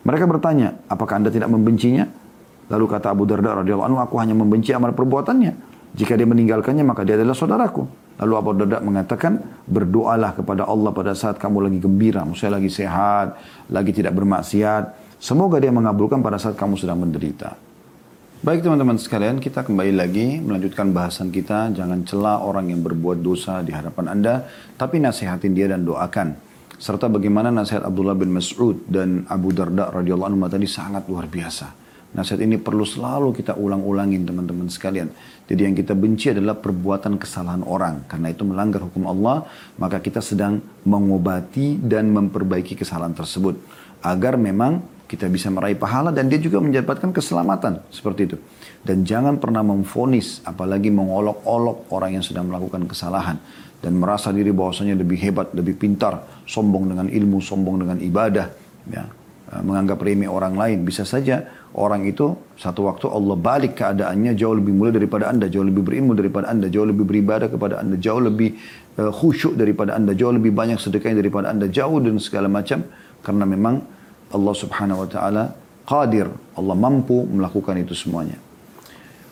Mereka 0.00 0.24
bertanya, 0.24 0.80
apakah 0.88 1.20
anda 1.20 1.28
tidak 1.28 1.52
membencinya? 1.52 2.08
Lalu 2.68 2.84
kata 2.84 3.12
Abu 3.12 3.24
Darda 3.24 3.64
radhiyallahu 3.64 3.88
anhu, 3.88 4.00
aku 4.00 4.16
hanya 4.20 4.36
membenci 4.36 4.76
amal 4.76 4.92
perbuatannya. 4.92 5.52
Jika 5.96 6.14
dia 6.14 6.28
meninggalkannya, 6.28 6.84
maka 6.84 7.02
dia 7.02 7.16
adalah 7.16 7.32
saudaraku. 7.32 7.88
Lalu 8.20 8.34
Abu 8.36 8.50
Darda 8.54 8.78
mengatakan, 8.84 9.40
berdoalah 9.64 10.36
kepada 10.36 10.68
Allah 10.68 10.92
pada 10.92 11.16
saat 11.16 11.40
kamu 11.40 11.70
lagi 11.70 11.78
gembira, 11.80 12.26
maksudnya 12.28 12.60
lagi 12.60 12.68
sehat, 12.68 13.40
lagi 13.72 13.92
tidak 13.96 14.12
bermaksiat. 14.12 15.16
Semoga 15.18 15.58
dia 15.58 15.72
mengabulkan 15.72 16.20
pada 16.20 16.36
saat 16.36 16.54
kamu 16.54 16.76
sedang 16.76 17.00
menderita. 17.00 17.56
Baik 18.38 18.62
teman-teman 18.62 18.94
sekalian, 18.94 19.42
kita 19.42 19.66
kembali 19.66 19.98
lagi 19.98 20.38
melanjutkan 20.38 20.94
bahasan 20.94 21.34
kita. 21.34 21.74
Jangan 21.74 22.06
celah 22.06 22.38
orang 22.38 22.70
yang 22.70 22.86
berbuat 22.86 23.18
dosa 23.18 23.66
di 23.66 23.74
hadapan 23.74 24.14
Anda, 24.14 24.46
tapi 24.78 25.02
nasihatin 25.02 25.58
dia 25.58 25.66
dan 25.66 25.82
doakan. 25.82 26.38
Serta 26.78 27.10
bagaimana 27.10 27.50
nasihat 27.50 27.82
Abdullah 27.82 28.14
bin 28.14 28.30
Mas'ud 28.30 28.86
dan 28.86 29.26
Abu 29.26 29.50
Darda 29.50 29.90
radhiyallahu 29.90 30.30
anhu 30.30 30.46
tadi 30.46 30.70
sangat 30.70 31.10
luar 31.10 31.26
biasa. 31.26 31.66
Nasihat 32.08 32.40
ini 32.40 32.56
perlu 32.56 32.88
selalu 32.88 33.36
kita 33.36 33.52
ulang-ulangin 33.60 34.24
teman-teman 34.24 34.72
sekalian. 34.72 35.12
Jadi 35.44 35.60
yang 35.60 35.76
kita 35.76 35.92
benci 35.92 36.32
adalah 36.32 36.56
perbuatan 36.56 37.20
kesalahan 37.20 37.60
orang. 37.68 38.08
Karena 38.08 38.32
itu 38.32 38.48
melanggar 38.48 38.80
hukum 38.80 39.04
Allah, 39.04 39.44
maka 39.76 40.00
kita 40.00 40.24
sedang 40.24 40.60
mengobati 40.88 41.76
dan 41.76 42.08
memperbaiki 42.08 42.80
kesalahan 42.80 43.12
tersebut. 43.12 43.60
Agar 44.00 44.40
memang 44.40 44.80
kita 45.04 45.28
bisa 45.28 45.48
meraih 45.48 45.76
pahala 45.76 46.12
dan 46.12 46.28
dia 46.28 46.40
juga 46.40 46.60
mendapatkan 46.60 47.12
keselamatan 47.12 47.84
seperti 47.92 48.20
itu. 48.28 48.36
Dan 48.84 49.04
jangan 49.04 49.36
pernah 49.36 49.60
memfonis 49.64 50.44
apalagi 50.48 50.88
mengolok-olok 50.92 51.92
orang 51.92 52.20
yang 52.20 52.24
sedang 52.24 52.48
melakukan 52.48 52.88
kesalahan 52.88 53.36
dan 53.84 53.92
merasa 53.96 54.32
diri 54.32 54.52
bahwasanya 54.52 54.96
lebih 54.96 55.16
hebat, 55.22 55.52
lebih 55.56 55.76
pintar, 55.76 56.44
sombong 56.48 56.88
dengan 56.92 57.06
ilmu, 57.08 57.38
sombong 57.40 57.84
dengan 57.84 57.98
ibadah, 58.00 58.46
ya. 58.88 59.04
Menganggap 59.48 60.04
remeh 60.04 60.28
orang 60.28 60.60
lain. 60.60 60.84
Bisa 60.84 61.08
saja 61.08 61.40
orang 61.76 62.08
itu 62.08 62.32
satu 62.56 62.88
waktu 62.88 63.10
Allah 63.12 63.36
balik 63.36 63.76
keadaannya 63.76 64.32
jauh 64.38 64.56
lebih 64.56 64.72
mulia 64.72 64.96
daripada 64.96 65.28
Anda, 65.28 65.52
jauh 65.52 65.66
lebih 65.66 65.84
berilmu 65.84 66.16
daripada 66.16 66.48
Anda, 66.48 66.72
jauh 66.72 66.88
lebih 66.88 67.04
beribadah 67.04 67.48
kepada 67.52 67.82
Anda, 67.82 68.00
jauh 68.00 68.22
lebih 68.22 68.56
uh, 68.96 69.12
khusyuk 69.12 69.58
daripada 69.58 69.92
Anda, 69.98 70.16
jauh 70.16 70.32
lebih 70.32 70.56
banyak 70.56 70.80
sedekahnya 70.80 71.20
daripada 71.20 71.52
Anda, 71.52 71.68
jauh 71.68 72.00
dan 72.00 72.16
segala 72.22 72.48
macam 72.48 72.88
karena 73.20 73.44
memang 73.44 73.84
Allah 74.32 74.54
subhanahu 74.56 75.04
wa 75.04 75.08
ta'ala 75.08 75.44
qadir. 75.84 76.28
Allah 76.56 76.76
mampu 76.76 77.24
melakukan 77.28 77.76
itu 77.80 77.92
semuanya. 77.96 78.36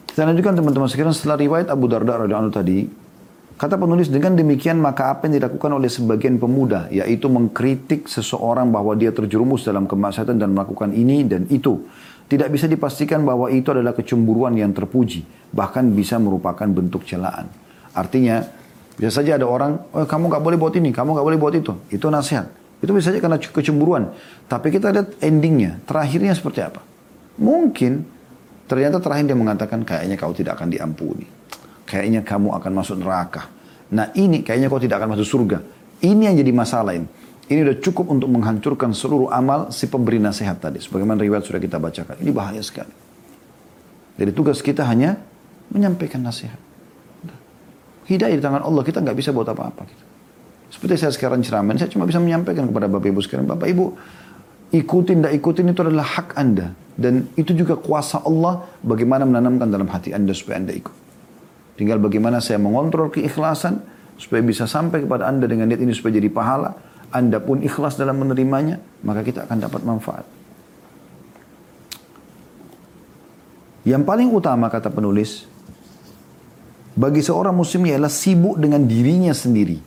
Kita 0.08 0.24
lanjutkan 0.24 0.56
teman-teman 0.56 0.88
sekalian 0.88 1.12
setelah 1.12 1.36
riwayat 1.36 1.68
Abu 1.68 1.92
Darda 1.92 2.24
radhiyallahu 2.24 2.54
tadi, 2.56 2.88
kata 3.56 3.80
penulis 3.80 4.12
dengan 4.12 4.36
demikian 4.36 4.76
maka 4.80 5.12
apa 5.12 5.28
yang 5.28 5.40
dilakukan 5.40 5.76
oleh 5.76 5.88
sebagian 5.88 6.36
pemuda 6.36 6.92
yaitu 6.92 7.28
mengkritik 7.32 8.04
seseorang 8.04 8.68
bahwa 8.68 8.92
dia 8.92 9.12
terjerumus 9.12 9.64
dalam 9.64 9.88
kemaksiatan 9.88 10.36
dan 10.36 10.52
melakukan 10.52 10.92
ini 10.92 11.24
dan 11.24 11.48
itu 11.48 11.84
tidak 12.26 12.50
bisa 12.50 12.66
dipastikan 12.66 13.22
bahwa 13.22 13.46
itu 13.54 13.70
adalah 13.70 13.94
kecemburuan 13.94 14.58
yang 14.58 14.74
terpuji, 14.74 15.22
bahkan 15.54 15.86
bisa 15.94 16.18
merupakan 16.18 16.66
bentuk 16.66 17.06
celaan. 17.06 17.46
Artinya, 17.94 18.42
bisa 18.98 19.22
saja 19.22 19.38
ada 19.38 19.46
orang, 19.46 19.78
oh, 19.94 20.08
kamu 20.08 20.34
gak 20.34 20.42
boleh 20.42 20.58
buat 20.58 20.74
ini, 20.74 20.90
kamu 20.90 21.14
gak 21.14 21.26
boleh 21.26 21.38
buat 21.38 21.54
itu. 21.54 21.72
Itu 21.86 22.10
nasihat. 22.10 22.50
Itu 22.82 22.92
bisa 22.92 23.14
saja 23.14 23.22
karena 23.22 23.38
kecemburuan. 23.38 24.10
Tapi 24.50 24.74
kita 24.74 24.90
lihat 24.92 25.22
endingnya, 25.22 25.80
terakhirnya 25.86 26.34
seperti 26.34 26.60
apa. 26.66 26.82
Mungkin 27.38 28.04
ternyata 28.66 28.98
terakhir 28.98 29.30
dia 29.30 29.38
mengatakan 29.38 29.86
kayaknya 29.86 30.16
kau 30.18 30.34
tidak 30.34 30.60
akan 30.60 30.68
diampuni. 30.72 31.24
Kayaknya 31.86 32.26
kamu 32.26 32.52
akan 32.58 32.72
masuk 32.74 32.96
neraka. 33.00 33.48
Nah 33.94 34.10
ini 34.18 34.42
kayaknya 34.42 34.66
kau 34.66 34.82
tidak 34.82 34.98
akan 34.98 35.14
masuk 35.14 35.28
surga. 35.28 35.58
Ini 36.02 36.32
yang 36.32 36.36
jadi 36.36 36.52
masalah 36.52 36.92
ini. 36.98 37.08
Ini 37.46 37.62
sudah 37.62 37.78
cukup 37.78 38.06
untuk 38.10 38.28
menghancurkan 38.30 38.90
seluruh 38.90 39.30
amal 39.30 39.70
si 39.70 39.86
pemberi 39.86 40.18
nasihat 40.18 40.58
tadi. 40.58 40.82
Sebagaimana 40.82 41.22
riwayat 41.22 41.46
sudah 41.46 41.62
kita 41.62 41.78
bacakan. 41.78 42.18
Ini 42.18 42.30
bahaya 42.34 42.58
sekali. 42.58 42.90
Jadi 44.18 44.30
tugas 44.34 44.58
kita 44.58 44.82
hanya 44.82 45.14
menyampaikan 45.70 46.26
nasihat. 46.26 46.58
Hidayah 48.10 48.34
di 48.34 48.42
tangan 48.42 48.66
Allah. 48.66 48.82
Kita 48.82 48.98
nggak 48.98 49.14
bisa 49.14 49.30
buat 49.30 49.46
apa-apa. 49.46 49.86
Seperti 50.66 51.06
saya 51.06 51.12
sekarang 51.14 51.46
ceramah, 51.46 51.78
saya 51.78 51.90
cuma 51.90 52.04
bisa 52.10 52.18
menyampaikan 52.18 52.66
kepada 52.66 52.90
Bapak 52.90 53.06
Ibu 53.06 53.20
sekarang, 53.22 53.46
Bapak 53.46 53.70
Ibu, 53.70 53.86
ikutin 54.74 55.22
tidak 55.22 55.32
ikutin 55.38 55.70
itu 55.70 55.80
adalah 55.86 56.06
hak 56.06 56.34
Anda. 56.34 56.74
Dan 56.96 57.30
itu 57.38 57.54
juga 57.54 57.78
kuasa 57.78 58.24
Allah 58.26 58.66
bagaimana 58.82 59.22
menanamkan 59.28 59.70
dalam 59.70 59.86
hati 59.86 60.10
Anda 60.10 60.34
supaya 60.34 60.58
Anda 60.58 60.74
ikut. 60.74 60.96
Tinggal 61.76 62.00
bagaimana 62.00 62.40
saya 62.40 62.56
mengontrol 62.56 63.12
keikhlasan 63.12 63.84
supaya 64.16 64.40
bisa 64.40 64.64
sampai 64.64 65.04
kepada 65.04 65.28
Anda 65.28 65.44
dengan 65.44 65.68
niat 65.68 65.80
ini 65.84 65.92
supaya 65.92 66.16
jadi 66.18 66.32
pahala. 66.32 66.72
Anda 67.14 67.38
pun 67.38 67.62
ikhlas 67.62 67.94
dalam 67.94 68.18
menerimanya, 68.22 68.82
maka 69.06 69.22
kita 69.22 69.46
akan 69.46 69.58
dapat 69.62 69.82
manfaat. 69.86 70.26
Yang 73.86 74.02
paling 74.02 74.28
utama 74.34 74.66
kata 74.66 74.90
penulis, 74.90 75.46
bagi 76.98 77.22
seorang 77.22 77.54
muslim 77.54 77.86
ialah 77.86 78.10
sibuk 78.10 78.58
dengan 78.58 78.82
dirinya 78.82 79.30
sendiri 79.30 79.78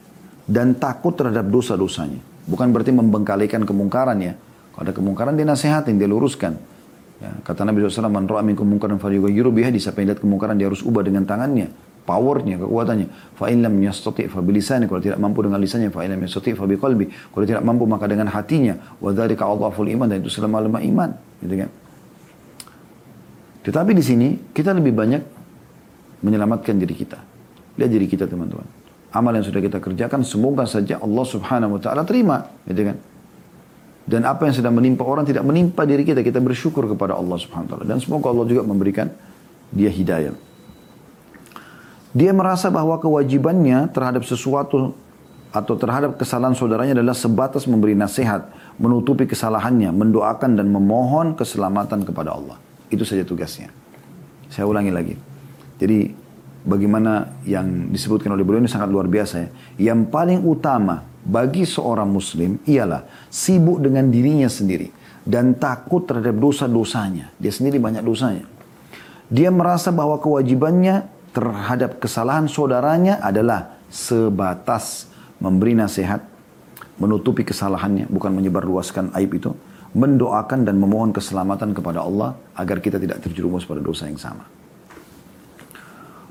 dan 0.47 0.79
takut 0.79 1.17
terhadap 1.17 1.43
dosa-dosanya. 1.51 2.23
Bukan 2.47 2.71
berarti 2.71 2.95
membengkalikan 2.95 3.67
kemungkaran 3.67 4.17
ya. 4.23 4.33
Kalau 4.71 4.83
ada 4.87 4.93
kemungkaran 4.95 5.35
dia 5.35 5.43
nasihatin, 5.43 5.99
dia 5.99 6.07
luruskan. 6.07 6.55
Ya, 7.19 7.35
kata 7.43 7.67
Nabi 7.67 7.83
SAW, 7.83 8.07
Man 8.07 8.23
ra'a 8.31 8.39
minkum 8.39 8.63
mungkaran 8.63 8.95
falyughayyirhu 8.95 9.51
biha, 9.51 9.75
siapa 9.75 9.99
yang 9.99 10.15
lihat 10.15 10.23
kemungkaran 10.23 10.55
dia 10.55 10.71
harus 10.71 10.79
ubah 10.79 11.03
dengan 11.03 11.27
tangannya, 11.27 11.67
powernya, 12.09 12.57
kekuatannya. 12.57 13.37
Fa 13.37 13.53
in 13.53 13.61
yastati' 13.61 14.25
fa 14.25 14.41
bilisani, 14.41 14.89
kalau 14.89 14.97
tidak 14.97 15.21
mampu 15.21 15.45
dengan 15.45 15.61
lisannya, 15.61 15.93
fa 15.93 16.01
in 16.01 16.17
yastati' 16.17 16.57
fa 16.57 16.65
biqalbi. 16.65 17.05
Kalau 17.29 17.45
tidak 17.45 17.61
mampu 17.61 17.85
maka 17.85 18.09
dengan 18.09 18.33
hatinya. 18.33 18.97
Wa 18.97 19.13
dzalika 19.13 19.45
adhaful 19.45 19.85
iman 19.85 20.09
dan 20.09 20.25
itu 20.25 20.33
selama-lama 20.33 20.81
iman, 20.81 21.13
gitu 21.45 21.53
kan. 21.61 21.69
Tetapi 23.69 23.91
di 23.93 24.01
sini 24.01 24.27
kita 24.49 24.73
lebih 24.73 24.97
banyak 24.97 25.21
menyelamatkan 26.25 26.73
diri 26.81 26.97
kita. 26.97 27.21
Lihat 27.77 27.91
diri 27.93 28.09
kita 28.09 28.25
teman-teman 28.25 28.79
amal 29.13 29.33
yang 29.33 29.45
sudah 29.45 29.61
kita 29.61 29.81
kerjakan 29.81 30.21
semoga 30.21 30.69
saja 30.69 31.01
Allah 31.01 31.25
Subhanahu 31.25 31.77
wa 31.77 31.81
taala 31.81 32.05
terima 32.05 32.45
gitu 32.69 32.93
kan 32.93 32.97
dan 34.09 34.21
apa 34.25 34.49
yang 34.49 34.55
sedang 34.57 34.73
menimpa 34.77 35.05
orang 35.05 35.25
tidak 35.25 35.45
menimpa 35.45 35.85
diri 35.85 36.05
kita 36.05 36.21
kita 36.21 36.37
bersyukur 36.41 36.85
kepada 36.85 37.17
Allah 37.17 37.37
Subhanahu 37.37 37.65
wa 37.65 37.71
taala 37.73 37.85
dan 37.89 37.97
semoga 37.97 38.29
Allah 38.29 38.45
juga 38.45 38.61
memberikan 38.65 39.09
dia 39.73 39.89
hidayah 39.89 40.33
dia 42.09 42.33
merasa 42.33 42.73
bahwa 42.73 42.97
kewajibannya 42.97 43.89
terhadap 43.93 44.25
sesuatu 44.25 44.97
atau 45.49 45.73
terhadap 45.77 46.17
kesalahan 46.17 46.53
saudaranya 46.53 46.97
adalah 46.97 47.17
sebatas 47.17 47.65
memberi 47.65 47.97
nasihat, 47.97 48.49
menutupi 48.77 49.25
kesalahannya, 49.25 49.89
mendoakan 49.93 50.57
dan 50.57 50.69
memohon 50.69 51.33
keselamatan 51.33 52.05
kepada 52.05 52.37
Allah. 52.37 52.57
Itu 52.89 53.05
saja 53.05 53.25
tugasnya. 53.25 53.73
Saya 54.49 54.65
ulangi 54.65 54.93
lagi. 54.93 55.15
Jadi 55.77 56.13
bagaimana 56.65 57.41
yang 57.45 57.89
disebutkan 57.93 58.33
oleh 58.33 58.45
beliau 58.45 58.61
ini 58.61 58.69
sangat 58.69 58.89
luar 58.89 59.05
biasa 59.09 59.35
ya. 59.41 59.49
Yang 59.93 60.09
paling 60.09 60.39
utama 60.45 61.05
bagi 61.25 61.65
seorang 61.65 62.09
muslim 62.09 62.61
ialah 62.65 63.05
sibuk 63.29 63.81
dengan 63.81 64.09
dirinya 64.09 64.49
sendiri 64.49 64.89
dan 65.25 65.57
takut 65.57 66.09
terhadap 66.09 66.37
dosa-dosanya. 66.37 67.33
Dia 67.37 67.53
sendiri 67.53 67.77
banyak 67.77 68.01
dosanya. 68.01 68.45
Dia 69.29 69.53
merasa 69.53 69.93
bahwa 69.93 70.17
kewajibannya 70.17 71.18
terhadap 71.33 72.01
kesalahan 72.01 72.49
saudaranya 72.49 73.21
adalah 73.21 73.79
sebatas 73.89 75.09
memberi 75.41 75.73
nasihat, 75.77 76.21
menutupi 76.99 77.47
kesalahannya, 77.47 78.11
bukan 78.11 78.33
menyebarluaskan 78.35 79.15
aib 79.17 79.31
itu, 79.39 79.51
mendoakan 79.95 80.67
dan 80.67 80.77
memohon 80.77 81.15
keselamatan 81.15 81.73
kepada 81.73 82.05
Allah 82.05 82.37
agar 82.53 82.77
kita 82.83 83.01
tidak 83.01 83.23
terjerumus 83.25 83.65
pada 83.65 83.81
dosa 83.81 84.05
yang 84.05 84.19
sama. 84.21 84.45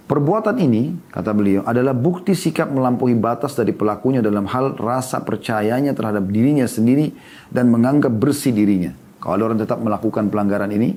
Perbuatan 0.08 0.56
ini, 0.56 0.96
kata 1.12 1.36
beliau, 1.36 1.60
adalah 1.68 1.92
bukti 1.92 2.32
sikap 2.32 2.72
melampaui 2.72 3.12
batas 3.12 3.52
dari 3.52 3.76
pelakunya 3.76 4.24
dalam 4.24 4.48
hal 4.48 4.72
rasa 4.80 5.20
percayanya 5.20 5.92
terhadap 5.92 6.24
dirinya 6.32 6.64
sendiri 6.64 7.12
dan 7.52 7.68
menganggap 7.68 8.08
bersih 8.16 8.56
dirinya. 8.56 8.96
Kalau 9.20 9.52
orang 9.52 9.60
tetap 9.60 9.76
melakukan 9.84 10.32
pelanggaran 10.32 10.72
ini, 10.72 10.96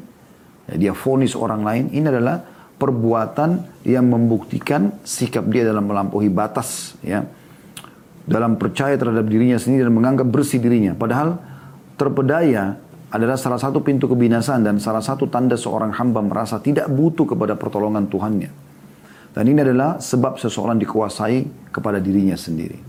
ya 0.72 0.76
dia 0.80 0.94
fonis 0.96 1.36
orang 1.36 1.60
lain, 1.60 1.86
ini 1.92 2.08
adalah 2.08 2.40
perbuatan 2.82 3.62
yang 3.86 4.10
membuktikan 4.10 4.98
sikap 5.06 5.46
dia 5.54 5.70
dalam 5.70 5.86
melampaui 5.86 6.34
batas, 6.34 6.98
ya, 7.06 7.22
dalam 8.26 8.58
percaya 8.58 8.98
terhadap 8.98 9.30
dirinya 9.30 9.62
sendiri 9.62 9.86
dan 9.86 9.94
menganggap 9.94 10.26
bersih 10.26 10.58
dirinya. 10.58 10.98
Padahal 10.98 11.38
terpedaya 11.94 12.82
adalah 13.14 13.38
salah 13.38 13.62
satu 13.62 13.86
pintu 13.86 14.10
kebinasaan 14.10 14.66
dan 14.66 14.82
salah 14.82 15.06
satu 15.06 15.30
tanda 15.30 15.54
seorang 15.54 15.94
hamba 15.94 16.26
merasa 16.26 16.58
tidak 16.58 16.90
butuh 16.90 17.30
kepada 17.30 17.54
pertolongan 17.54 18.10
Tuhannya. 18.10 18.50
Dan 19.32 19.44
ini 19.46 19.62
adalah 19.62 20.02
sebab 20.02 20.42
seseorang 20.42 20.82
dikuasai 20.82 21.70
kepada 21.70 22.02
dirinya 22.02 22.34
sendiri. 22.34 22.82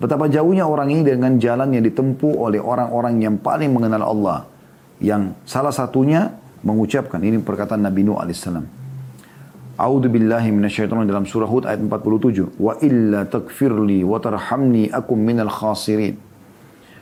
Betapa 0.00 0.30
jauhnya 0.30 0.64
orang 0.64 0.88
ini 0.88 1.02
dengan 1.04 1.36
jalan 1.36 1.76
yang 1.76 1.84
ditempuh 1.84 2.32
oleh 2.40 2.56
orang-orang 2.56 3.20
yang 3.20 3.36
paling 3.36 3.68
mengenal 3.68 4.06
Allah. 4.08 4.38
Yang 4.96 5.36
salah 5.44 5.72
satunya 5.72 6.32
mengucapkan, 6.64 7.20
ini 7.20 7.40
perkataan 7.40 7.84
Nabi 7.84 8.08
Nuh 8.08 8.16
AS. 8.16 8.48
A'udhu 9.80 10.12
billahi 10.12 10.52
minasyaitan 10.52 11.08
dalam 11.08 11.24
surah 11.24 11.48
Hud 11.48 11.64
ayat 11.64 11.80
47. 11.80 12.60
Wa 12.60 12.76
illa 12.84 13.24
takfirli 13.24 14.04
wa 14.04 14.20
tarhamni 14.20 14.92
akum 14.92 15.16
minal 15.16 15.48
khasirin. 15.48 16.20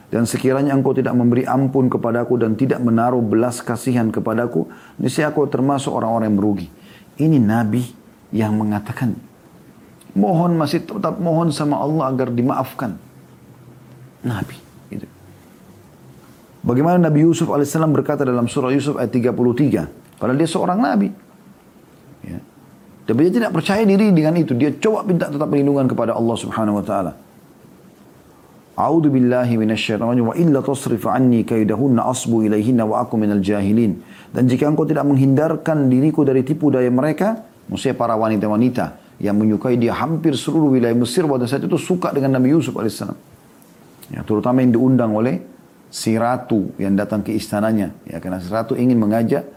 Dan 0.09 0.25
sekiranya 0.25 0.79
engkau 0.79 0.95
tidak 0.95 1.13
memberi 1.19 1.43
ampun 1.43 1.91
kepadaku 1.91 2.39
dan 2.39 2.55
tidak 2.55 2.79
menaruh 2.81 3.21
belas 3.21 3.61
kasihan 3.61 4.09
kepadaku, 4.09 4.71
niscaya 4.97 5.29
aku 5.29 5.45
termasuk 5.51 5.91
orang-orang 5.91 6.31
yang 6.31 6.39
merugi. 6.39 6.67
Ini 7.19 7.37
Nabi 7.43 7.83
yang 8.31 8.55
mengatakan 8.55 9.19
mohon 10.15 10.55
masih 10.55 10.87
tetap 10.87 11.19
mohon 11.19 11.51
sama 11.51 11.83
Allah 11.83 12.15
agar 12.15 12.31
dimaafkan. 12.31 12.95
Nabi. 14.23 14.57
Gitu. 14.89 15.05
Bagaimana 16.63 17.11
Nabi 17.11 17.27
Yusuf 17.27 17.51
alaihissalam 17.51 17.91
berkata 17.91 18.23
dalam 18.23 18.47
surah 18.47 18.71
Yusuf 18.71 18.97
ayat 18.97 19.11
33. 19.11 20.15
Padahal 20.17 20.39
dia 20.39 20.49
seorang 20.49 20.79
Nabi. 20.79 21.28
Tapi 23.09 23.19
dia 23.25 23.41
tidak 23.41 23.57
percaya 23.57 23.89
diri 23.89 24.13
dengan 24.13 24.37
itu. 24.37 24.53
Dia 24.53 24.69
coba 24.77 25.01
minta 25.01 25.33
tetap 25.33 25.49
perlindungan 25.49 25.89
kepada 25.89 26.13
Allah 26.13 26.37
subhanahu 26.37 26.77
wa 26.77 26.85
ta'ala. 26.85 27.13
A'udhu 28.77 29.09
billahi 29.09 29.57
minasyaitanir 29.57 30.23
wa 30.29 30.37
illa 30.37 30.61
tasrif 30.61 31.09
anni 31.09 31.41
kaidahunna 31.43 32.05
asbu 32.05 32.45
ilaihinna 32.53 32.85
wa 32.85 33.01
aku 33.01 33.17
minal 33.17 33.41
jahilin. 33.41 33.97
Dan 34.29 34.45
jika 34.45 34.69
engkau 34.69 34.85
tidak 34.85 35.09
menghindarkan 35.09 35.89
diriku 35.89 36.21
dari 36.21 36.45
tipu 36.45 36.69
daya 36.69 36.93
mereka, 36.93 37.49
maksudnya 37.73 37.97
para 37.97 38.13
wanita-wanita 38.13 39.17
yang 39.25 39.41
menyukai 39.41 39.81
dia 39.81 39.97
hampir 39.97 40.37
seluruh 40.37 40.77
wilayah 40.77 40.95
Mesir 40.95 41.25
pada 41.25 41.49
saat 41.49 41.65
itu 41.65 41.81
suka 41.81 42.13
dengan 42.13 42.37
Nabi 42.37 42.53
Yusuf 42.53 42.77
alaihissalam. 42.77 43.17
Ya, 44.13 44.21
terutama 44.21 44.61
yang 44.61 44.77
diundang 44.77 45.17
oleh 45.17 45.41
si 45.89 46.13
ratu 46.21 46.77
yang 46.77 46.93
datang 46.93 47.25
ke 47.25 47.33
istananya. 47.33 47.97
Ya, 48.05 48.21
karena 48.21 48.37
si 48.37 48.53
ratu 48.53 48.77
ingin 48.77 49.01
mengajak 49.01 49.49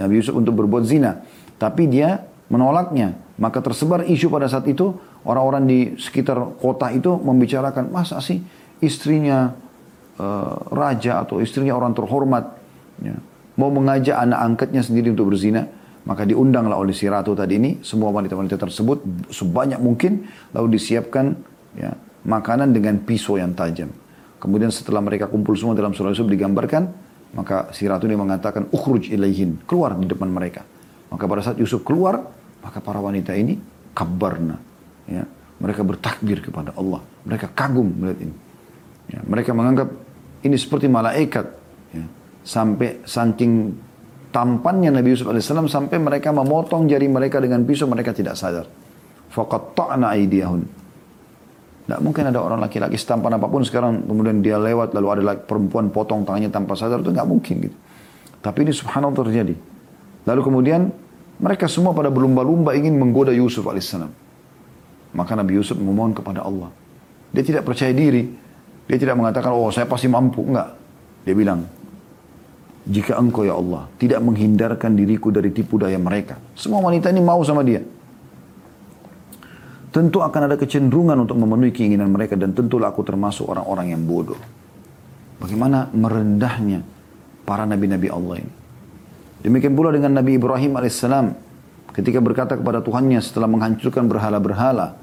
Nabi 0.00 0.24
Yusuf 0.24 0.32
untuk 0.34 0.56
berbuat 0.56 0.88
zina. 0.88 1.20
Tapi 1.60 1.84
dia 1.86 2.26
menolaknya. 2.48 3.16
Maka 3.38 3.62
tersebar 3.62 4.02
isu 4.04 4.32
pada 4.32 4.50
saat 4.50 4.66
itu, 4.66 4.96
orang-orang 5.22 5.62
di 5.68 5.78
sekitar 6.00 6.58
kota 6.58 6.90
itu 6.90 7.14
membicarakan, 7.14 7.92
masa 7.92 8.18
sih 8.18 8.42
istrinya 8.82 9.54
uh, 10.18 10.56
raja 10.74 11.22
atau 11.22 11.38
istrinya 11.38 11.76
orang 11.78 11.94
terhormat, 11.94 12.44
ya, 12.98 13.14
mau 13.54 13.70
mengajak 13.70 14.16
anak 14.18 14.40
angkatnya 14.42 14.82
sendiri 14.82 15.14
untuk 15.14 15.30
berzina, 15.30 15.70
maka 16.08 16.26
diundanglah 16.26 16.78
oleh 16.78 16.96
si 16.96 17.06
ratu 17.06 17.36
tadi 17.36 17.60
ini 17.60 17.70
semua 17.84 18.08
wanita-wanita 18.10 18.56
tersebut 18.56 19.28
sebanyak 19.28 19.78
mungkin 19.78 20.26
lalu 20.56 20.80
disiapkan 20.80 21.36
ya, 21.78 21.94
makanan 22.26 22.74
dengan 22.74 22.98
pisau 23.02 23.38
yang 23.38 23.54
tajam. 23.54 23.92
Kemudian 24.38 24.70
setelah 24.70 25.02
mereka 25.02 25.26
kumpul 25.26 25.58
semua 25.58 25.74
dalam 25.74 25.94
surah 25.94 26.14
Yusuf 26.14 26.30
digambarkan, 26.30 26.90
maka 27.34 27.70
si 27.74 27.84
ratu 27.90 28.06
ini 28.06 28.14
mengatakan 28.14 28.70
ukhruj 28.70 29.10
ilaihin, 29.10 29.58
keluar 29.66 29.98
di 29.98 30.06
depan 30.06 30.30
mereka. 30.30 30.62
Maka 31.10 31.24
pada 31.26 31.42
saat 31.42 31.58
Yusuf 31.58 31.82
keluar, 31.82 32.37
maka 32.62 32.78
para 32.82 32.98
wanita 32.98 33.34
ini 33.34 33.58
kabarna. 33.94 34.56
Ya, 35.08 35.24
mereka 35.58 35.82
bertakbir 35.82 36.44
kepada 36.44 36.74
Allah. 36.76 37.02
Mereka 37.26 37.50
kagum 37.56 37.88
melihat 37.90 38.18
ini. 38.28 38.34
Ya, 39.08 39.20
mereka 39.24 39.50
menganggap 39.56 39.88
ini 40.44 40.56
seperti 40.58 40.86
malaikat. 40.86 41.46
Ya, 41.94 42.04
sampai 42.44 43.02
saking 43.08 43.74
tampannya 44.28 44.92
Nabi 44.92 45.16
Yusuf 45.16 45.26
alaihissalam 45.26 45.66
sampai 45.66 45.96
mereka 45.96 46.30
memotong 46.30 46.86
jari 46.86 47.08
mereka 47.08 47.40
dengan 47.40 47.64
pisau 47.64 47.88
mereka 47.88 48.12
tidak 48.12 48.36
sadar. 48.36 48.68
Faqatta'na 49.32 50.12
aydiyahun. 50.14 50.62
Tidak 51.88 52.00
mungkin 52.04 52.28
ada 52.28 52.44
orang 52.44 52.60
laki-laki 52.60 53.00
setampan 53.00 53.40
apa 53.40 53.48
pun 53.48 53.64
sekarang 53.64 54.04
kemudian 54.04 54.44
dia 54.44 54.60
lewat 54.60 54.92
lalu 54.92 55.08
ada 55.08 55.40
perempuan 55.40 55.88
potong 55.88 56.20
tangannya 56.20 56.52
tanpa 56.52 56.76
sadar 56.76 57.00
itu 57.00 57.16
nggak 57.16 57.28
mungkin 57.28 57.54
gitu. 57.64 57.76
Tapi 58.44 58.58
ini 58.68 58.72
subhanallah 58.76 59.16
terjadi. 59.24 59.56
Lalu 60.28 60.40
kemudian 60.44 60.92
mereka 61.38 61.70
semua 61.70 61.94
pada 61.94 62.10
berlumba-lumba 62.10 62.74
ingin 62.74 62.98
menggoda 62.98 63.30
Yusuf 63.30 63.62
alaihissalam. 63.62 64.10
Maka 65.14 65.32
Nabi 65.38 65.54
Yusuf 65.54 65.78
memohon 65.78 66.12
kepada 66.12 66.42
Allah. 66.42 66.74
Dia 67.30 67.46
tidak 67.46 67.62
percaya 67.62 67.94
diri. 67.94 68.26
Dia 68.90 68.98
tidak 68.98 69.14
mengatakan, 69.14 69.54
oh 69.54 69.70
saya 69.70 69.86
pasti 69.86 70.10
mampu. 70.10 70.42
Enggak. 70.42 70.74
Dia 71.22 71.34
bilang, 71.38 71.62
jika 72.88 73.20
engkau 73.20 73.44
ya 73.44 73.54
Allah 73.54 73.84
tidak 74.00 74.18
menghindarkan 74.24 74.96
diriku 74.96 75.28
dari 75.28 75.52
tipu 75.54 75.76
daya 75.76 76.00
mereka. 76.00 76.40
Semua 76.56 76.80
wanita 76.82 77.12
ini 77.12 77.20
mau 77.22 77.38
sama 77.46 77.60
dia. 77.62 77.84
Tentu 79.88 80.20
akan 80.20 80.52
ada 80.52 80.56
kecenderungan 80.56 81.16
untuk 81.24 81.36
memenuhi 81.40 81.72
keinginan 81.72 82.12
mereka 82.12 82.36
dan 82.36 82.52
tentulah 82.52 82.92
aku 82.92 83.04
termasuk 83.04 83.48
orang-orang 83.48 83.92
yang 83.96 84.02
bodoh. 84.04 84.40
Bagaimana 85.38 85.88
merendahnya 85.94 86.82
para 87.46 87.64
nabi-nabi 87.64 88.08
Allah 88.10 88.36
ini. 88.42 88.57
Demikian 89.42 89.78
pula 89.78 89.94
dengan 89.94 90.18
Nabi 90.18 90.34
Ibrahim 90.34 90.74
alaihissalam 90.74 91.34
ketika 91.94 92.18
berkata 92.18 92.58
kepada 92.58 92.82
Tuhannya 92.82 93.22
setelah 93.22 93.46
menghancurkan 93.46 94.10
berhala-berhala 94.10 94.98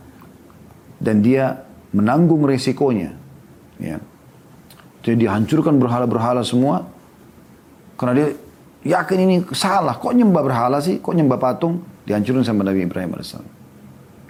dan 1.00 1.24
dia 1.24 1.64
menanggung 1.96 2.44
resikonya. 2.44 3.16
Ya. 3.80 4.00
Jadi 5.04 5.28
dihancurkan 5.28 5.80
berhala-berhala 5.80 6.44
semua 6.44 6.88
karena 7.96 8.14
dia 8.16 8.28
yakin 8.84 9.18
ini 9.24 9.36
salah. 9.56 9.96
Kok 9.96 10.12
nyembah 10.12 10.44
berhala 10.44 10.78
sih? 10.84 11.00
Kok 11.00 11.16
nyembah 11.16 11.40
patung? 11.40 11.84
Dihancurkan 12.04 12.44
sama 12.44 12.68
Nabi 12.68 12.84
Ibrahim 12.84 13.16
AS. 13.16 13.40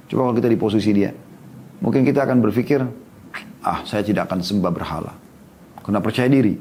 Coba 0.05 0.29
kalau 0.29 0.35
kita 0.37 0.47
di 0.47 0.59
posisi 0.59 0.93
dia. 0.93 1.11
Mungkin 1.81 2.05
kita 2.05 2.23
akan 2.23 2.39
berpikir, 2.39 2.79
ah 3.65 3.81
saya 3.83 4.05
tidak 4.05 4.29
akan 4.31 4.45
sembah 4.45 4.71
berhala. 4.71 5.13
Karena 5.81 5.99
percaya 5.99 6.29
diri. 6.29 6.55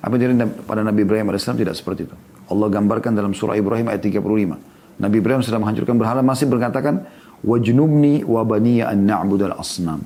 Apa 0.00 0.16
yang 0.16 0.48
pada 0.64 0.80
Nabi 0.80 1.04
Ibrahim 1.04 1.34
AS 1.34 1.44
tidak 1.44 1.76
seperti 1.76 2.08
itu. 2.08 2.16
Allah 2.50 2.66
gambarkan 2.66 3.14
dalam 3.14 3.32
surah 3.32 3.54
Ibrahim 3.54 3.86
ayat 3.88 4.02
35. 4.02 5.00
Nabi 5.00 5.16
Ibrahim 5.22 5.40
sedang 5.40 5.62
menghancurkan 5.62 5.96
berhala 5.96 6.20
masih 6.20 6.50
berkatakan, 6.50 7.06
Wajnubni 7.40 8.20
wa 8.26 8.44
baniya 8.44 8.92
an 8.92 9.08
na'budal 9.08 9.56
asnam. 9.56 10.04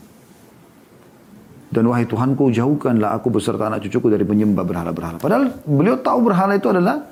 Dan 1.75 1.91
wahai 1.91 2.07
Tuhanku, 2.07 2.55
jauhkanlah 2.55 3.19
aku 3.19 3.35
beserta 3.35 3.67
anak 3.67 3.83
cucuku 3.83 4.07
dari 4.07 4.23
penyembah 4.23 4.63
berhala-berhala. 4.63 5.19
Padahal 5.19 5.51
beliau 5.67 5.99
tahu 5.99 6.31
berhala 6.31 6.55
itu 6.55 6.71
adalah 6.71 7.03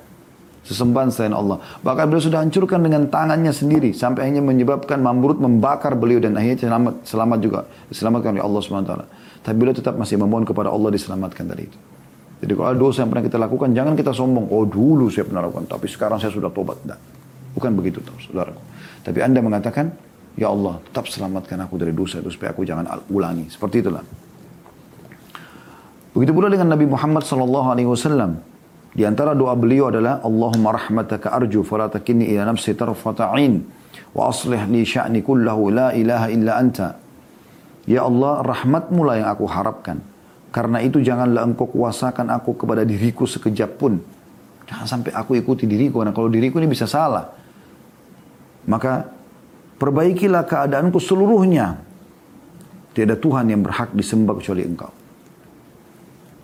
sesembahan 0.63 1.11
selain 1.11 1.35
Allah. 1.35 1.59
Bahkan 1.83 2.07
beliau 2.07 2.23
sudah 2.23 2.39
hancurkan 2.39 2.79
dengan 2.79 3.11
tangannya 3.11 3.51
sendiri. 3.51 3.91
Sampai 3.91 4.31
akhirnya 4.31 4.39
menyebabkan 4.39 5.03
mamrut 5.03 5.43
membakar 5.43 5.99
beliau 5.99 6.23
dan 6.23 6.39
akhirnya 6.39 6.71
selamat, 6.71 6.93
selamat 7.03 7.39
juga. 7.43 7.59
Diselamatkan 7.91 8.39
oleh 8.39 8.43
Allah 8.47 8.61
SWT. 8.63 8.93
Tapi 9.43 9.55
beliau 9.59 9.75
tetap 9.75 9.99
masih 9.99 10.15
memohon 10.15 10.47
kepada 10.47 10.71
Allah 10.71 10.89
diselamatkan 10.95 11.43
dari 11.43 11.67
itu. 11.67 11.92
Jadi 12.43 12.59
kalau 12.59 12.75
dosa 12.75 13.07
yang 13.07 13.09
pernah 13.15 13.23
kita 13.23 13.39
lakukan, 13.39 13.71
jangan 13.71 13.95
kita 13.95 14.11
sombong. 14.11 14.51
Oh 14.51 14.67
dulu 14.67 15.07
saya 15.07 15.23
pernah 15.23 15.47
lakukan, 15.47 15.63
tapi 15.63 15.87
sekarang 15.87 16.19
saya 16.19 16.27
sudah 16.35 16.51
tobat. 16.51 16.75
Tidak. 16.83 16.99
Bukan 17.55 17.71
begitu, 17.79 18.03
saudaraku. 18.19 18.59
Tapi 18.99 19.19
anda 19.23 19.39
mengatakan, 19.39 19.95
Ya 20.35 20.51
Allah, 20.51 20.81
tetap 20.89 21.07
selamatkan 21.07 21.61
aku 21.63 21.79
dari 21.79 21.95
dosa 21.95 22.19
itu 22.19 22.33
supaya 22.33 22.51
aku 22.51 22.67
jangan 22.67 22.83
ulangi. 23.07 23.47
Seperti 23.47 23.85
itulah. 23.85 24.03
Begitu 26.11 26.31
pula 26.35 26.51
dengan 26.51 26.73
Nabi 26.73 26.83
Muhammad 26.89 27.23
sallallahu 27.23 27.67
alaihi 27.71 27.87
wasallam. 27.87 28.43
Di 28.93 29.07
antara 29.07 29.33
doa 29.33 29.55
beliau 29.55 29.89
adalah 29.89 30.21
Allahumma 30.21 30.75
rahmataka 30.75 31.33
arju 31.33 31.65
fala 31.65 31.89
takinni 31.89 32.29
ila 32.29 32.53
nafsi 32.53 32.77
tarfata 32.77 33.33
ain 33.33 33.65
wa 34.13 34.29
aslih 34.29 34.69
li 34.69 34.85
sya'ni 34.85 35.25
kullahu 35.25 35.73
la 35.73 35.95
ilaha 35.95 36.27
illa 36.29 36.59
anta. 36.59 36.97
Ya 37.89 38.05
Allah, 38.05 38.45
rahmatmu 38.45 39.01
lah 39.05 39.15
yang 39.21 39.29
aku 39.31 39.45
harapkan. 39.49 40.12
Karena 40.53 40.85
itu 40.85 41.01
janganlah 41.01 41.49
engkau 41.49 41.65
kuasakan 41.65 42.29
aku 42.29 42.53
kepada 42.53 42.85
diriku 42.85 43.25
sekejap 43.25 43.81
pun. 43.81 43.97
Jangan 44.69 44.85
sampai 44.85 45.11
aku 45.17 45.33
ikuti 45.33 45.65
diriku, 45.65 46.05
karena 46.05 46.13
kalau 46.13 46.29
diriku 46.29 46.61
ini 46.61 46.69
bisa 46.69 46.85
salah. 46.85 47.33
Maka 48.69 49.09
perbaikilah 49.81 50.45
keadaanku 50.45 51.01
seluruhnya. 51.01 51.81
Tiada 52.93 53.17
Tuhan 53.17 53.49
yang 53.49 53.65
berhak 53.65 53.97
disembah 53.97 54.37
kecuali 54.37 54.61
engkau. 54.61 54.93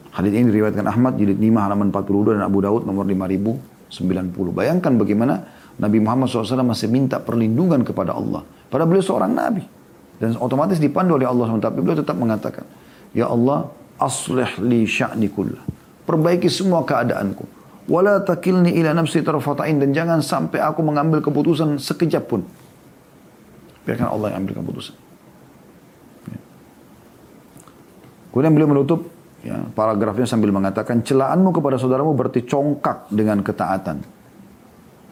Hadis 0.09 0.33
ini 0.33 0.49
diriwayatkan 0.49 0.89
Ahmad 0.89 1.13
jilid 1.21 1.37
5 1.37 1.65
halaman 1.69 1.93
42 1.93 2.41
dan 2.41 2.43
Abu 2.49 2.65
Daud 2.65 2.89
nomor 2.89 3.05
5090. 3.05 4.33
Bayangkan 4.57 4.97
bagaimana 4.97 5.45
Nabi 5.77 6.01
Muhammad 6.01 6.33
SAW 6.33 6.65
masih 6.65 6.89
minta 6.89 7.21
perlindungan 7.21 7.85
kepada 7.85 8.17
Allah. 8.17 8.41
Padahal 8.73 8.89
beliau 8.89 9.05
seorang 9.05 9.31
Nabi. 9.31 9.63
Dan 10.17 10.35
otomatis 10.41 10.81
dipandu 10.81 11.15
oleh 11.15 11.29
Allah 11.29 11.47
SWT. 11.47 11.69
Beliau 11.77 11.95
tetap 11.95 12.17
mengatakan, 12.17 12.65
Ya 13.15 13.29
Allah, 13.29 13.71
aslih 13.99 14.49
li 14.63 14.87
sya'ni 14.87 15.27
kullah. 15.29 15.61
Perbaiki 16.07 16.49
semua 16.49 16.81
keadaanku. 16.87 17.45
Wala 17.85 18.23
takilni 18.23 18.73
ila 18.79 18.95
nafsi 18.95 19.21
tarfatain. 19.21 19.77
Dan 19.77 19.93
jangan 19.93 20.23
sampai 20.23 20.63
aku 20.63 20.81
mengambil 20.81 21.21
keputusan 21.21 21.77
sekejap 21.77 22.23
pun. 22.25 22.41
Biarkan 23.85 24.09
Allah 24.09 24.33
yang 24.33 24.47
ambil 24.47 24.57
keputusan. 24.63 24.95
Ya. 26.33 26.39
Kemudian 28.33 28.53
beliau 28.55 28.71
menutup 28.71 29.19
Ya, 29.39 29.55
paragrafnya 29.71 30.27
sambil 30.27 30.51
mengatakan 30.51 30.99
celaanmu 30.99 31.55
kepada 31.55 31.79
saudaramu 31.79 32.11
berarti 32.11 32.43
congkak 32.43 33.07
dengan 33.07 33.39
ketaatan. 33.39 34.03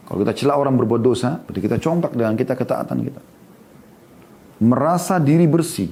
Kalau 0.04 0.18
kita 0.20 0.32
celah 0.36 0.56
orang 0.60 0.76
berbuat 0.76 1.00
dosa, 1.00 1.40
berarti 1.48 1.60
kita 1.64 1.76
congkak 1.80 2.12
dengan 2.12 2.36
kita 2.36 2.52
ketaatan 2.52 2.98
kita. 3.08 3.20
Merasa 4.60 5.16
diri 5.16 5.48
bersih, 5.48 5.88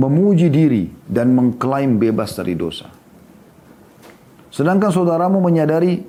memuji 0.00 0.48
diri 0.48 0.88
dan 1.04 1.36
mengklaim 1.36 2.00
bebas 2.00 2.32
dari 2.32 2.56
dosa. 2.56 2.88
Sedangkan 4.48 4.88
saudaramu 4.88 5.44
menyadari 5.44 6.00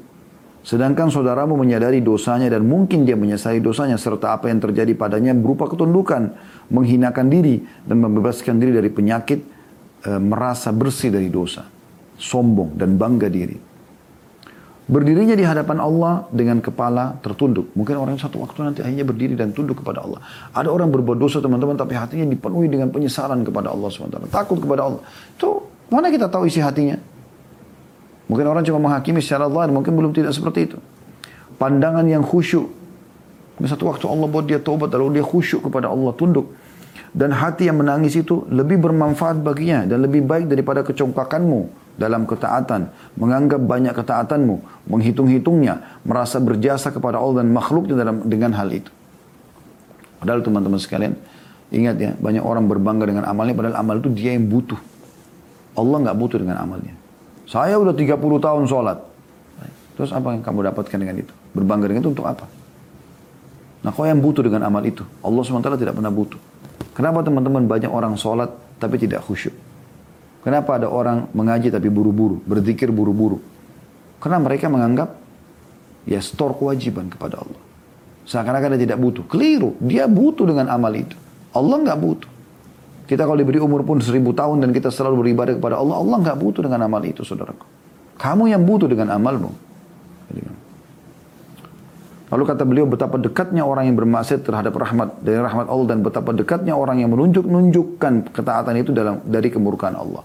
sedangkan 0.62 1.10
saudaramu 1.10 1.58
menyadari 1.58 2.06
dosanya 2.06 2.46
dan 2.54 2.70
mungkin 2.70 3.02
dia 3.02 3.18
menyesali 3.18 3.60
dosanya 3.60 3.98
serta 3.98 4.38
apa 4.38 4.48
yang 4.48 4.62
terjadi 4.62 4.94
padanya 4.94 5.34
berupa 5.34 5.66
ketundukan, 5.66 6.38
menghinakan 6.70 7.28
diri 7.34 7.66
dan 7.82 7.98
membebaskan 7.98 8.62
diri 8.62 8.70
dari 8.78 8.94
penyakit 8.94 9.42
e, 10.06 10.12
merasa 10.22 10.70
bersih 10.70 11.10
dari 11.10 11.34
dosa, 11.34 11.66
sombong 12.14 12.78
dan 12.78 12.94
bangga 12.94 13.26
diri. 13.26 13.71
Berdirinya 14.92 15.40
di 15.40 15.48
hadapan 15.48 15.80
Allah 15.80 16.28
dengan 16.36 16.60
kepala 16.60 17.16
tertunduk. 17.24 17.72
Mungkin 17.80 17.96
orang 17.96 18.20
satu 18.20 18.44
waktu 18.44 18.60
nanti 18.60 18.80
akhirnya 18.84 19.08
berdiri 19.08 19.40
dan 19.40 19.56
tunduk 19.56 19.80
kepada 19.80 20.04
Allah. 20.04 20.20
Ada 20.52 20.68
orang 20.68 20.92
berbuat 20.92 21.16
dosa 21.16 21.40
teman-teman 21.40 21.80
tapi 21.80 21.96
hatinya 21.96 22.28
dipenuhi 22.28 22.68
dengan 22.68 22.92
penyesalan 22.92 23.48
kepada 23.48 23.72
Allah 23.72 23.88
SWT. 23.88 24.28
Takut 24.28 24.60
kepada 24.60 24.92
Allah. 24.92 25.00
Itu 25.40 25.64
mana 25.88 26.12
kita 26.12 26.28
tahu 26.28 26.44
isi 26.44 26.60
hatinya? 26.60 27.00
Mungkin 28.28 28.44
orang 28.44 28.68
cuma 28.68 28.84
menghakimi 28.84 29.24
secara 29.24 29.48
zahir, 29.48 29.72
mungkin 29.72 29.96
belum 29.96 30.12
tidak 30.12 30.36
seperti 30.36 30.76
itu. 30.76 30.78
Pandangan 31.56 32.04
yang 32.04 32.28
khusyuk. 32.28 32.68
Satu 33.64 33.88
waktu 33.88 34.12
Allah 34.12 34.28
buat 34.28 34.44
dia 34.44 34.60
taubat, 34.60 34.92
lalu 34.92 35.20
dia 35.20 35.26
khusyuk 35.28 35.72
kepada 35.72 35.88
Allah, 35.88 36.12
tunduk. 36.20 36.52
Dan 37.16 37.32
hati 37.32 37.72
yang 37.72 37.80
menangis 37.80 38.16
itu 38.20 38.44
lebih 38.52 38.80
bermanfaat 38.80 39.40
baginya 39.40 39.88
dan 39.88 40.04
lebih 40.04 40.24
baik 40.24 40.52
daripada 40.52 40.84
kecongkakanmu 40.84 41.60
dalam 42.02 42.26
ketaatan, 42.26 42.90
menganggap 43.14 43.62
banyak 43.62 43.94
ketaatanmu, 43.94 44.90
menghitung-hitungnya, 44.90 46.02
merasa 46.02 46.42
berjasa 46.42 46.90
kepada 46.90 47.22
Allah 47.22 47.46
dan 47.46 47.54
makhluknya 47.54 47.94
dalam 47.94 48.26
dengan 48.26 48.58
hal 48.58 48.74
itu. 48.74 48.90
Padahal 50.18 50.42
teman-teman 50.42 50.82
sekalian, 50.82 51.14
ingat 51.70 51.96
ya, 52.02 52.12
banyak 52.18 52.42
orang 52.42 52.66
berbangga 52.66 53.06
dengan 53.06 53.30
amalnya, 53.30 53.54
padahal 53.54 53.78
amal 53.78 54.02
itu 54.02 54.10
dia 54.10 54.34
yang 54.34 54.50
butuh. 54.50 54.82
Allah 55.78 55.98
nggak 56.10 56.18
butuh 56.18 56.38
dengan 56.42 56.58
amalnya. 56.58 56.98
Saya 57.46 57.78
udah 57.78 57.94
30 57.94 58.18
tahun 58.18 58.64
sholat. 58.66 58.98
Terus 59.96 60.10
apa 60.16 60.34
yang 60.34 60.42
kamu 60.42 60.72
dapatkan 60.74 60.98
dengan 60.98 61.16
itu? 61.22 61.34
Berbangga 61.54 61.86
dengan 61.86 62.02
itu 62.02 62.12
untuk 62.16 62.26
apa? 62.26 62.50
Nah 63.82 63.92
kau 63.94 64.06
yang 64.06 64.18
butuh 64.18 64.42
dengan 64.46 64.66
amal 64.66 64.82
itu. 64.86 65.06
Allah 65.22 65.42
SWT 65.42 65.78
tidak 65.78 65.94
pernah 65.94 66.14
butuh. 66.14 66.40
Kenapa 66.94 67.22
teman-teman 67.26 67.66
banyak 67.66 67.92
orang 67.92 68.14
sholat 68.18 68.50
tapi 68.78 68.98
tidak 68.98 69.26
khusyuk? 69.26 69.54
Kenapa 70.42 70.82
ada 70.82 70.90
orang 70.90 71.30
mengaji 71.38 71.70
tapi 71.70 71.88
buru-buru, 71.94 72.42
berzikir 72.42 72.90
buru-buru? 72.90 73.38
Karena 74.18 74.42
mereka 74.42 74.70
menganggap 74.70 75.18
ya 76.10 76.18
store 76.18 76.58
kewajiban 76.58 77.14
kepada 77.14 77.42
Allah. 77.42 77.62
Seakan-akan 78.26 78.78
dia 78.78 78.90
tidak 78.90 79.00
butuh. 79.02 79.26
Keliru. 79.26 79.78
Dia 79.82 80.06
butuh 80.06 80.46
dengan 80.46 80.70
amal 80.70 80.94
itu. 80.94 81.18
Allah 81.54 81.78
nggak 81.82 82.00
butuh. 82.00 82.32
Kita 83.10 83.28
kalau 83.28 83.38
diberi 83.38 83.60
umur 83.60 83.84
pun 83.84 84.00
seribu 84.00 84.32
tahun 84.32 84.64
dan 84.64 84.70
kita 84.72 84.88
selalu 84.88 85.28
beribadah 85.28 85.54
kepada 85.60 85.76
Allah, 85.76 86.00
Allah 86.00 86.18
nggak 86.22 86.38
butuh 86.38 86.62
dengan 86.64 86.88
amal 86.88 87.04
itu, 87.04 87.28
saudaraku. 87.28 87.66
Kamu 88.16 88.48
yang 88.48 88.64
butuh 88.64 88.88
dengan 88.88 89.12
amalmu. 89.18 89.52
Lalu 92.32 92.44
kata 92.48 92.64
beliau 92.64 92.88
betapa 92.88 93.20
dekatnya 93.20 93.68
orang 93.68 93.92
yang 93.92 94.00
bermaksiat 94.00 94.48
terhadap 94.48 94.72
rahmat 94.72 95.20
dari 95.20 95.36
rahmat 95.36 95.68
Allah 95.68 95.86
dan 95.92 96.00
betapa 96.00 96.32
dekatnya 96.32 96.72
orang 96.80 97.04
yang 97.04 97.12
menunjuk-nunjukkan 97.12 98.32
ketaatan 98.32 98.74
itu 98.80 98.96
dalam 98.96 99.20
dari 99.28 99.52
kemurkaan 99.52 100.00
Allah. 100.00 100.24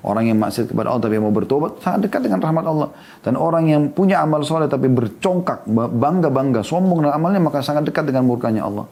Orang 0.00 0.24
yang 0.24 0.40
maksiat 0.40 0.72
kepada 0.72 0.88
Allah 0.88 1.04
tapi 1.04 1.20
mau 1.20 1.28
bertobat 1.28 1.84
sangat 1.84 2.08
dekat 2.08 2.24
dengan 2.24 2.40
rahmat 2.40 2.64
Allah. 2.64 2.88
Dan 3.20 3.36
orang 3.36 3.68
yang 3.68 3.82
punya 3.92 4.24
amal 4.24 4.40
soleh 4.40 4.64
tapi 4.64 4.88
bercongkak, 4.88 5.68
bangga-bangga, 5.68 6.64
sombong 6.64 7.04
dengan 7.04 7.20
amalnya 7.20 7.44
maka 7.44 7.60
sangat 7.60 7.92
dekat 7.92 8.08
dengan 8.08 8.24
murkanya 8.24 8.64
Allah. 8.64 8.88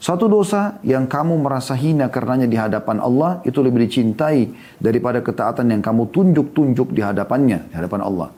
Satu 0.00 0.32
dosa 0.32 0.80
yang 0.80 1.04
kamu 1.04 1.44
merasa 1.44 1.76
hina 1.76 2.08
karenanya 2.08 2.48
di 2.48 2.56
hadapan 2.56 3.04
Allah 3.04 3.44
itu 3.44 3.60
lebih 3.60 3.84
dicintai 3.84 4.48
daripada 4.80 5.20
ketaatan 5.20 5.68
yang 5.68 5.84
kamu 5.84 6.08
tunjuk-tunjuk 6.08 6.88
di 6.96 7.04
hadapannya, 7.04 7.68
di 7.68 7.74
hadapan 7.76 8.00
Allah. 8.00 8.32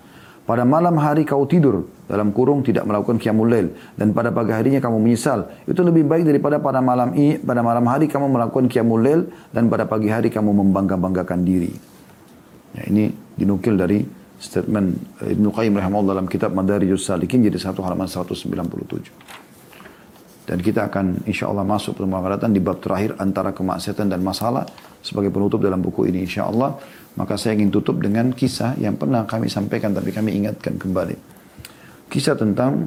Pada 0.45 0.66
malam 0.66 0.99
hari 1.01 1.25
kau 1.25 1.47
tidur 1.49 1.89
dalam 2.05 2.36
kurung 2.36 2.61
tidak 2.61 2.84
melakukan 2.84 3.16
qiyamul 3.16 3.48
lail 3.48 3.72
dan 3.96 4.12
pada 4.12 4.28
pagi 4.28 4.52
harinya 4.52 4.80
kamu 4.80 5.00
menyesal. 5.00 5.48
Itu 5.64 5.80
lebih 5.80 6.05
baik 6.05 6.28
daripada 6.28 6.61
pada 6.61 6.84
malam 6.84 7.16
ini 7.16 7.40
pada 7.40 7.64
malam 7.64 7.84
hari 7.88 8.09
kamu 8.09 8.28
melakukan 8.28 8.68
qiyamul 8.68 9.00
lail 9.00 9.20
dan 9.50 9.72
pada 9.72 9.88
pagi 9.88 10.12
hari 10.12 10.28
kamu 10.28 10.52
membangga-banggakan 10.52 11.40
diri. 11.42 11.72
Ya, 12.76 12.90
ini 12.92 13.09
dinukil 13.38 13.80
dari 13.80 14.05
statement 14.36 15.20
Ibnu 15.24 15.48
Qayyim 15.48 15.80
rahimahullah 15.80 16.12
dalam 16.20 16.28
kitab 16.28 16.52
Madarijus 16.52 17.09
Salikin 17.09 17.40
jadi 17.40 17.57
satu 17.57 17.80
halaman 17.80 18.05
197. 18.05 18.52
Dan 20.44 20.61
kita 20.61 20.92
akan 20.92 21.24
insya 21.24 21.48
Allah 21.48 21.64
masuk 21.64 21.96
pertemuan 21.96 22.20
akan 22.20 22.52
di 22.52 22.61
bab 22.61 22.76
terakhir 22.84 23.16
antara 23.16 23.57
kemaksiatan 23.57 24.12
dan 24.12 24.20
masalah 24.20 24.68
sebagai 25.00 25.32
penutup 25.32 25.64
dalam 25.64 25.80
buku 25.80 26.05
ini 26.12 26.28
insya 26.28 26.44
Allah. 26.44 26.76
Maka 27.16 27.40
saya 27.40 27.57
ingin 27.57 27.72
tutup 27.72 27.96
dengan 27.96 28.28
kisah 28.28 28.76
yang 28.76 29.00
pernah 29.00 29.24
kami 29.24 29.48
sampaikan 29.48 29.96
tapi 29.96 30.12
kami 30.12 30.36
ingatkan 30.36 30.76
kembali. 30.76 31.34
Kisah 32.15 32.39
tentang 32.39 32.87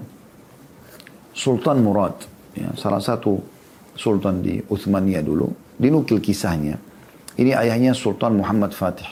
Sultan 1.36 1.84
Murad, 1.84 2.16
ya, 2.56 2.72
salah 2.80 3.04
satu 3.04 3.36
sultan 3.92 4.40
di 4.40 4.56
Uthmaniyah 4.64 5.20
dulu, 5.20 5.52
dinukil 5.76 6.24
kisahnya. 6.24 6.80
Ini 7.36 7.52
ayahnya 7.60 7.92
Sultan 7.92 8.40
Muhammad 8.40 8.72
Fatih. 8.72 9.12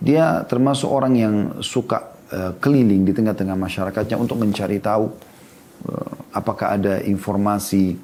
Dia 0.00 0.48
termasuk 0.48 0.88
orang 0.88 1.12
yang 1.12 1.34
suka 1.60 2.16
uh, 2.32 2.56
keliling 2.56 3.04
di 3.04 3.12
tengah-tengah 3.12 3.52
masyarakatnya 3.52 4.16
untuk 4.16 4.40
mencari 4.40 4.80
tahu 4.80 5.12
uh, 5.92 6.12
apakah 6.32 6.80
ada 6.80 7.04
informasi 7.04 7.94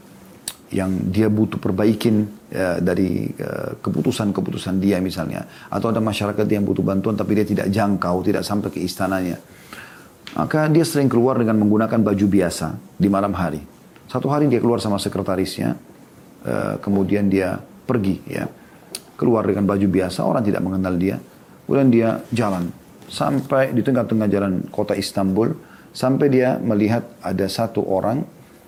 yang 0.69 0.93
dia 1.09 1.33
butuh 1.33 1.57
perbaikin 1.57 2.29
ya, 2.53 2.85
dari 2.85 3.33
uh, 3.33 3.81
keputusan-keputusan 3.81 4.77
dia 4.77 5.01
misalnya 5.01 5.49
atau 5.73 5.89
ada 5.89 6.05
masyarakat 6.05 6.45
yang 6.45 6.69
butuh 6.69 6.85
bantuan 6.85 7.17
tapi 7.17 7.33
dia 7.33 7.49
tidak 7.49 7.73
jangkau 7.73 8.21
tidak 8.21 8.45
sampai 8.45 8.69
ke 8.69 8.85
istananya 8.85 9.41
maka 10.37 10.68
dia 10.68 10.85
sering 10.85 11.09
keluar 11.09 11.39
dengan 11.41 11.57
menggunakan 11.62 12.01
baju 12.03 12.26
biasa 12.29 12.76
di 12.99 13.09
malam 13.09 13.33
hari. 13.33 13.62
Satu 14.09 14.29
hari 14.29 14.49
dia 14.49 14.61
keluar 14.61 14.81
sama 14.81 15.01
sekretarisnya 15.01 15.76
uh, 16.45 16.74
kemudian 16.81 17.29
dia 17.29 17.61
pergi 17.61 18.20
ya. 18.29 18.45
Keluar 19.18 19.43
dengan 19.45 19.66
baju 19.66 19.87
biasa 19.89 20.22
orang 20.22 20.43
tidak 20.47 20.62
mengenal 20.62 20.95
dia. 20.95 21.16
Kemudian 21.66 21.89
dia 21.91 22.09
jalan 22.31 22.70
sampai 23.09 23.72
di 23.72 23.81
tengah-tengah 23.81 24.29
jalan 24.29 24.53
kota 24.68 24.97
Istanbul 24.97 25.53
sampai 25.93 26.29
dia 26.29 26.61
melihat 26.61 27.05
ada 27.24 27.49
satu 27.49 27.83
orang 27.89 28.22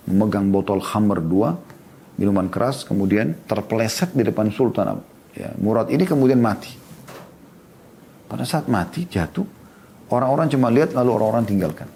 memegang 0.08 0.48
botol 0.48 0.80
khamr 0.80 1.20
dua 1.22 1.54
minuman 2.20 2.52
keras, 2.52 2.84
kemudian 2.84 3.32
terpeleset 3.48 4.12
di 4.12 4.20
depan 4.20 4.52
Sultan 4.52 5.00
ya, 5.32 5.56
Murad 5.56 5.88
ini 5.88 6.04
kemudian 6.04 6.36
mati. 6.36 6.76
Pada 8.28 8.44
saat 8.44 8.68
mati, 8.68 9.08
jatuh, 9.08 9.42
orang-orang 10.10 10.46
cuma 10.50 10.68
lihat 10.68 10.92
lalu 10.92 11.10
orang-orang 11.16 11.46
tinggalkan. 11.46 11.88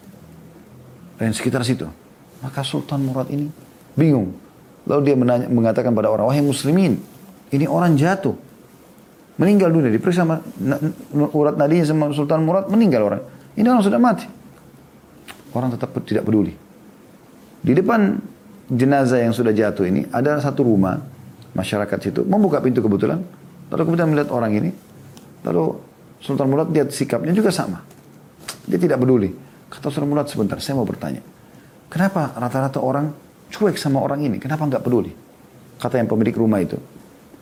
Dan 1.18 1.30
sekitar 1.30 1.62
situ. 1.62 1.86
Maka 2.42 2.62
Sultan 2.66 3.06
Murad 3.06 3.30
ini 3.30 3.50
bingung. 3.94 4.34
Lalu 4.84 5.00
dia 5.06 5.16
menanya, 5.16 5.46
mengatakan 5.48 5.96
pada 5.96 6.12
orang, 6.12 6.28
wahai 6.28 6.44
muslimin, 6.44 7.00
ini 7.50 7.64
orang 7.64 7.96
jatuh. 7.96 8.36
Meninggal 9.34 9.74
dunia, 9.74 9.90
diperiksa 9.90 10.22
sama 10.22 10.38
urat 11.34 11.58
nadinya 11.58 11.86
sama 11.88 12.04
Sultan 12.14 12.46
Murad, 12.46 12.70
meninggal 12.70 13.02
orang. 13.02 13.22
Ini 13.58 13.66
orang 13.66 13.82
sudah 13.82 13.98
mati. 13.98 14.26
Orang 15.54 15.74
tetap 15.74 15.90
tidak 16.06 16.22
peduli. 16.26 16.54
Di 17.64 17.72
depan 17.72 18.20
jenazah 18.70 19.20
yang 19.20 19.34
sudah 19.36 19.52
jatuh 19.52 19.84
ini 19.84 20.08
ada 20.08 20.40
satu 20.40 20.64
rumah 20.64 20.96
masyarakat 21.52 21.98
situ 22.00 22.20
membuka 22.24 22.64
pintu 22.64 22.80
kebetulan 22.80 23.20
lalu 23.68 23.82
kemudian 23.84 24.08
melihat 24.08 24.32
orang 24.32 24.52
ini 24.56 24.70
lalu 25.44 25.76
Sultan 26.24 26.48
Murad 26.48 26.72
lihat 26.72 26.88
sikapnya 26.88 27.36
juga 27.36 27.52
sama 27.52 27.84
dia 28.64 28.78
tidak 28.78 28.98
peduli 29.00 29.30
kata 29.70 29.90
Sultan 29.90 30.08
Murad 30.10 30.28
sebentar 30.30 30.58
saya 30.60 30.78
mau 30.78 30.86
bertanya 30.86 31.20
kenapa 31.90 32.34
rata-rata 32.36 32.80
orang 32.82 33.12
cuek 33.50 33.76
sama 33.76 34.00
orang 34.00 34.24
ini 34.24 34.36
kenapa 34.40 34.66
nggak 34.66 34.82
peduli 34.82 35.12
kata 35.78 36.00
yang 36.00 36.08
pemilik 36.08 36.34
rumah 36.34 36.60
itu 36.62 36.78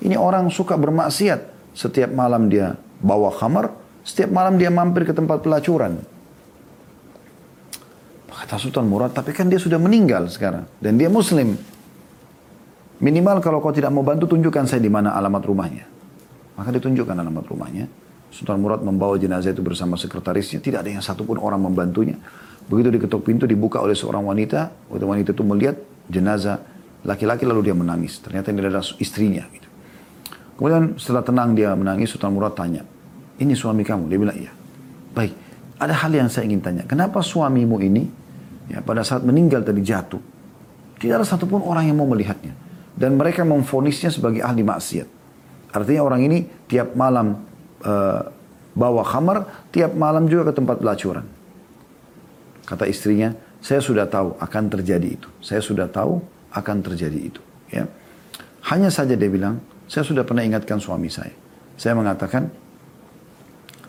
ini 0.02 0.18
orang 0.18 0.50
suka 0.50 0.74
bermaksiat 0.74 1.72
setiap 1.72 2.10
malam 2.12 2.50
dia 2.50 2.74
bawa 3.00 3.32
kamar 3.32 3.72
setiap 4.02 4.34
malam 4.34 4.58
dia 4.58 4.68
mampir 4.68 5.06
ke 5.06 5.14
tempat 5.14 5.40
pelacuran 5.40 6.02
Kata 8.42 8.58
Sultan 8.58 8.90
Murad, 8.90 9.14
tapi 9.14 9.30
kan 9.30 9.46
dia 9.46 9.56
sudah 9.56 9.78
meninggal 9.78 10.26
sekarang. 10.26 10.66
Dan 10.82 10.98
dia 10.98 11.06
muslim. 11.06 11.54
Minimal 12.98 13.38
kalau 13.38 13.62
kau 13.62 13.70
tidak 13.70 13.94
mau 13.94 14.02
bantu, 14.02 14.28
tunjukkan 14.28 14.66
saya 14.66 14.82
di 14.82 14.90
mana 14.90 15.14
alamat 15.14 15.46
rumahnya. 15.46 15.86
Maka 16.58 16.74
ditunjukkan 16.74 17.16
alamat 17.16 17.44
rumahnya. 17.46 17.86
Sultan 18.32 18.64
Murad 18.64 18.80
membawa 18.80 19.20
jenazah 19.20 19.52
itu 19.52 19.60
bersama 19.60 20.00
sekretarisnya. 20.00 20.64
Tidak 20.64 20.80
ada 20.80 20.88
yang 20.88 21.04
satupun 21.04 21.36
orang 21.36 21.60
membantunya. 21.60 22.16
Begitu 22.64 22.88
diketuk 22.88 23.28
pintu, 23.28 23.44
dibuka 23.44 23.84
oleh 23.84 23.92
seorang 23.92 24.24
wanita. 24.24 24.88
Waktu 24.88 25.04
wanita 25.04 25.30
itu 25.36 25.44
melihat 25.44 25.76
jenazah 26.08 26.64
laki-laki 27.04 27.44
lalu 27.44 27.68
dia 27.68 27.76
menangis. 27.76 28.24
Ternyata 28.24 28.48
ini 28.48 28.64
adalah 28.64 28.80
istrinya. 28.96 29.44
Gitu. 29.52 29.68
Kemudian 30.56 30.96
setelah 30.96 31.20
tenang 31.20 31.52
dia 31.52 31.76
menangis, 31.76 32.08
Sultan 32.16 32.32
Murad 32.32 32.56
tanya, 32.56 32.80
ini 33.36 33.52
suami 33.52 33.84
kamu? 33.84 34.08
Dia 34.08 34.18
bilang, 34.18 34.36
iya. 34.40 34.52
Baik, 35.12 35.36
ada 35.76 35.92
hal 35.92 36.12
yang 36.16 36.32
saya 36.32 36.48
ingin 36.48 36.64
tanya. 36.64 36.82
Kenapa 36.88 37.20
suamimu 37.20 37.76
ini 37.84 38.08
ya, 38.72 38.80
pada 38.80 39.04
saat 39.04 39.20
meninggal 39.28 39.60
tadi 39.60 39.84
jatuh. 39.84 40.22
Tidak 40.96 41.14
ada 41.20 41.26
satupun 41.26 41.60
orang 41.60 41.90
yang 41.90 42.00
mau 42.00 42.08
melihatnya. 42.08 42.56
Dan 42.96 43.20
mereka 43.20 43.44
memfonisnya 43.44 44.08
sebagai 44.08 44.40
ahli 44.40 44.64
maksiat. 44.64 45.08
Artinya 45.72 46.02
orang 46.04 46.20
ini 46.24 46.38
tiap 46.70 46.96
malam 46.96 47.51
uh, 47.84 48.20
bawa 48.72 49.02
khamar, 49.04 49.68
tiap 49.70 49.92
malam 49.92 50.26
juga 50.26 50.50
ke 50.50 50.52
tempat 50.56 50.80
pelacuran. 50.80 51.26
Kata 52.64 52.88
istrinya, 52.88 53.34
saya 53.60 53.78
sudah 53.82 54.08
tahu 54.08 54.38
akan 54.40 54.64
terjadi 54.72 55.08
itu. 55.18 55.28
Saya 55.44 55.60
sudah 55.60 55.86
tahu 55.90 56.18
akan 56.50 56.76
terjadi 56.80 57.20
itu. 57.20 57.42
Ya. 57.68 57.84
Hanya 58.70 58.88
saja 58.88 59.18
dia 59.18 59.28
bilang, 59.28 59.60
saya 59.90 60.06
sudah 60.06 60.24
pernah 60.24 60.46
ingatkan 60.46 60.78
suami 60.80 61.10
saya. 61.12 61.34
Saya 61.76 61.98
mengatakan, 61.98 62.48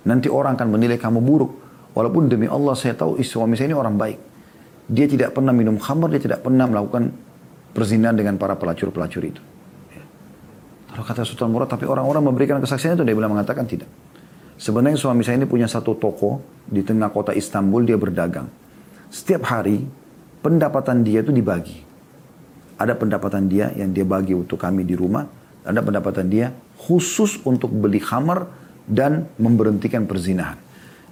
nanti 0.04 0.28
orang 0.28 0.58
akan 0.58 0.68
menilai 0.74 1.00
kamu 1.00 1.22
buruk. 1.24 1.52
Walaupun 1.94 2.26
demi 2.26 2.50
Allah 2.50 2.74
saya 2.74 2.98
tahu 2.98 3.22
istri 3.22 3.38
suami 3.38 3.54
saya 3.54 3.70
ini 3.70 3.78
orang 3.78 3.96
baik. 3.96 4.20
Dia 4.90 5.06
tidak 5.08 5.38
pernah 5.38 5.54
minum 5.56 5.78
khamar, 5.78 6.10
dia 6.12 6.20
tidak 6.20 6.44
pernah 6.44 6.66
melakukan 6.68 7.14
perzinahan 7.72 8.18
dengan 8.18 8.36
para 8.36 8.58
pelacur-pelacur 8.58 9.24
itu. 9.24 9.42
Kalau 10.94 11.04
kata 11.10 11.26
Sultan 11.26 11.50
Murad, 11.50 11.66
tapi 11.66 11.90
orang-orang 11.90 12.30
memberikan 12.30 12.62
kesaksian 12.62 12.94
itu, 12.94 13.02
dia 13.02 13.18
bilang 13.18 13.34
mengatakan 13.34 13.66
tidak. 13.66 13.90
Sebenarnya 14.62 14.94
suami 14.94 15.26
saya 15.26 15.42
ini 15.42 15.50
punya 15.50 15.66
satu 15.66 15.98
toko 15.98 16.38
di 16.70 16.86
tengah 16.86 17.10
kota 17.10 17.34
Istanbul, 17.34 17.82
dia 17.82 17.98
berdagang. 17.98 18.46
Setiap 19.10 19.50
hari 19.50 19.82
pendapatan 20.46 21.02
dia 21.02 21.26
itu 21.26 21.34
dibagi. 21.34 21.82
Ada 22.78 22.94
pendapatan 22.94 23.50
dia 23.50 23.74
yang 23.74 23.90
dia 23.90 24.06
bagi 24.06 24.38
untuk 24.38 24.62
kami 24.62 24.86
di 24.86 24.94
rumah, 24.94 25.26
ada 25.66 25.82
pendapatan 25.82 26.30
dia 26.30 26.54
khusus 26.78 27.42
untuk 27.42 27.74
beli 27.74 27.98
khamar 27.98 28.46
dan 28.86 29.26
memberhentikan 29.42 30.06
perzinahan. 30.06 30.62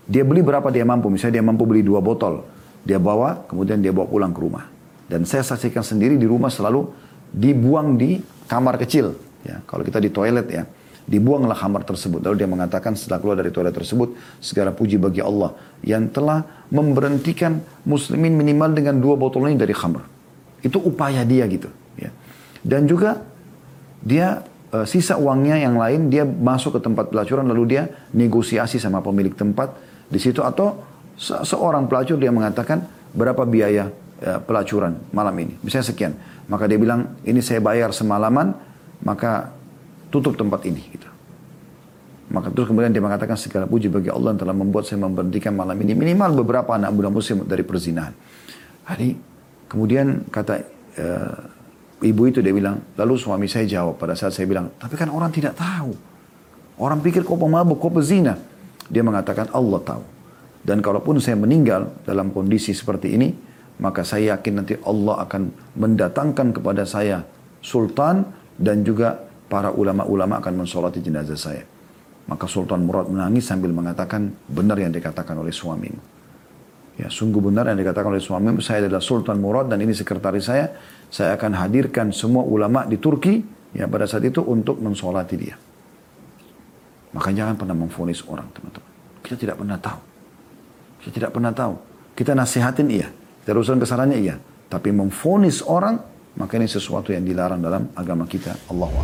Dia 0.05 0.21
beli 0.21 0.45
berapa 0.45 0.69
dia 0.69 0.86
mampu, 0.86 1.09
misalnya 1.09 1.41
dia 1.41 1.45
mampu 1.45 1.65
beli 1.65 1.82
dua 1.82 2.03
botol, 2.03 2.45
dia 2.86 3.01
bawa, 3.01 3.49
kemudian 3.49 3.82
dia 3.82 3.89
bawa 3.89 4.05
pulang 4.05 4.29
ke 4.29 4.39
rumah. 4.45 4.69
Dan 5.09 5.25
saya 5.25 5.41
saksikan 5.41 5.82
sendiri 5.82 6.21
di 6.21 6.29
rumah 6.29 6.53
selalu 6.53 6.86
dibuang 7.34 7.97
di 7.97 8.21
kamar 8.45 8.77
kecil. 8.77 9.30
Ya, 9.41 9.59
kalau 9.65 9.81
kita 9.81 9.97
di 9.97 10.13
toilet 10.13 10.47
ya, 10.49 10.63
Dibuanglah 11.01 11.57
khamar 11.57 11.81
tersebut. 11.81 12.21
Lalu 12.21 12.45
dia 12.45 12.49
mengatakan 12.49 12.93
setelah 12.93 13.17
keluar 13.17 13.37
dari 13.41 13.49
toilet 13.49 13.73
tersebut, 13.73 14.13
segala 14.37 14.69
puji 14.69 15.01
bagi 15.01 15.19
Allah 15.19 15.57
yang 15.81 16.13
telah 16.13 16.45
memberhentikan 16.69 17.57
muslimin 17.89 18.37
minimal 18.37 18.69
dengan 18.71 19.01
dua 19.01 19.17
botol 19.17 19.49
ini 19.49 19.57
dari 19.57 19.73
khamar. 19.73 20.05
Itu 20.61 20.77
upaya 20.77 21.25
dia 21.25 21.49
gitu. 21.49 21.73
Ya. 21.97 22.13
Dan 22.61 22.85
juga 22.85 23.17
dia 24.05 24.45
uh, 24.71 24.85
sisa 24.85 25.17
uangnya 25.17 25.57
yang 25.57 25.75
lain 25.75 26.13
dia 26.13 26.21
masuk 26.21 26.77
ke 26.77 26.85
tempat 26.85 27.09
pelacuran 27.09 27.49
lalu 27.49 27.75
dia 27.75 27.83
negosiasi 28.13 28.77
sama 28.77 29.01
pemilik 29.01 29.33
tempat 29.33 29.73
di 30.05 30.21
situ 30.21 30.45
atau 30.45 30.85
se 31.17 31.33
seorang 31.43 31.89
pelacur 31.89 32.21
dia 32.21 32.29
mengatakan 32.29 32.85
berapa 33.17 33.41
biaya 33.49 33.89
uh, 34.21 34.39
pelacuran 34.45 35.01
malam 35.09 35.33
ini. 35.41 35.57
Misalnya 35.65 35.89
sekian. 35.89 36.13
Maka 36.45 36.69
dia 36.69 36.77
bilang 36.77 37.17
ini 37.25 37.41
saya 37.41 37.57
bayar 37.57 37.89
semalaman 37.89 38.70
maka 39.02 39.54
tutup 40.14 40.38
tempat 40.38 40.66
ini. 40.68 40.82
Gitu. 40.91 41.10
Maka 42.32 42.47
terus 42.47 42.72
kemudian 42.72 42.95
dia 42.95 43.04
mengatakan 43.04 43.36
segala 43.36 43.68
puji 43.68 43.91
bagi 43.91 44.08
Allah 44.08 44.32
yang 44.32 44.39
telah 44.39 44.56
membuat 44.56 44.88
saya 44.88 45.04
memberhentikan 45.04 45.52
malam 45.52 45.76
ini 45.84 45.91
minimal 45.91 46.43
beberapa 46.43 46.72
anak 46.80 46.95
muda 46.95 47.12
muslim 47.12 47.43
dari 47.43 47.64
perzinahan. 47.68 48.16
Hari 48.88 49.20
kemudian 49.68 50.32
kata 50.32 50.64
uh, 50.95 51.36
ibu 52.08 52.22
itu 52.32 52.39
dia 52.39 52.56
bilang, 52.56 52.80
lalu 52.95 53.20
suami 53.20 53.52
saya 53.52 53.68
jawab 53.68 53.99
pada 53.99 54.16
saat 54.16 54.32
saya 54.32 54.47
bilang, 54.47 54.72
tapi 54.80 54.95
kan 54.95 55.12
orang 55.12 55.30
tidak 55.30 55.60
tahu. 55.60 55.91
Orang 56.80 57.04
pikir 57.04 57.22
kau 57.28 57.38
pemabuk, 57.38 57.78
kau 57.78 57.91
pezina. 57.91 58.39
Dia 58.88 59.04
mengatakan 59.06 59.52
Allah 59.54 59.80
tahu. 59.84 60.04
Dan 60.62 60.80
kalaupun 60.80 61.20
saya 61.20 61.38
meninggal 61.38 61.89
dalam 62.08 62.34
kondisi 62.34 62.74
seperti 62.74 63.18
ini, 63.18 63.30
maka 63.82 64.06
saya 64.06 64.38
yakin 64.38 64.54
nanti 64.62 64.74
Allah 64.86 65.26
akan 65.26 65.52
mendatangkan 65.78 66.47
kepada 66.54 66.86
saya 66.86 67.26
sultan 67.62 68.40
dan 68.62 68.86
juga 68.86 69.18
para 69.49 69.74
ulama-ulama 69.74 70.38
akan 70.39 70.64
mensolati 70.64 71.01
jenazah 71.01 71.36
saya. 71.36 71.66
Maka 72.30 72.45
Sultan 72.45 72.86
Murad 72.86 73.09
menangis 73.09 73.49
sambil 73.49 73.74
mengatakan 73.74 74.32
benar 74.47 74.78
yang 74.78 74.93
dikatakan 74.93 75.36
oleh 75.36 75.51
suamimu. 75.51 75.99
Ya, 77.01 77.09
sungguh 77.09 77.41
benar 77.41 77.66
yang 77.74 77.82
dikatakan 77.82 78.14
oleh 78.14 78.22
suamimu. 78.22 78.62
Saya 78.62 78.86
adalah 78.86 79.01
Sultan 79.01 79.41
Murad 79.41 79.68
dan 79.68 79.82
ini 79.82 79.91
sekretaris 79.91 80.45
saya. 80.45 80.70
Saya 81.09 81.36
akan 81.36 81.57
hadirkan 81.57 82.14
semua 82.14 82.45
ulama 82.45 82.86
di 82.86 83.01
Turki 83.01 83.41
ya 83.74 83.89
pada 83.89 84.05
saat 84.05 84.24
itu 84.24 84.39
untuk 84.45 84.80
mensolati 84.80 85.36
dia. 85.36 85.57
Maka 87.12 87.36
jangan 87.36 87.59
pernah 87.59 87.76
memfonis 87.76 88.24
orang, 88.30 88.47
teman-teman. 88.55 88.91
Kita 89.20 89.36
tidak 89.36 89.55
pernah 89.59 89.76
tahu. 89.76 89.99
Kita 91.03 91.12
tidak 91.12 91.32
pernah 91.36 91.51
tahu. 91.51 91.74
Kita 92.16 92.32
nasihatin 92.32 92.88
iya. 92.88 93.09
Kita 93.12 93.51
urusan 93.51 93.82
kesalahannya 93.82 94.20
iya. 94.22 94.36
Tapi 94.72 94.95
memfonis 94.95 95.59
orang 95.68 95.99
maka 96.39 96.55
ini 96.55 96.67
sesuatu 96.67 97.11
yang 97.11 97.27
dilarang 97.27 97.59
dalam 97.59 97.91
agama 97.95 98.23
kita. 98.23 98.55
Allahu. 98.71 99.03